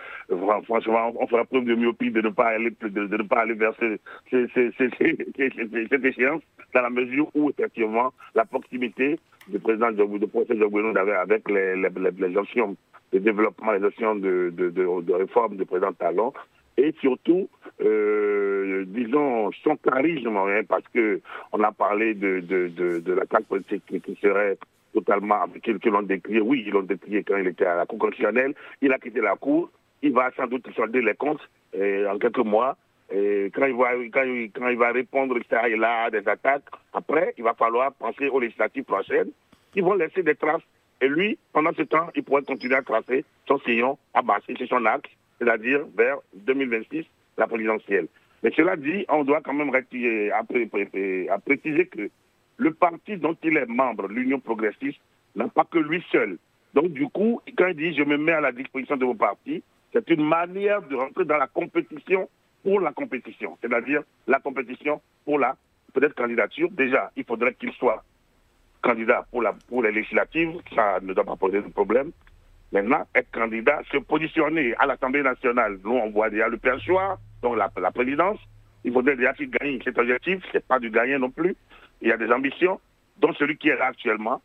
franchement 0.65 1.13
on 1.21 1.27
ferait 1.27 1.45
preuve 1.45 1.65
de 1.65 1.75
myopie 1.75 2.11
de 2.11 2.23
ne 2.23 2.31
pas 2.31 2.49
aller 2.49 2.71
de, 2.81 2.89
ne 2.89 3.23
pas 3.23 3.41
aller 3.41 3.55
vers 3.55 3.75
cette 3.79 4.01
échéance 6.05 6.43
dans 6.75 6.81
la 6.83 6.91
mesure 6.91 7.29
où 7.35 7.51
effectivement 7.51 8.13
la 8.35 8.47
proximité 8.47 9.19
du 9.49 9.59
président 9.59 9.93
de 9.93 10.27
professeur 10.27 10.69
avec 11.21 11.51
les, 11.51 11.77
les, 11.77 12.37
options 12.37 12.77
de 13.13 13.19
développement, 13.19 13.73
les 13.73 13.85
options 13.85 14.15
de, 14.15 14.51
de, 14.57 15.13
réforme 15.13 15.57
du 15.57 15.67
président 15.67 15.93
Talon 15.93 16.33
et 16.79 16.95
surtout, 17.01 17.49
disons, 18.87 19.51
son 19.65 19.77
charisme, 19.77 20.37
hein, 20.37 20.63
parce 20.69 20.87
que 20.95 21.21
on 21.53 21.63
a 21.63 21.73
parlé 21.73 22.15
de, 22.15 22.41
de, 22.41 22.69
de, 22.69 23.13
la 23.13 23.25
politique 23.41 23.85
qui 23.87 24.19
serait 24.21 24.59
totalement, 24.93 25.47
qu'ils 25.63 25.79
l'ont 25.85 26.03
décrié, 26.03 26.41
oui, 26.41 26.65
ils 26.67 26.73
l'ont 26.73 26.83
décrié 26.83 27.23
quand 27.25 27.37
il 27.37 27.47
était 27.47 27.67
à 27.67 27.77
la 27.77 27.87
Cour 27.87 27.99
constitutionnelle, 27.99 28.55
il 28.81 28.93
a 28.93 28.99
quitté 28.99 29.21
la 29.21 29.37
Cour, 29.37 29.71
il 30.03 30.13
va 30.13 30.31
sans 30.37 30.47
doute 30.47 30.69
solder 30.75 31.01
les 31.01 31.15
comptes 31.15 31.49
et 31.73 32.05
en 32.07 32.19
quelques 32.19 32.39
mois, 32.39 32.77
et 33.15 33.51
quand 33.55 33.67
il, 33.67 33.75
va, 33.75 33.91
quand, 34.13 34.23
il, 34.23 34.51
quand 34.53 34.69
il 34.69 34.79
va 34.79 34.91
répondre 34.91 35.39
ça 35.51 35.69
et 35.69 35.77
là 35.77 36.05
à 36.05 36.11
des 36.11 36.27
attaques, 36.27 36.65
après, 36.95 37.35
il 37.37 37.45
va 37.45 37.53
falloir 37.55 37.93
penser 37.93 38.29
aux 38.29 38.41
législatives 38.41 38.85
prochaines 38.85 39.31
qui 39.73 39.81
vont 39.81 39.95
laisser 39.95 40.23
des 40.23 40.35
traces. 40.35 40.63
Et 41.01 41.09
lui, 41.09 41.39
pendant 41.53 41.73
ce 41.75 41.83
temps, 41.83 42.09
il 42.15 42.23
pourrait 42.23 42.43
continuer 42.43 42.77
à 42.77 42.83
tracer 42.83 43.25
son 43.47 43.59
sillon, 43.61 43.99
à 44.15 44.23
basser 44.23 44.55
sur 44.57 44.69
son 44.69 44.87
axe, 44.87 45.11
c'est-à-dire 45.39 45.81
vers 45.95 46.19
2026, 46.35 47.05
la 47.37 47.47
présidentielle. 47.47 48.07
Mais 48.43 48.51
cela 48.57 48.77
dit, 48.77 49.05
on 49.09 49.25
doit 49.25 49.41
quand 49.41 49.55
même 49.55 49.71
préciser 49.71 51.87
que 51.87 52.11
le 52.57 52.75
parti 52.75 53.17
dont 53.17 53.37
il 53.43 53.57
est 53.57 53.67
membre, 53.67 54.09
l'Union 54.09 54.41
progressiste, 54.41 55.01
n'a 55.35 55.49
pas 55.49 55.65
que 55.65 55.79
lui 55.79 56.05
seul. 56.11 56.39
Donc 56.75 56.93
du 56.93 57.09
coup, 57.09 57.41
quand 57.57 57.69
il 57.69 57.77
dit 57.77 57.95
je 57.95 58.03
me 58.03 58.17
mets 58.17 58.33
à 58.33 58.41
la 58.41 58.53
disposition 58.53 58.97
de 58.97 59.05
vos 59.05 59.15
partis, 59.15 59.63
c'est 59.93 60.09
une 60.11 60.25
manière 60.25 60.83
de 60.83 60.97
rentrer 60.97 61.25
dans 61.25 61.37
la 61.37 61.47
compétition 61.47 62.29
pour 62.63 62.81
la 62.81 62.93
compétition, 62.93 63.59
c'est-à-dire 63.61 64.03
la 64.27 64.39
compétition 64.39 65.01
pour 65.25 65.39
la 65.39 65.57
peut-être 65.93 66.15
candidature. 66.15 66.71
Déjà, 66.71 67.11
il 67.17 67.25
faudrait 67.25 67.55
qu'il 67.55 67.73
soit 67.73 68.03
candidat 68.81 69.27
pour, 69.31 69.43
la, 69.43 69.53
pour 69.69 69.83
les 69.83 69.93
législatives, 69.93 70.53
ça 70.75 70.99
ne 71.01 71.13
doit 71.13 71.25
pas 71.25 71.37
poser 71.37 71.61
de 71.61 71.69
problème. 71.69 72.11
Maintenant, 72.73 73.07
être 73.15 73.31
candidat, 73.31 73.83
se 73.91 73.99
positionner 73.99 74.75
à 74.79 74.87
l'Assemblée 74.87 75.23
nationale. 75.23 75.79
Nous, 75.85 75.93
on 75.93 76.11
voit 76.11 76.31
déjà 76.31 76.49
le 76.49 76.57
perchoir, 76.57 77.19
donc 77.43 77.57
la, 77.57 77.91
présidence. 77.91 78.39
Il 78.85 78.93
faudrait 78.93 79.17
déjà 79.17 79.33
qu'il 79.35 79.51
gagne 79.51 79.81
cet 79.83 79.99
objectif. 79.99 80.43
C'est 80.53 80.67
pas 80.67 80.79
du 80.79 80.91
gagner 80.91 81.19
non 81.19 81.31
plus. 81.31 81.55
Il 82.01 82.09
y 82.09 82.13
a 82.13 82.17
des 82.17 82.31
ambitions, 82.33 82.81
dont 83.19 83.33
celui 83.35 83.57
qui 83.57 83.69
est 83.69 83.77
là 83.77 83.87
actuellement. 83.87 84.43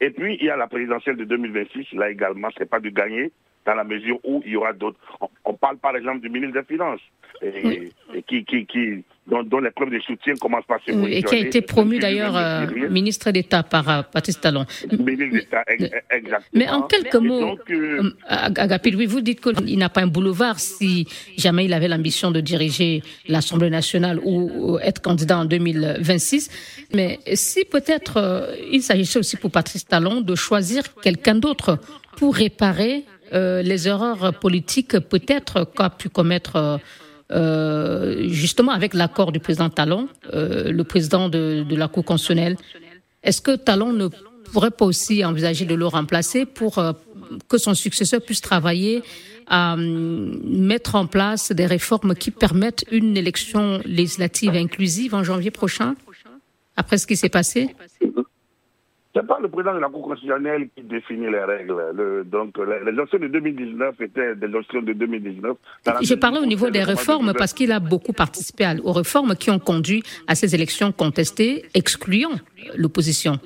Et 0.00 0.10
puis, 0.10 0.36
il 0.40 0.46
y 0.46 0.50
a 0.50 0.56
la 0.56 0.66
présidentielle 0.66 1.16
de 1.16 1.24
2026. 1.24 1.92
Là 1.92 2.10
également, 2.10 2.48
c'est 2.56 2.68
pas 2.68 2.80
du 2.80 2.90
gagner 2.90 3.32
dans 3.66 3.74
la 3.74 3.84
mesure 3.84 4.18
où 4.24 4.42
il 4.46 4.52
y 4.52 4.56
aura 4.56 4.72
d'autres. 4.72 4.98
On, 5.44 5.54
parle 5.54 5.78
par 5.78 5.96
exemple 5.96 6.20
du 6.20 6.30
ministre 6.30 6.60
des 6.60 6.66
Finances, 6.66 7.00
et, 7.42 7.92
qui, 8.26 8.44
qui, 8.44 8.64
qui 8.66 9.04
dont, 9.26 9.58
les 9.58 9.70
preuves 9.70 9.90
de 9.90 9.98
soutien 10.00 10.34
commencent 10.36 10.66
par 10.66 10.80
se 10.84 10.90
Et 11.08 11.22
qui 11.22 11.34
a 11.34 11.38
été 11.38 11.60
promu 11.60 11.98
d'ailleurs 11.98 12.36
euh, 12.36 12.66
ministre 12.88 13.30
d'État 13.30 13.62
par 13.62 13.88
euh, 13.88 14.02
Patrice 14.02 14.40
Talon. 14.40 14.64
Ministre 14.92 15.32
d'État, 15.32 15.64
exactement. 15.68 16.38
Mais 16.54 16.68
en 16.68 16.82
quelques 16.82 17.16
mots, 17.16 17.58
euh, 17.70 18.10
Agapil, 18.28 18.94
oui, 18.96 19.06
vous 19.06 19.20
dites 19.20 19.40
qu'il 19.40 19.78
n'a 19.78 19.88
pas 19.88 20.02
un 20.02 20.06
boulevard 20.06 20.60
si 20.60 21.08
jamais 21.36 21.64
il 21.64 21.72
avait 21.72 21.88
l'ambition 21.88 22.30
de 22.30 22.40
diriger 22.40 23.02
l'Assemblée 23.28 23.70
nationale 23.70 24.20
ou 24.24 24.78
être 24.80 25.02
candidat 25.02 25.38
en 25.38 25.44
2026. 25.44 26.86
Mais 26.94 27.18
si 27.34 27.64
peut-être 27.64 28.54
il 28.70 28.82
s'agissait 28.82 29.18
aussi 29.18 29.36
pour 29.36 29.50
Patrice 29.50 29.86
Talon 29.86 30.20
de 30.20 30.34
choisir 30.34 30.94
quelqu'un 31.02 31.34
d'autre 31.34 31.78
pour 32.16 32.34
réparer 32.34 33.04
euh, 33.32 33.62
les 33.62 33.88
erreurs 33.88 34.34
politiques 34.38 34.98
peut-être 34.98 35.64
qu'a 35.76 35.90
pu 35.90 36.08
commettre 36.08 36.80
euh, 37.32 38.28
justement 38.28 38.72
avec 38.72 38.94
l'accord 38.94 39.32
du 39.32 39.40
président 39.40 39.68
Talon, 39.68 40.08
euh, 40.32 40.70
le 40.70 40.84
président 40.84 41.28
de, 41.28 41.64
de, 41.68 41.76
la 41.76 41.88
Cour 41.88 42.04
constitutionnelle. 42.04 42.56
Est-ce 43.22 43.40
que 43.40 43.56
Talon 43.56 43.92
ne 43.92 44.08
pourrait 44.52 44.70
pas 44.70 44.84
aussi 44.84 45.24
envisager 45.24 45.64
de 45.64 45.74
le 45.74 45.86
remplacer 45.86 46.46
pour 46.46 46.80
que 47.48 47.58
son 47.58 47.74
successeur 47.74 48.20
puisse 48.20 48.40
travailler 48.40 49.02
à 49.48 49.74
hum, 49.74 50.40
mettre 50.44 50.94
en 50.94 51.06
place 51.06 51.52
des 51.52 51.66
réformes 51.66 52.14
qui 52.14 52.30
permettent 52.30 52.84
une 52.90 53.16
élection 53.16 53.80
législative 53.84 54.54
inclusive 54.54 55.14
en 55.14 55.24
janvier 55.24 55.50
prochain, 55.50 55.94
après 56.76 56.98
ce 56.98 57.06
qui 57.06 57.16
s'est 57.16 57.28
passé? 57.28 57.74
C'est 59.16 59.26
pas 59.26 59.38
le 59.40 59.48
président 59.48 59.74
de 59.74 59.78
la 59.78 59.88
Cour 59.88 60.02
constitutionnelle 60.02 60.68
qui 60.76 60.82
définit 60.82 61.30
les 61.30 61.42
règles. 61.42 62.24
donc, 62.28 62.58
les, 62.58 62.88
élections 62.90 63.18
de 63.18 63.28
2019 63.28 64.00
étaient 64.00 64.34
des 64.36 64.46
élections 64.46 64.82
de 64.82 64.92
2019. 64.92 65.56
Je 66.02 66.14
parlais 66.14 66.40
au 66.40 66.46
niveau 66.46 66.68
des 66.70 66.82
réformes 66.82 67.32
parce 67.32 67.52
qu'il 67.54 67.72
a 67.72 67.80
beaucoup 67.80 68.12
participé 68.12 68.70
aux 68.84 68.92
réformes 68.92 69.34
qui 69.34 69.50
ont 69.50 69.58
conduit 69.58 70.02
à 70.26 70.34
ces 70.34 70.54
élections 70.54 70.92
contestées, 70.92 71.64
excluant 71.74 72.36
l'opposition. 72.76 73.38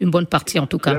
Une 0.00 0.10
bonne 0.10 0.26
partie, 0.26 0.58
en 0.58 0.66
tout 0.66 0.78
cas 0.78 0.98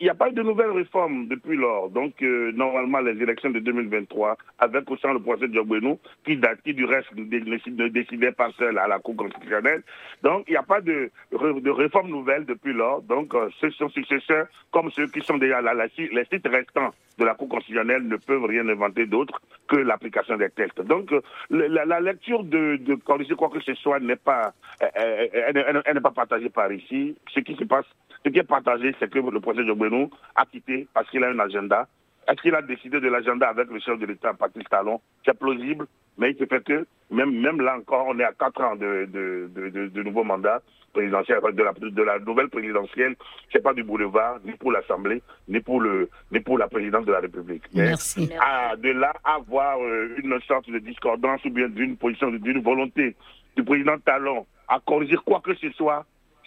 il 0.00 0.04
n'y 0.04 0.10
a 0.10 0.14
pas 0.14 0.30
eu 0.30 0.32
de 0.32 0.42
nouvelles 0.42 0.70
réformes 0.70 1.26
depuis 1.28 1.56
lors. 1.56 1.90
Donc, 1.90 2.22
euh, 2.22 2.52
normalement, 2.52 3.00
les 3.00 3.22
élections 3.22 3.50
de 3.50 3.58
2023, 3.58 4.38
avec 4.58 4.84
sans 5.02 5.12
le 5.12 5.20
procès 5.20 5.46
de 5.46 5.54
Jobbenou, 5.54 5.98
qui 6.24 6.40
qui 6.64 6.72
du 6.72 6.86
reste 6.86 7.12
ne 7.14 7.88
décidait 7.88 8.32
pas 8.32 8.50
seul 8.58 8.78
à 8.78 8.88
la 8.88 8.98
Cour 8.98 9.16
constitutionnelle. 9.16 9.82
Donc, 10.22 10.44
il 10.48 10.52
n'y 10.52 10.56
a 10.56 10.62
pas 10.62 10.80
de, 10.80 11.10
de 11.32 11.70
réforme 11.70 12.08
nouvelle 12.08 12.46
depuis 12.46 12.72
lors. 12.72 13.02
Donc, 13.02 13.34
euh, 13.34 13.50
ceux 13.60 13.70
sont 13.72 13.90
successeurs, 13.90 14.46
comme 14.70 14.90
ceux 14.90 15.06
qui 15.06 15.20
sont 15.20 15.36
déjà 15.36 15.60
là, 15.60 15.74
les 15.74 16.24
sites 16.32 16.48
restants 16.48 16.94
de 17.18 17.24
la 17.26 17.34
Cour 17.34 17.50
constitutionnelle 17.50 18.08
ne 18.08 18.16
peuvent 18.16 18.44
rien 18.44 18.66
inventer 18.66 19.04
d'autre 19.04 19.42
que 19.68 19.76
l'application 19.76 20.38
des 20.38 20.48
textes. 20.48 20.80
Donc, 20.80 21.12
euh, 21.12 21.20
la, 21.50 22.00
lecture 22.00 22.42
de, 22.42 22.78
quoi 23.04 23.50
que 23.50 23.60
ce 23.60 23.74
soit 23.74 24.00
n'est 24.00 24.16
pas, 24.16 24.54
elle, 24.94 25.94
n'est 25.94 26.00
pas 26.00 26.10
partagée 26.10 26.48
par 26.48 26.72
ici. 26.72 27.14
Ce 27.34 27.40
qui 27.40 27.54
se 27.54 27.64
passe, 27.64 27.86
ce 28.24 28.30
qui 28.30 28.38
est 28.38 28.44
partagé, 28.44 28.94
c'est 28.98 29.10
que 29.10 29.18
le 29.18 29.40
procès 29.40 29.60
de 29.60 29.66
Jobbenou 29.66 30.10
a 30.36 30.44
quitté 30.46 30.86
parce 30.92 31.08
qu'il 31.10 31.24
a 31.24 31.28
un 31.28 31.38
agenda. 31.38 31.88
Est-ce 32.28 32.42
qu'il 32.42 32.54
a 32.54 32.62
décidé 32.62 33.00
de 33.00 33.08
l'agenda 33.08 33.48
avec 33.48 33.70
le 33.70 33.80
chef 33.80 33.98
de 33.98 34.06
l'État, 34.06 34.34
Patrice 34.34 34.68
Talon? 34.68 35.00
C'est 35.24 35.38
plausible, 35.38 35.86
Mais 36.18 36.32
il 36.32 36.36
se 36.36 36.44
fait 36.44 36.62
que, 36.62 36.86
même, 37.10 37.32
même 37.40 37.60
là 37.62 37.76
encore, 37.78 38.06
on 38.08 38.18
est 38.18 38.24
à 38.24 38.32
quatre 38.32 38.60
ans 38.62 38.76
de, 38.76 39.06
de, 39.10 39.50
de, 39.54 39.88
de 39.88 40.02
nouveau 40.02 40.22
mandat 40.22 40.60
présidentiel, 40.92 41.38
de 41.52 41.62
la, 41.62 41.72
de 41.72 42.02
la 42.02 42.18
nouvelle 42.18 42.48
présidentielle, 42.48 43.14
c'est 43.52 43.62
pas 43.62 43.72
du 43.72 43.84
boulevard, 43.84 44.38
ni 44.44 44.52
pour 44.52 44.72
l'Assemblée, 44.72 45.22
ni 45.48 45.60
pour 45.60 45.80
le, 45.80 46.10
ni 46.30 46.40
pour 46.40 46.58
la 46.58 46.68
présidence 46.68 47.06
de 47.06 47.12
la 47.12 47.20
République. 47.20 47.62
Merci. 47.72 48.26
de 48.26 48.90
là, 48.90 49.12
avoir 49.24 49.78
euh, 49.80 50.16
une 50.22 50.38
sorte 50.42 50.68
de 50.70 50.78
discordance 50.78 51.44
ou 51.44 51.50
bien 51.50 51.68
d'une 51.68 51.96
position, 51.96 52.30
d'une 52.30 52.60
volonté 52.60 53.16
du 53.56 53.64
président 53.64 53.98
Talon 53.98 54.46
à 54.68 54.78
corriger 54.84 55.16
quoi 55.24 55.40
que 55.40 55.54
ce 55.54 55.70
soit, 55.70 56.04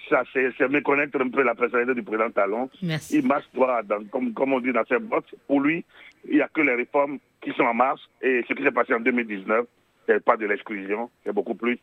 ça, 0.09 0.23
c'est 0.33 0.69
méconnaître 0.69 1.19
un 1.21 1.29
peu 1.29 1.43
la 1.43 1.55
personnalité 1.55 1.93
du 1.93 2.03
président 2.03 2.29
Talon. 2.29 2.69
Merci. 2.81 3.19
Il 3.19 3.27
marche 3.27 3.45
droit, 3.53 3.81
comme, 4.11 4.33
comme 4.33 4.53
on 4.53 4.59
dit 4.59 4.73
dans 4.73 4.85
ses 4.85 4.99
bottes. 4.99 5.33
Pour 5.47 5.61
lui, 5.61 5.85
il 6.27 6.35
n'y 6.35 6.41
a 6.41 6.47
que 6.47 6.61
les 6.61 6.75
réformes 6.75 7.19
qui 7.41 7.51
sont 7.53 7.63
en 7.63 7.73
marche. 7.73 8.01
Et 8.21 8.43
ce 8.47 8.53
qui 8.53 8.63
s'est 8.63 8.71
passé 8.71 8.93
en 8.93 8.99
2019, 8.99 9.65
c'est 10.07 10.23
pas 10.23 10.37
de 10.37 10.45
l'exclusion, 10.45 11.09
c'est 11.25 11.33
beaucoup 11.33 11.55
plus 11.55 11.79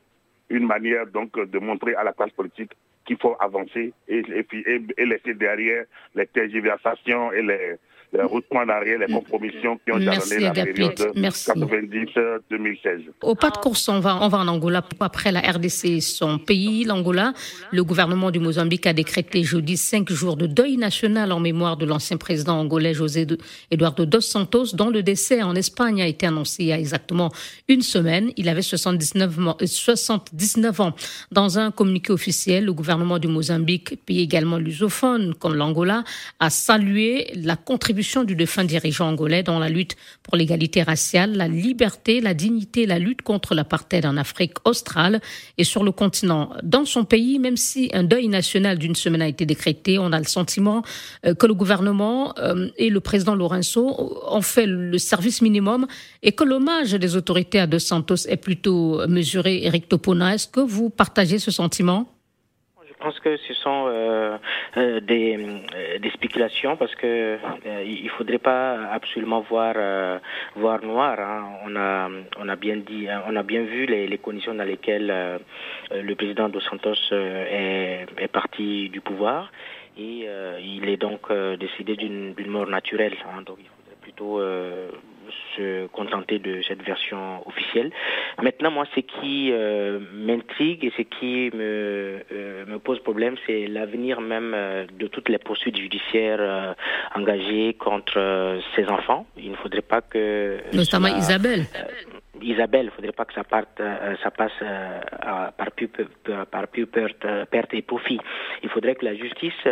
une 0.51 0.66
manière 0.66 1.07
donc 1.07 1.39
de 1.39 1.59
montrer 1.59 1.95
à 1.95 2.05
la 2.05 2.12
classe 2.12 2.33
politique 2.33 2.73
qu'il 3.07 3.16
faut 3.16 3.37
avancer 3.41 3.93
et, 4.09 4.23
et, 4.29 5.07
laisser 5.07 5.35
derrière 5.35 5.85
les 6.14 6.27
tergiversations 6.27 7.33
et 7.33 7.43
les, 7.43 7.77
les 8.13 8.23
retours 8.23 8.57
en 8.57 8.69
arrière, 8.69 8.99
les 8.99 9.13
compromissions 9.13 9.79
qui 9.85 9.93
ont 9.93 9.99
Merci, 9.99 10.41
jalonné 10.41 10.47
la 10.47 10.65
période 10.65 11.13
90-2016. 11.17 13.03
Au 13.23 13.35
pas 13.35 13.51
de 13.51 13.57
course, 13.59 13.89
on 13.89 14.01
va, 14.01 14.19
on 14.21 14.29
va 14.29 14.39
en 14.39 14.49
Angola. 14.49 14.85
Après 14.99 15.31
la 15.31 15.41
RDC, 15.41 16.01
son 16.01 16.39
pays, 16.39 16.85
l'Angola, 16.85 17.33
le 17.71 17.85
gouvernement 17.85 18.31
du 18.31 18.41
Mozambique 18.41 18.87
a 18.87 18.93
décrété 18.93 19.45
jeudi 19.45 19.77
cinq 19.77 20.11
jours 20.11 20.37
de 20.37 20.47
deuil 20.47 20.77
national 20.77 21.31
en 21.31 21.39
mémoire 21.39 21.77
de 21.77 21.87
l'ancien 21.87 22.17
président 22.17 22.59
angolais 22.59 22.95
José 22.95 23.27
Eduardo 23.71 24.07
dos 24.07 24.21
Santos, 24.21 24.75
dont 24.75 24.91
le 24.91 25.03
décès 25.03 25.43
en 25.43 25.55
Espagne 25.55 26.03
a 26.03 26.07
été 26.07 26.27
annoncé 26.27 26.65
il 26.65 26.69
y 26.69 26.73
a 26.73 26.79
exactement 26.79 27.31
une 27.69 27.83
semaine. 27.83 28.33
Il 28.37 28.49
avait 28.49 28.63
79, 28.63 29.39
79 29.65 30.81
ans. 30.81 30.95
Dans 31.31 31.59
un 31.59 31.71
communiqué 31.71 32.13
officiel, 32.13 32.65
le 32.65 32.73
gouvernement 32.73 33.19
du 33.19 33.29
Mozambique, 33.29 34.05
pays 34.05 34.21
également 34.21 34.59
lusophone 34.59 35.35
comme 35.35 35.55
l'Angola, 35.55 36.03
a 36.41 36.51
salué 36.51 37.31
la 37.37 37.55
contribution 37.57 37.99
du 38.24 38.34
défunt 38.34 38.64
dirigeant 38.64 39.09
angolais 39.09 39.42
dans 39.42 39.59
la 39.59 39.68
lutte 39.68 39.96
pour 40.22 40.36
l'égalité 40.36 40.82
raciale, 40.82 41.36
la 41.36 41.48
liberté, 41.48 42.20
la 42.20 42.34
dignité, 42.34 42.86
la 42.86 42.98
lutte 42.98 43.22
contre 43.22 43.55
l'apartheid 43.55 44.07
en 44.07 44.16
Afrique 44.16 44.55
australe 44.64 45.20
et 45.59 45.64
sur 45.64 45.84
le 45.84 45.92
continent. 45.92 46.51
Dans 46.62 46.84
son 46.84 47.05
pays, 47.05 47.38
même 47.38 47.57
si 47.57 47.90
un 47.92 48.05
deuil 48.05 48.28
national 48.28 48.78
d'une 48.78 48.94
semaine 48.94 49.22
a 49.22 49.28
été 49.28 49.46
décrété, 49.46 49.98
on 49.98 50.12
a 50.12 50.18
le 50.18 50.24
sentiment 50.24 50.82
euh, 51.26 51.34
que 51.34 51.46
le 51.46 51.55
gouvernement 51.55 52.34
euh, 52.38 52.68
et 52.76 52.90
le 52.90 53.01
président 53.01 53.34
Lorenzo 53.34 53.96
ont 54.28 54.42
fait 54.42 54.66
le 54.66 54.98
service 54.98 55.42
minimum 55.42 55.86
et 56.22 56.32
que 56.32 56.44
l'hommage 56.44 56.92
des 56.92 57.16
autorités 57.16 57.61
à 57.61 57.66
Dos 57.66 57.78
Santos 57.78 58.26
est 58.28 58.36
plutôt 58.36 59.07
mesuré. 59.09 59.64
Eric 59.64 59.88
Topona, 59.88 60.34
est-ce 60.34 60.48
que 60.48 60.61
vous 60.61 60.90
partagez 60.90 61.38
ce 61.38 61.51
sentiment? 61.51 62.20
Je 63.01 63.07
pense 63.07 63.20
que 63.20 63.34
ce 63.38 63.55
sont 63.55 63.86
euh, 63.88 64.36
euh, 64.76 65.01
des, 65.01 65.38
euh, 65.38 65.98
des, 66.01 66.11
spéculations 66.11 66.76
parce 66.76 66.94
que 66.94 67.38
il 67.82 68.11
faudrait 68.11 68.36
pas 68.36 68.92
absolument 68.92 69.40
voir 69.40 69.74
voir 70.55 70.84
noir. 70.84 71.18
Hein. 71.18 71.44
On 71.64 71.76
a 71.76 72.11
on 72.38 72.46
a 72.46 72.57
bien 72.57 72.76
dit, 72.76 73.09
on 73.26 73.36
a 73.36 73.42
bien 73.42 73.62
vu 73.62 73.86
les, 73.86 74.18
conditions 74.18 74.55
dans 74.55 74.64
lesquelles 74.64 75.40
le 75.90 76.14
président 76.14 76.51
dos 76.51 76.61
Santos 76.61 77.01
est, 77.12 78.28
parti 78.30 78.90
du 78.90 79.01
pouvoir 79.01 79.51
et 79.96 80.28
il 80.62 80.86
est 80.86 80.98
donc 80.98 81.32
décidé 81.59 81.96
d'une 81.96 82.34
mort 82.48 82.66
naturelle. 82.66 83.16
Hein. 83.24 83.40
Donc 83.46 83.61
il 83.61 83.70
faudrait 83.76 84.01
plutôt 84.03 84.42
se 85.57 85.87
contenter 85.89 86.39
de 86.39 86.61
cette 86.66 86.83
version 86.83 87.47
officielle. 87.47 87.91
Maintenant, 88.43 88.70
moi, 88.70 88.85
ce 88.95 89.01
qui 89.01 89.51
euh, 89.53 89.99
m'intrigue 90.12 90.85
et 90.85 90.93
ce 90.97 91.03
qui 91.03 91.51
me, 91.57 92.20
euh, 92.33 92.66
me 92.66 92.78
pose 92.78 93.01
problème, 93.01 93.37
c'est 93.47 93.66
l'avenir 93.66 94.20
même 94.20 94.53
euh, 94.55 94.87
de 94.99 95.07
toutes 95.07 95.28
les 95.28 95.39
poursuites 95.39 95.76
judiciaires 95.76 96.74
engagées 97.14 97.74
contre 97.74 98.61
ces 98.74 98.87
enfants. 98.87 99.26
Il 99.37 99.53
ne 99.53 99.57
faudrait 99.57 99.83
pas 99.83 100.01
que... 100.01 100.59
Notamment 100.72 101.09
Isabelle. 101.09 101.66
Isabelle, 102.43 102.82
il 102.82 102.86
ne 102.86 102.91
faudrait 102.91 103.12
pas 103.12 103.24
que 103.24 103.34
ça 103.34 103.45
parte, 103.45 103.80
ça 104.22 104.30
passe 104.30 104.53
par 105.57 105.70
pure, 105.72 105.88
par 106.51 106.66
perte, 106.68 107.74
et 107.74 107.82
profit. 107.82 108.20
Il 108.62 108.68
faudrait 108.68 108.95
que 108.95 109.05
la 109.05 109.14
justice 109.14 109.62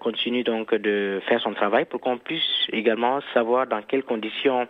continue 0.00 0.42
donc 0.44 0.74
de 0.74 1.20
faire 1.28 1.40
son 1.40 1.54
travail 1.54 1.84
pour 1.84 2.00
qu'on 2.00 2.18
puisse 2.18 2.42
également 2.72 3.20
savoir 3.34 3.66
dans 3.66 3.82
quelles 3.82 4.04
conditions 4.04 4.66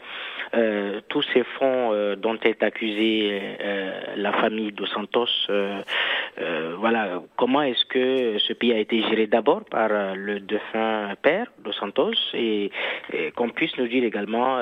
euh, 0.54 1.00
tous 1.08 1.22
ces 1.34 1.44
fonds 1.58 1.92
euh, 1.92 2.16
dont 2.16 2.38
est 2.42 2.62
accusée 2.62 3.40
euh, 3.60 4.16
la 4.16 4.32
famille 4.32 4.72
de 4.72 4.86
Santos, 4.86 5.26
voilà, 6.78 7.20
comment 7.36 7.62
est-ce 7.62 7.84
que 7.86 8.38
ce 8.38 8.52
pays 8.52 8.72
a 8.72 8.78
été 8.78 9.02
géré 9.02 9.26
d'abord 9.26 9.64
par 9.64 9.88
le 10.14 10.38
défunt 10.38 11.14
père 11.20 11.46
de 11.64 11.72
Santos 11.72 12.14
et, 12.34 12.70
qu'on 13.34 13.50
puisse 13.50 13.76
nous 13.78 13.88
dire 13.88 14.04
également 14.04 14.60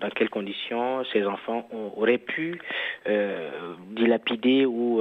dans 0.00 0.08
quelles 0.10 0.30
conditions 0.30 1.04
ces 1.12 1.26
enfants 1.26 1.68
auraient 1.96 2.18
pu 2.28 2.58
dilapider 3.96 4.66
ou 4.66 5.00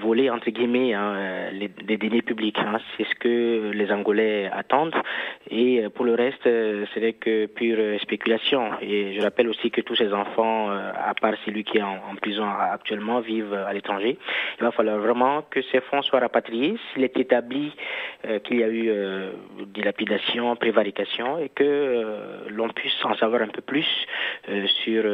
voler 0.00 0.30
entre 0.30 0.50
guillemets 0.50 0.94
hein, 0.94 1.50
les, 1.52 1.70
les, 1.86 1.96
deniers 1.96 2.22
publics. 2.22 2.58
Hein. 2.58 2.78
C'est 2.96 3.04
ce 3.04 3.14
que 3.14 3.70
les 3.72 3.90
Angolais 3.92 4.50
attendent 4.52 4.94
et 5.50 5.84
pour 5.94 6.04
le 6.04 6.14
reste, 6.14 6.44
ce 6.44 6.98
n'est 6.98 7.12
que 7.12 7.46
pure 7.46 8.00
spéculation. 8.00 8.70
Et 8.80 9.14
je 9.14 9.22
rappelle 9.22 9.48
aussi 9.48 9.70
que 9.70 9.80
tous 9.80 9.96
ces 9.96 10.12
enfants, 10.12 10.70
euh, 10.70 10.90
à 10.94 11.14
part 11.14 11.34
celui 11.44 11.64
qui 11.64 11.78
est 11.78 11.82
en, 11.82 12.14
prison 12.20 12.46
actuellement, 12.46 13.20
vivent 13.20 13.54
à 13.54 13.72
l'étranger. 13.72 14.18
Il 14.58 14.64
va 14.64 14.70
falloir 14.70 14.98
vraiment 14.98 15.42
que 15.50 15.60
ces 15.70 15.80
fonds 15.80 16.02
soient 16.02 16.20
rapatriés 16.20 16.76
s'il 16.92 17.04
est 17.04 17.16
établi 17.18 17.72
euh, 18.26 18.38
qu'il 18.38 18.58
y 18.60 18.64
a 18.64 18.68
eu 18.68 18.88
euh, 18.88 19.30
dilapidation, 19.66 20.56
prévarication 20.56 21.38
et 21.38 21.48
que 21.48 22.04
l'on 22.48 22.68
puisse 22.68 23.04
en 23.04 23.14
savoir 23.14 23.42
un 23.42 23.48
peu 23.48 23.60
plus 23.60 23.86
sur 24.84 25.04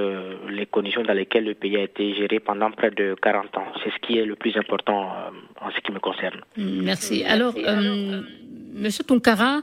les 0.48 0.66
conditions 0.66 1.02
dans 1.02 1.12
lesquelles 1.12 1.44
le 1.44 1.54
pays 1.54 1.76
a 1.76 1.82
été 1.82 2.14
géré 2.14 2.40
pendant 2.40 2.70
près 2.70 2.90
de 2.90 3.14
40 3.22 3.56
ans. 3.58 3.66
C'est 3.82 3.90
ce 3.90 3.98
qui 3.98 4.18
est 4.18 4.29
le 4.30 4.36
plus 4.36 4.56
important 4.56 5.12
en 5.60 5.70
ce 5.74 5.80
qui 5.80 5.92
me 5.92 6.00
concerne. 6.00 6.40
Merci. 6.56 7.24
Alors, 7.24 7.54
Monsieur 8.72 9.04
Tonkara, 9.04 9.60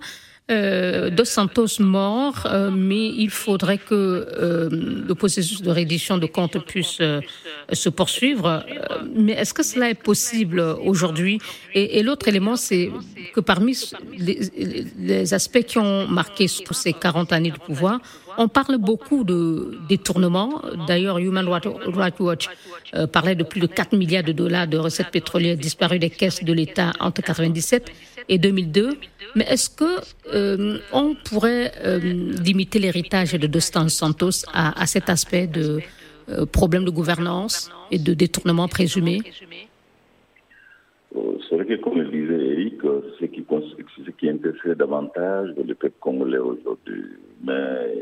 euh, 0.49 1.09
Dos 1.09 1.25
Santos 1.25 1.79
mort, 1.79 2.45
euh, 2.45 2.71
mais 2.71 3.07
il 3.07 3.29
faudrait 3.29 3.77
que 3.77 3.93
euh, 3.93 4.69
le 4.71 5.13
processus 5.15 5.61
de 5.61 5.69
reddition 5.69 6.17
de 6.17 6.25
comptes 6.25 6.57
puisse 6.65 6.99
euh, 7.01 7.21
se 7.73 7.89
poursuivre. 7.89 8.63
mais 9.13 9.33
est-ce 9.33 9.53
que 9.53 9.63
cela 9.63 9.89
est 9.89 10.01
possible 10.11 10.59
aujourd'hui? 10.59 11.39
Et, 11.73 12.01
l'autre 12.01 12.27
élément, 12.27 12.55
c'est 12.55 12.89
que 13.33 13.41
parmi 13.41 13.77
les, 14.17 14.39
les, 14.97 15.33
aspects 15.33 15.63
qui 15.63 15.77
ont 15.77 16.07
marqué 16.07 16.47
ces 16.47 16.93
40 16.93 17.33
années 17.33 17.51
de 17.51 17.57
pouvoir, 17.57 17.99
on 18.37 18.47
parle 18.47 18.77
beaucoup 18.77 19.23
de 19.23 19.77
détournement. 19.89 20.61
D'ailleurs, 20.87 21.17
Human 21.17 21.47
Rights 21.49 22.19
Watch 22.19 22.47
parlait 23.11 23.35
de 23.35 23.43
plus 23.43 23.59
de 23.59 23.67
4 23.67 23.97
milliards 23.97 24.23
de 24.23 24.31
dollars 24.31 24.67
de 24.67 24.77
recettes 24.77 25.11
pétrolières 25.11 25.57
disparues 25.57 25.99
des 25.99 26.09
caisses 26.09 26.43
de 26.43 26.53
l'État 26.53 26.93
entre 26.99 27.21
1997 27.21 27.91
et 28.29 28.37
2002. 28.37 28.89
Mais 29.35 29.45
est-ce 29.45 29.69
que 29.69 30.01
euh, 30.33 30.79
on 30.93 31.15
pourrait 31.15 31.71
euh, 31.85 31.99
limiter 31.99 32.79
l'héritage 32.79 33.33
de 33.33 33.47
Dos 33.47 33.59
Santos 33.59 34.45
à, 34.53 34.81
à, 34.81 34.85
cet 34.85 35.09
aspect 35.09 35.47
de 35.47 35.79
euh, 36.29 36.45
problème 36.45 36.85
de 36.85 36.89
gouvernance 36.89 37.71
et 37.91 37.99
de 37.99 38.13
détournement 38.13 38.67
présumé? 38.67 39.19
C'est 41.49 41.55
vrai 41.55 41.65
que, 41.65 41.75
comme 41.75 42.01
le 42.01 42.09
disait 42.09 42.45
Eric, 42.53 42.81
ce 43.19 43.25
qui, 43.25 43.45
ce 44.05 44.11
qui 44.11 44.29
intéressait 44.29 44.75
davantage 44.75 45.49
le 45.55 45.73
peuple 45.75 45.95
congolais 45.99 46.37
aujourd'hui, 46.37 47.05
mais 47.43 47.95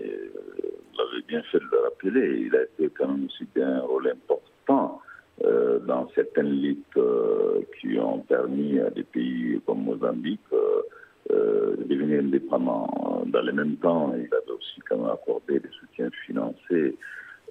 vous 0.64 0.98
l'avez 0.98 1.24
bien 1.28 1.42
fait 1.52 1.60
de 1.60 1.66
le 1.72 1.80
rappeler, 1.84 2.48
il 2.48 2.56
a 2.56 2.64
été 2.64 2.92
quand 2.98 3.08
même 3.08 3.26
aussi 3.26 3.46
un 3.62 3.82
rôle 3.82 4.10
important 4.10 5.00
euh, 5.44 5.80
dans 5.80 6.08
certaines 6.16 6.62
luttes 6.62 6.96
euh, 6.96 7.60
qui 7.78 8.00
ont 8.00 8.20
permis 8.20 8.80
à 8.80 8.90
des 8.90 9.04
pays 9.04 9.60
comme 9.66 9.84
Mozambique 9.84 10.40
euh, 10.54 11.76
de 11.76 11.84
devenir 11.84 12.22
indépendants. 12.22 13.24
Dans 13.26 13.42
le 13.42 13.52
même 13.52 13.76
temps, 13.76 14.14
il 14.16 14.34
avait 14.34 14.52
aussi 14.52 14.80
quand 14.88 14.98
même 14.98 15.10
accordé 15.12 15.60
des 15.60 15.70
soutiens 15.78 16.10
financiers 16.26 16.96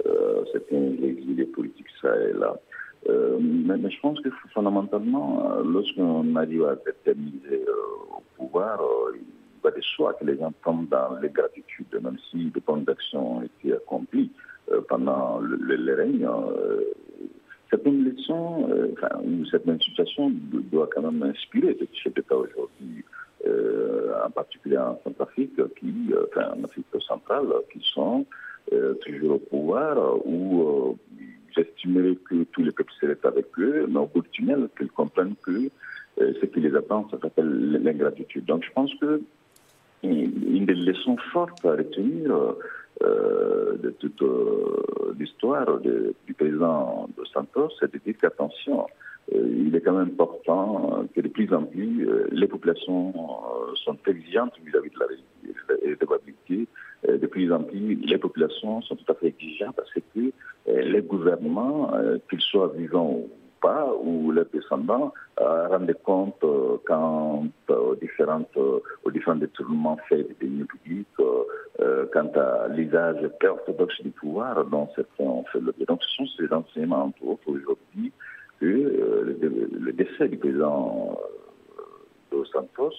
à 0.02 0.08
certains 0.52 0.92
exilés 1.02 1.44
politiques 1.44 1.86
ça 2.00 2.16
et 2.16 2.32
là. 2.32 2.56
Mais, 3.06 3.90
je 3.90 4.00
pense 4.00 4.18
que 4.20 4.30
fondamentalement, 4.54 5.58
lorsqu'on 5.62 6.34
arrive 6.36 6.64
à 6.64 6.76
déterminer 6.76 7.60
au 8.10 8.22
pouvoir, 8.36 8.80
il 9.14 9.20
va 9.62 9.70
de 9.70 9.80
soi 9.82 10.14
que 10.14 10.24
les 10.24 10.38
gens 10.38 10.52
tombent 10.64 10.88
dans 10.88 11.16
les 11.20 11.28
gratitudes, 11.28 11.94
même 12.02 12.16
si 12.30 12.46
des 12.46 12.60
plans 12.60 12.78
d'action 12.78 13.38
ont 13.38 13.42
été 13.42 13.74
accomplis 13.74 14.30
pendant 14.88 15.38
le, 15.38 15.56
le, 15.56 15.76
le 15.76 15.94
règne 15.94 16.26
leçons, 18.16 18.68
euh, 18.70 18.88
enfin, 18.92 19.20
ou 19.22 19.44
certaines 19.46 19.80
situations 19.80 20.30
doivent 20.72 20.88
quand 20.94 21.02
même 21.02 21.22
inspirer 21.22 21.76
ce 21.78 21.84
chefs 21.96 22.14
d'État 22.14 22.36
aujourd'hui, 22.36 23.04
euh, 23.46 24.12
en 24.26 24.30
particulier 24.30 24.78
en 24.78 24.98
Centrafrique, 25.04 25.56
qui, 25.78 25.94
euh, 26.12 26.26
en 26.36 26.64
Afrique 26.64 26.86
centrale, 27.06 27.46
qui 27.72 27.80
sont 27.92 28.26
toujours 29.04 29.34
au 29.34 29.38
pouvoir, 29.38 30.26
où 30.26 30.96
j'estimerais 31.54 32.16
que 32.28 32.44
tous 32.44 32.62
les 32.62 32.72
peuples 32.72 32.92
seraient 32.98 33.18
avec 33.24 33.46
eux, 33.58 33.86
mais 33.88 33.98
au 33.98 34.06
bout 34.06 34.22
du 34.22 34.30
tunnel, 34.30 34.68
qu'ils 34.76 34.90
comprennent 34.90 35.36
que 35.42 35.68
ce 36.18 36.46
qui 36.46 36.60
les 36.60 36.74
attend, 36.74 37.06
ça 37.10 37.18
s'appelle 37.20 37.82
l'ingratitude. 37.82 38.46
Donc 38.46 38.64
je 38.64 38.72
pense 38.72 38.92
que 38.94 39.20
une 40.02 40.64
des 40.64 40.74
leçons 40.74 41.18
fortes 41.30 41.62
à 41.66 41.72
retenir 41.72 42.32
de 43.00 43.90
toute 43.98 44.22
l'histoire 45.18 45.78
du 45.78 46.34
président 46.34 47.08
de 47.16 47.24
Santos, 47.26 47.70
c'est 47.80 47.92
de 47.92 47.98
dire 47.98 48.14
qu'attention, 48.20 48.86
il 49.32 49.74
est 49.74 49.80
quand 49.80 49.94
même 49.94 50.08
important 50.08 51.06
que 51.14 51.20
de 51.20 51.28
plus 51.28 51.52
en 51.52 51.64
plus 51.64 52.08
les 52.30 52.46
populations 52.46 53.12
sont 53.74 53.96
exigeantes 54.06 54.54
vis-à-vis 54.64 54.90
de 54.90 54.98
la 54.98 55.06
république. 55.06 56.68
De 57.06 57.26
plus 57.26 57.52
en 57.52 57.62
plus, 57.62 57.96
les 57.96 58.18
populations 58.18 58.80
sont 58.82 58.96
tout 58.96 59.12
à 59.12 59.14
fait 59.14 59.26
exigeantes 59.28 59.76
parce 59.76 59.90
que 59.92 60.00
les 60.66 61.02
gouvernements, 61.02 61.92
qu'ils 62.30 62.40
soient 62.40 62.72
vivants 62.76 63.10
ou 63.10 63.28
ou 64.02 64.30
leurs 64.32 64.46
descendants, 64.52 65.12
rendent 65.38 65.96
compte 66.02 66.44
quant 66.86 67.46
aux, 67.68 67.94
différentes, 67.96 68.56
aux 68.56 69.10
différents 69.10 69.36
détournements 69.36 69.98
faits 70.08 70.28
des 70.28 70.46
deniers 70.46 70.64
publics, 70.64 71.08
quant 72.12 72.30
à 72.34 72.68
l'usage 72.68 73.30
orthodoxe 73.42 74.00
du 74.02 74.10
pouvoir 74.10 74.64
dont 74.66 74.88
certains 74.94 75.24
ont 75.24 75.44
fait 75.44 75.60
le 75.60 75.74
Donc 75.86 76.02
ce 76.02 76.16
sont 76.16 76.26
ces 76.38 76.52
enseignements, 76.52 77.04
entre 77.06 77.24
autres, 77.26 77.48
aujourd'hui, 77.48 78.12
que 78.60 78.66
le, 78.66 79.92
décès 79.92 80.28
du 80.28 80.36
président 80.36 81.18
Dos 82.30 82.44
Santos 82.46 82.92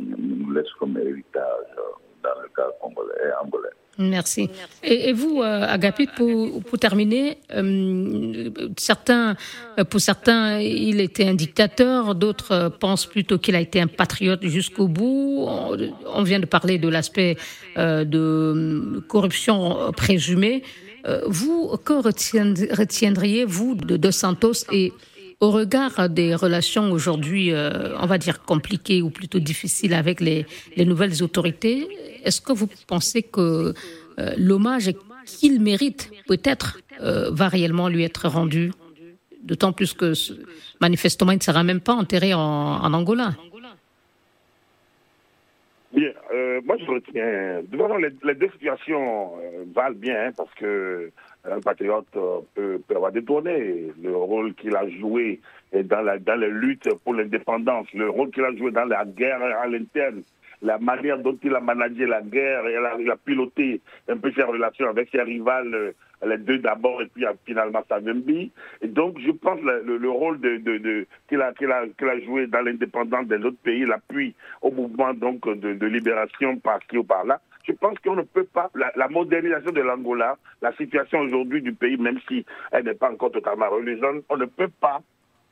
nous 0.00 0.50
laisse 0.52 0.72
comme 0.78 0.98
héritage 0.98 1.76
dans 2.22 2.40
le 2.40 2.48
cas 2.54 2.68
congolais 2.80 3.32
angolais. 3.42 3.68
Merci. 3.98 4.48
Et, 4.82 5.12
vous, 5.12 5.42
Agapit, 5.42 6.06
pour, 6.16 6.62
pour 6.62 6.78
terminer, 6.78 7.38
certains, 8.78 9.36
pour 9.90 10.00
certains, 10.00 10.60
il 10.60 10.98
était 11.00 11.26
un 11.26 11.34
dictateur, 11.34 12.14
d'autres 12.14 12.70
pensent 12.80 13.04
plutôt 13.04 13.38
qu'il 13.38 13.54
a 13.54 13.60
été 13.60 13.82
un 13.82 13.88
patriote 13.88 14.46
jusqu'au 14.46 14.88
bout. 14.88 15.46
On, 15.46 16.22
vient 16.22 16.40
de 16.40 16.46
parler 16.46 16.78
de 16.78 16.88
l'aspect 16.88 17.36
de 17.76 19.02
corruption 19.08 19.92
présumée. 19.94 20.62
vous, 21.26 21.76
que 21.84 21.92
retiendriez-vous 21.92 23.74
de 23.74 23.98
Dos 23.98 24.10
Santos 24.10 24.64
et 24.72 24.94
au 25.42 25.50
regard 25.50 26.08
des 26.08 26.36
relations 26.36 26.92
aujourd'hui, 26.92 27.52
on 27.52 28.06
va 28.06 28.16
dire 28.16 28.42
compliquées 28.44 29.02
ou 29.02 29.10
plutôt 29.10 29.40
difficiles 29.40 29.92
avec 29.92 30.20
les, 30.20 30.46
les 30.76 30.84
nouvelles 30.84 31.20
autorités, 31.22 31.88
est-ce 32.22 32.40
que 32.40 32.52
vous 32.52 32.68
pensez 32.86 33.24
que 33.24 33.74
l'hommage 34.36 34.92
qu'il 35.26 35.60
mérite 35.60 36.12
peut-être 36.28 36.78
va 37.00 37.48
réellement 37.48 37.88
lui 37.88 38.04
être 38.04 38.28
rendu? 38.28 38.70
D'autant 39.42 39.72
plus 39.72 39.92
que 39.94 40.12
manifestement, 40.80 41.32
il 41.32 41.38
ne 41.38 41.42
sera 41.42 41.64
même 41.64 41.80
pas 41.80 41.94
enterré 41.94 42.32
en, 42.34 42.94
Angola. 42.94 43.32
Bien, 45.92 46.12
moi 46.64 46.76
je 46.78 46.86
retiens. 46.86 47.62
Les, 47.98 48.14
les 48.28 48.34
deux 48.36 48.50
situations 48.52 49.32
valent 49.74 49.96
bien 49.96 50.26
hein, 50.26 50.30
parce 50.36 50.54
que 50.54 51.10
un 51.44 51.60
patriote 51.60 52.06
peut, 52.12 52.78
peut, 52.86 52.96
avoir 52.96 53.12
détourné 53.12 53.92
le 54.00 54.16
rôle 54.16 54.54
qu'il 54.54 54.76
a 54.76 54.88
joué 54.88 55.40
dans, 55.72 56.02
la, 56.02 56.16
luttes 56.36 56.88
pour 57.04 57.14
l'indépendance, 57.14 57.86
le 57.94 58.10
rôle 58.10 58.30
qu'il 58.30 58.44
a 58.44 58.54
joué 58.54 58.70
dans 58.70 58.84
la 58.84 59.04
guerre 59.04 59.42
à 59.42 59.66
l'interne, 59.66 60.22
la 60.60 60.78
manière 60.78 61.18
dont 61.18 61.36
il 61.42 61.54
a 61.54 61.60
managé 61.60 62.06
la 62.06 62.22
guerre, 62.22 62.66
et 62.66 62.76
il 63.00 63.10
a, 63.10 63.16
piloté 63.16 63.80
un 64.08 64.16
peu 64.16 64.30
ses 64.32 64.44
relations 64.44 64.88
avec 64.88 65.08
ses 65.10 65.22
rivales, 65.22 65.94
les 66.24 66.38
deux 66.38 66.58
d'abord 66.58 67.02
et 67.02 67.06
puis 67.06 67.24
finalement 67.44 67.82
Savimbi. 67.88 68.52
Et 68.80 68.86
donc 68.86 69.18
je 69.18 69.32
pense 69.32 69.60
le, 69.60 69.96
le 69.96 70.10
rôle 70.10 70.38
qu'il 71.28 71.40
a, 71.40 71.48
a, 71.48 72.10
a 72.10 72.20
joué 72.20 72.46
dans 72.46 72.60
l'indépendance 72.60 73.26
des 73.26 73.38
autres 73.38 73.58
pays, 73.64 73.84
l'appui 73.84 74.34
au 74.60 74.70
mouvement 74.70 75.12
donc 75.14 75.48
de, 75.48 75.74
de 75.74 75.86
libération 75.86 76.56
par-ci 76.58 76.98
ou 76.98 77.02
par-là, 77.04 77.40
je 77.64 77.72
pense 77.72 77.98
qu'on 78.00 78.16
ne 78.16 78.22
peut 78.22 78.44
pas, 78.44 78.70
la, 78.74 79.08
modernisation 79.08 79.72
de 79.72 79.80
l'Angola, 79.80 80.36
la 80.60 80.72
situation 80.72 81.20
aujourd'hui 81.20 81.62
du 81.62 81.72
pays, 81.72 81.96
même 81.96 82.18
si 82.28 82.44
elle 82.70 82.84
n'est 82.84 82.94
pas 82.94 83.10
encore 83.10 83.30
totalement 83.30 83.70
religieuse, 83.70 84.22
on 84.28 84.36
ne 84.36 84.46
peut 84.46 84.70
pas 84.80 85.00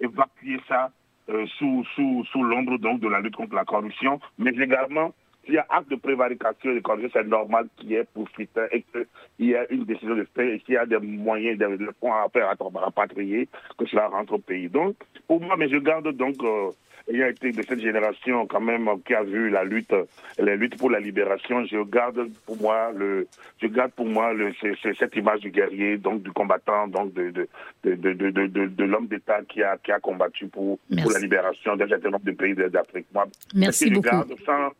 évacuer 0.00 0.60
ça 0.68 0.90
euh, 1.28 1.46
sous, 1.58 2.42
l'ombre 2.42 2.78
donc 2.78 3.00
de 3.00 3.08
la 3.08 3.20
lutte 3.20 3.36
contre 3.36 3.54
la 3.54 3.64
corruption, 3.64 4.20
mais 4.38 4.50
également 4.50 5.12
s'il 5.44 5.54
y 5.54 5.58
a 5.58 5.66
acte 5.70 5.90
de 5.90 5.96
prévarication 5.96 6.70
et 6.70 6.74
de 6.74 6.80
corruption, 6.80 7.10
c'est 7.12 7.26
normal 7.28 7.68
qu'il 7.76 7.90
y 7.90 7.94
ait 7.94 8.04
poursuite 8.04 8.58
et 8.72 8.82
qu'il 8.82 9.06
y 9.46 9.52
ait 9.52 9.66
une 9.70 9.84
décision 9.84 10.14
de 10.14 10.26
fait 10.34 10.56
et 10.56 10.60
qu'il 10.60 10.74
y 10.74 10.76
a 10.76 10.84
des 10.84 10.98
moyens, 10.98 11.58
des, 11.58 11.78
fonds 11.98 12.12
à 12.12 12.28
faire 12.28 12.48
à 12.48 12.80
rapatrier, 12.80 13.48
que 13.78 13.86
cela 13.86 14.08
rentre 14.08 14.34
au 14.34 14.38
pays. 14.38 14.68
Donc, 14.68 14.96
pour 15.26 15.40
moi, 15.40 15.56
mais 15.56 15.68
je 15.68 15.78
garde 15.78 16.10
donc 16.12 16.36
euh, 16.42 16.70
ayant 17.08 17.28
été 17.28 17.52
de 17.52 17.62
cette 17.62 17.80
génération 17.80 18.46
quand 18.46 18.60
même 18.60 18.88
qui 19.04 19.14
a 19.14 19.22
vu 19.22 19.50
la 19.50 19.64
lutte, 19.64 19.94
les 20.38 20.56
luttes 20.56 20.76
pour 20.78 20.90
la 20.90 21.00
libération, 21.00 21.64
je 21.64 21.82
garde 21.82 22.28
pour 22.46 22.56
moi 22.60 22.92
le, 22.96 23.26
je 23.60 23.66
garde 23.66 23.92
pour 23.92 24.06
moi 24.06 24.32
le, 24.32 24.52
cette 24.98 25.16
image 25.16 25.40
du 25.40 25.50
guerrier, 25.50 25.98
donc 25.98 26.22
du 26.22 26.32
combattant, 26.32 26.88
donc 26.88 27.12
de 27.14 27.30
de 27.30 27.48
de 27.84 27.94
de 27.94 28.30
de, 28.30 28.46
de, 28.46 28.66
de 28.66 28.84
l'homme 28.84 29.06
d'État 29.06 29.40
qui 29.48 29.62
a 29.62 29.76
qui 29.78 29.92
a 29.92 30.00
combattu 30.00 30.46
pour 30.46 30.78
pour 31.02 31.12
la 31.12 31.18
libération 31.18 31.76
d'un 31.76 31.88
certain 31.88 32.10
nombre 32.10 32.24
de 32.24 32.32
pays 32.32 32.54
d'Afrique. 32.54 33.06
Moi, 33.12 33.26
Merci 33.54 33.88
je 33.88 33.94
beaucoup. 33.94 34.08
Garde 34.08 34.34
sans, 34.44 34.70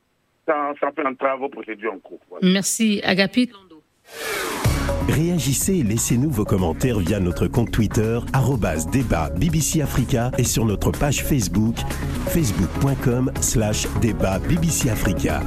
sans, 0.47 0.75
sans 0.79 0.93
faire 0.93 1.07
un 1.07 1.15
travail 1.15 1.49
procédure 1.51 1.93
en 1.93 1.99
cours. 1.99 2.21
Voilà. 2.29 2.47
Merci 2.53 3.01
Agapit. 3.05 3.51
Réagissez 5.09 5.75
et 5.75 5.83
laissez-nous 5.83 6.31
vos 6.31 6.45
commentaires 6.45 6.99
via 6.99 7.21
notre 7.21 7.47
compte 7.47 7.71
Twitter, 7.71 8.19
débat 8.91 9.31
BBC 9.31 9.83
Africa 9.83 10.31
et 10.39 10.45
sur 10.45 10.65
notre 10.65 10.91
page 10.91 11.23
Facebook, 11.23 11.77
facebook.com 12.29 13.31
slash 13.41 13.87
débat 14.01 14.39
BBC 14.39 14.91
Africa. 14.91 15.41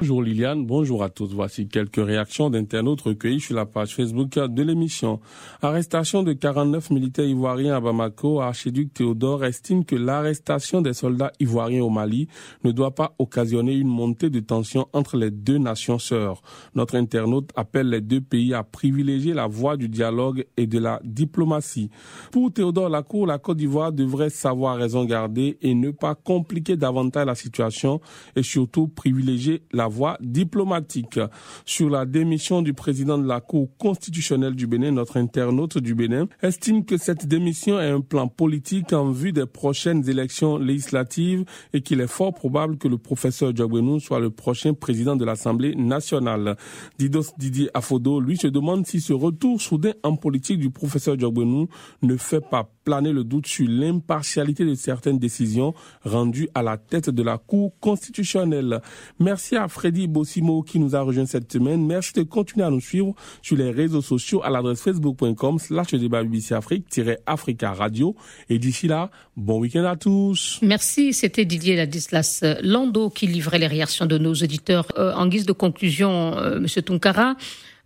Bonjour 0.00 0.22
Liliane, 0.22 0.64
bonjour 0.64 1.02
à 1.02 1.10
tous. 1.10 1.34
Voici 1.34 1.66
quelques 1.66 1.96
réactions 1.96 2.50
d'internautes 2.50 3.00
recueillies 3.00 3.40
sur 3.40 3.56
la 3.56 3.66
page 3.66 3.96
Facebook 3.96 4.38
de 4.38 4.62
l'émission. 4.62 5.18
Arrestation 5.60 6.22
de 6.22 6.34
49 6.34 6.90
militaires 6.90 7.24
ivoiriens 7.24 7.74
à 7.74 7.80
Bamako, 7.80 8.40
Archiduc 8.40 8.94
Théodore 8.94 9.44
estime 9.44 9.84
que 9.84 9.96
l'arrestation 9.96 10.82
des 10.82 10.92
soldats 10.92 11.32
ivoiriens 11.40 11.82
au 11.82 11.90
Mali 11.90 12.28
ne 12.62 12.70
doit 12.70 12.94
pas 12.94 13.16
occasionner 13.18 13.74
une 13.74 13.88
montée 13.88 14.30
de 14.30 14.38
tension 14.38 14.86
entre 14.92 15.16
les 15.16 15.32
deux 15.32 15.58
nations 15.58 15.98
sœurs. 15.98 16.42
Notre 16.76 16.94
internaute 16.94 17.50
appelle 17.56 17.90
les 17.90 18.00
deux 18.00 18.20
pays 18.20 18.54
à 18.54 18.62
privilégier 18.62 19.34
la 19.34 19.48
voie 19.48 19.76
du 19.76 19.88
dialogue 19.88 20.46
et 20.56 20.68
de 20.68 20.78
la 20.78 21.00
diplomatie. 21.02 21.90
Pour 22.30 22.52
Théodore 22.52 22.88
Lacour, 22.88 23.26
la 23.26 23.38
Côte 23.38 23.56
d'Ivoire 23.56 23.90
devrait 23.90 24.30
savoir 24.30 24.76
raison 24.76 25.04
garder 25.04 25.58
et 25.60 25.74
ne 25.74 25.90
pas 25.90 26.14
compliquer 26.14 26.76
davantage 26.76 27.26
la 27.26 27.34
situation 27.34 28.00
et 28.36 28.44
surtout 28.44 28.86
privilégier 28.86 29.64
la 29.72 29.87
voie 29.88 30.16
diplomatique. 30.20 31.20
Sur 31.64 31.90
la 31.90 32.06
démission 32.06 32.62
du 32.62 32.74
président 32.74 33.18
de 33.18 33.26
la 33.26 33.40
Cour 33.40 33.68
constitutionnelle 33.78 34.54
du 34.54 34.66
Bénin, 34.66 34.92
notre 34.92 35.16
internaute 35.16 35.78
du 35.78 35.94
Bénin 35.94 36.26
estime 36.42 36.84
que 36.84 36.96
cette 36.96 37.26
démission 37.26 37.80
est 37.80 37.90
un 37.90 38.00
plan 38.00 38.28
politique 38.28 38.92
en 38.92 39.10
vue 39.10 39.32
des 39.32 39.46
prochaines 39.46 40.08
élections 40.08 40.58
législatives 40.58 41.44
et 41.72 41.80
qu'il 41.80 42.00
est 42.00 42.06
fort 42.06 42.34
probable 42.34 42.78
que 42.78 42.88
le 42.88 42.98
professeur 42.98 43.54
Djogbenou 43.54 44.00
soit 44.00 44.20
le 44.20 44.30
prochain 44.30 44.74
président 44.74 45.16
de 45.16 45.24
l'Assemblée 45.24 45.74
nationale. 45.74 46.56
Didos 46.98 47.32
Didier 47.38 47.70
Afodo, 47.74 48.20
lui, 48.20 48.36
se 48.36 48.46
demande 48.46 48.86
si 48.86 49.00
ce 49.00 49.12
retour 49.12 49.60
soudain 49.60 49.92
en 50.02 50.16
politique 50.16 50.58
du 50.58 50.70
professeur 50.70 51.18
Djogbenou 51.18 51.68
ne 52.02 52.16
fait 52.16 52.40
pas 52.40 52.70
planer 52.88 53.12
le 53.12 53.22
doute 53.22 53.46
sur 53.46 53.68
l'impartialité 53.68 54.64
de 54.64 54.74
certaines 54.74 55.18
décisions 55.18 55.74
rendues 56.04 56.48
à 56.54 56.62
la 56.62 56.78
tête 56.78 57.10
de 57.10 57.22
la 57.22 57.36
Cour 57.36 57.74
constitutionnelle. 57.80 58.80
Merci 59.18 59.56
à 59.56 59.68
Freddy 59.68 60.06
Bossimo 60.06 60.62
qui 60.62 60.78
nous 60.78 60.96
a 60.96 61.02
rejoint 61.02 61.26
cette 61.26 61.52
semaine. 61.52 61.86
Merci 61.86 62.14
de 62.14 62.22
continuer 62.22 62.64
à 62.64 62.70
nous 62.70 62.80
suivre 62.80 63.14
sur 63.42 63.58
les 63.58 63.70
réseaux 63.72 64.00
sociaux 64.00 64.42
à 64.42 64.48
l'adresse 64.48 64.80
facebook.com 64.80 65.58
slash 65.58 65.92
débat 65.92 66.22
BBC 66.22 66.54
Afrique-Africa 66.54 67.74
Radio. 67.74 68.16
Et 68.48 68.58
d'ici 68.58 68.88
là, 68.88 69.10
bon 69.36 69.60
week-end 69.60 69.84
à 69.84 69.96
tous. 69.96 70.58
Merci, 70.62 71.12
c'était 71.12 71.44
Didier 71.44 71.76
Ladislas 71.76 72.42
Lando 72.62 73.10
qui 73.10 73.26
livrait 73.26 73.58
les 73.58 73.66
réactions 73.66 74.06
de 74.06 74.16
nos 74.16 74.32
auditeurs. 74.32 74.86
Euh, 74.96 75.12
en 75.12 75.26
guise 75.26 75.44
de 75.44 75.52
conclusion, 75.52 76.38
euh, 76.38 76.58
Monsieur 76.58 76.80
Tunkara, 76.80 77.36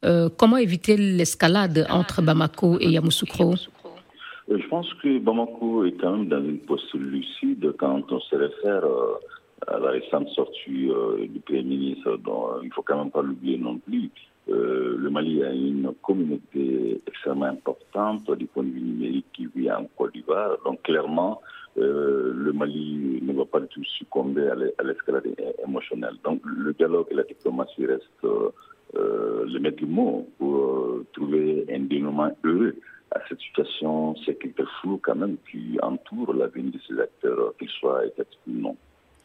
euh, 0.05 0.29
comment 0.37 0.59
éviter 0.59 0.97
l'escalade 0.97 1.89
entre 1.91 2.23
Bamako 2.23 2.79
et 2.81 2.89
Yamoussoukro? 2.91 3.57
Je 4.49 4.67
pense 4.69 4.93
que 4.95 5.19
Bamako 5.19 5.85
est 5.85 5.93
quand 5.93 6.17
même 6.17 6.29
dans 6.29 6.43
une 6.43 6.59
posture 6.59 7.01
lucide 7.01 7.75
quand 7.79 8.11
on 8.11 8.21
se 8.21 8.37
réfère 8.37 8.85
à 9.67 9.79
la 9.79 9.91
récente 9.91 10.29
sortie 10.31 10.91
euh, 10.91 11.27
du 11.27 11.41
Premier 11.41 11.63
ministre, 11.63 12.17
dont 12.19 12.61
il 12.63 12.69
ne 12.69 12.73
faut 12.73 12.83
quand 12.83 12.99
même 12.99 13.11
pas 13.11 13.23
l'oublier 13.23 13.59
non 13.59 13.79
plus. 13.79 14.11
Euh, 14.49 14.97
le 14.99 15.11
Mali 15.11 15.43
a 15.45 15.53
une 15.53 15.93
communauté 16.03 17.01
extrêmement 17.07 17.47
importante 17.47 18.29
du 18.33 18.47
point 18.47 18.65
de 18.65 18.71
vue 18.71 18.81
numérique 18.81 19.27
qui 19.33 19.47
vit 19.55 19.71
en 19.71 19.87
Côte 19.97 20.13
d'Ivoire. 20.15 20.57
Donc 20.65 20.83
clairement, 20.83 21.41
euh, 21.79 22.33
le 22.35 22.53
Mali 22.53 23.21
ne 23.23 23.33
va 23.33 23.45
pas 23.45 23.61
du 23.61 23.69
tout 23.69 23.85
succomber 23.85 24.49
à 24.49 24.83
l'escalade 24.83 25.29
émotionnelle. 25.65 26.17
Donc 26.25 26.41
le 26.45 26.73
dialogue 26.73 27.07
et 27.11 27.15
la 27.15 27.23
diplomatie 27.23 27.87
restent 27.87 28.09
le 28.95 29.59
maître 29.59 29.85
mot 29.87 30.29
pour 30.39 31.03
trouver 31.13 31.65
un 31.71 31.81
dénouement 31.81 32.37
heureux 32.45 32.75
à 33.15 33.21
cette 33.29 33.41
situation 33.41 34.17
sécuritaire 34.17 34.71
floue 34.81 35.01
quand 35.03 35.15
même 35.15 35.37
qui 35.51 35.79
entoure 35.83 36.35
la 36.35 36.49
vie 36.49 36.63
de 36.63 36.79
ces 36.87 36.99
acteurs, 36.99 37.55
qu'ils 37.59 37.69
soient 37.69 38.07
étatiques 38.07 38.41
ou 38.47 38.53
non. 38.53 38.77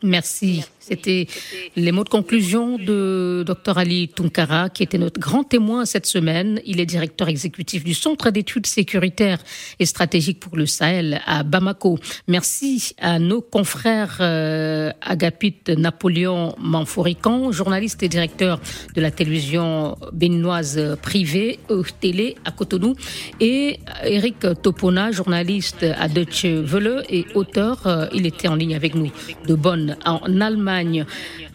Merci. 0.04 0.64
C'était 0.88 1.28
les 1.76 1.91
mots 1.91 2.06
de 2.06 2.10
conclusion 2.10 2.78
de 2.78 3.43
Dr 3.45 3.78
Ali 3.78 4.08
Tunkara, 4.08 4.70
qui 4.70 4.84
était 4.84 4.98
notre 4.98 5.20
grand 5.20 5.43
témoin 5.43 5.86
cette 5.86 6.06
semaine. 6.06 6.62
Il 6.66 6.80
est 6.80 6.86
directeur 6.86 7.28
exécutif 7.28 7.84
du 7.84 7.93
Centre 7.93 8.30
d'études 8.30 8.68
sécuritaires 8.68 9.39
et 9.80 9.86
stratégiques 9.86 10.39
pour 10.39 10.56
le 10.56 10.66
Sahel 10.66 11.20
à 11.26 11.43
Bamako. 11.43 12.00
Merci 12.28 12.95
à 13.00 13.20
nos 13.20 13.41
confrères 13.41 14.20
euh, 14.22 14.91
Agapit 15.02 15.58
Napoléon 15.76 16.56
Manfourican, 16.58 17.52
journaliste 17.52 18.02
et 18.04 18.08
directeur 18.08 18.62
de 18.95 19.02
la 19.02 19.12
télévision 19.12 19.98
béninoise 20.14 20.98
privée 21.02 21.60
Télé 22.00 22.38
à 22.45 22.52
Cotonou, 22.52 22.95
et 23.41 23.80
Eric 24.06 24.45
Topona, 24.62 25.12
journaliste 25.12 25.84
à 25.84 26.08
Deutsche 26.08 26.45
Welle 26.45 27.04
et 27.10 27.26
auteur. 27.36 27.86
Euh, 27.88 28.08
il 28.14 28.26
était 28.26 28.48
en 28.48 28.56
ligne 28.56 28.76
avec 28.76 28.95
nous 28.95 29.12
de 29.48 29.56
en 30.06 30.42
Allemagne. 30.42 31.06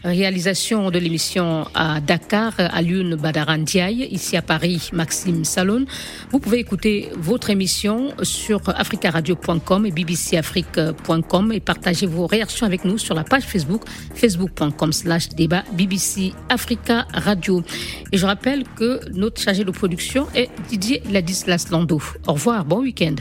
Réalisation 0.03 0.91
de 0.91 0.99
l'émission 0.99 1.67
à 1.73 1.99
Dakar, 2.01 2.53
à 2.57 2.81
Lune 2.81 3.15
Badarandiaï, 3.15 4.07
ici 4.11 4.35
à 4.35 4.41
Paris, 4.41 4.89
Maxime 4.91 5.45
Salon. 5.45 5.85
Vous 6.31 6.39
pouvez 6.39 6.59
écouter 6.59 7.09
votre 7.15 7.49
émission 7.49 8.13
sur 8.21 8.61
africaradio.com 8.67 9.85
et 9.85 9.91
bbcafrique.com 9.91 11.53
et 11.53 11.59
partager 11.59 12.05
vos 12.05 12.27
réactions 12.27 12.65
avec 12.65 12.85
nous 12.85 12.97
sur 12.97 13.15
la 13.15 13.23
page 13.23 13.43
Facebook, 13.43 13.83
facebook.com 14.13 14.91
slash 14.91 15.29
débat 15.29 15.63
BBC 15.73 16.33
Africa 16.49 17.07
Radio. 17.13 17.63
Et 18.11 18.17
je 18.17 18.25
rappelle 18.25 18.63
que 18.75 18.99
notre 19.13 19.41
chargé 19.41 19.63
de 19.63 19.71
production 19.71 20.27
est 20.35 20.49
Didier 20.69 21.01
Ladislas 21.11 21.67
Lando. 21.71 22.01
Au 22.27 22.33
revoir, 22.33 22.65
bon 22.65 22.81
week-end. 22.81 23.15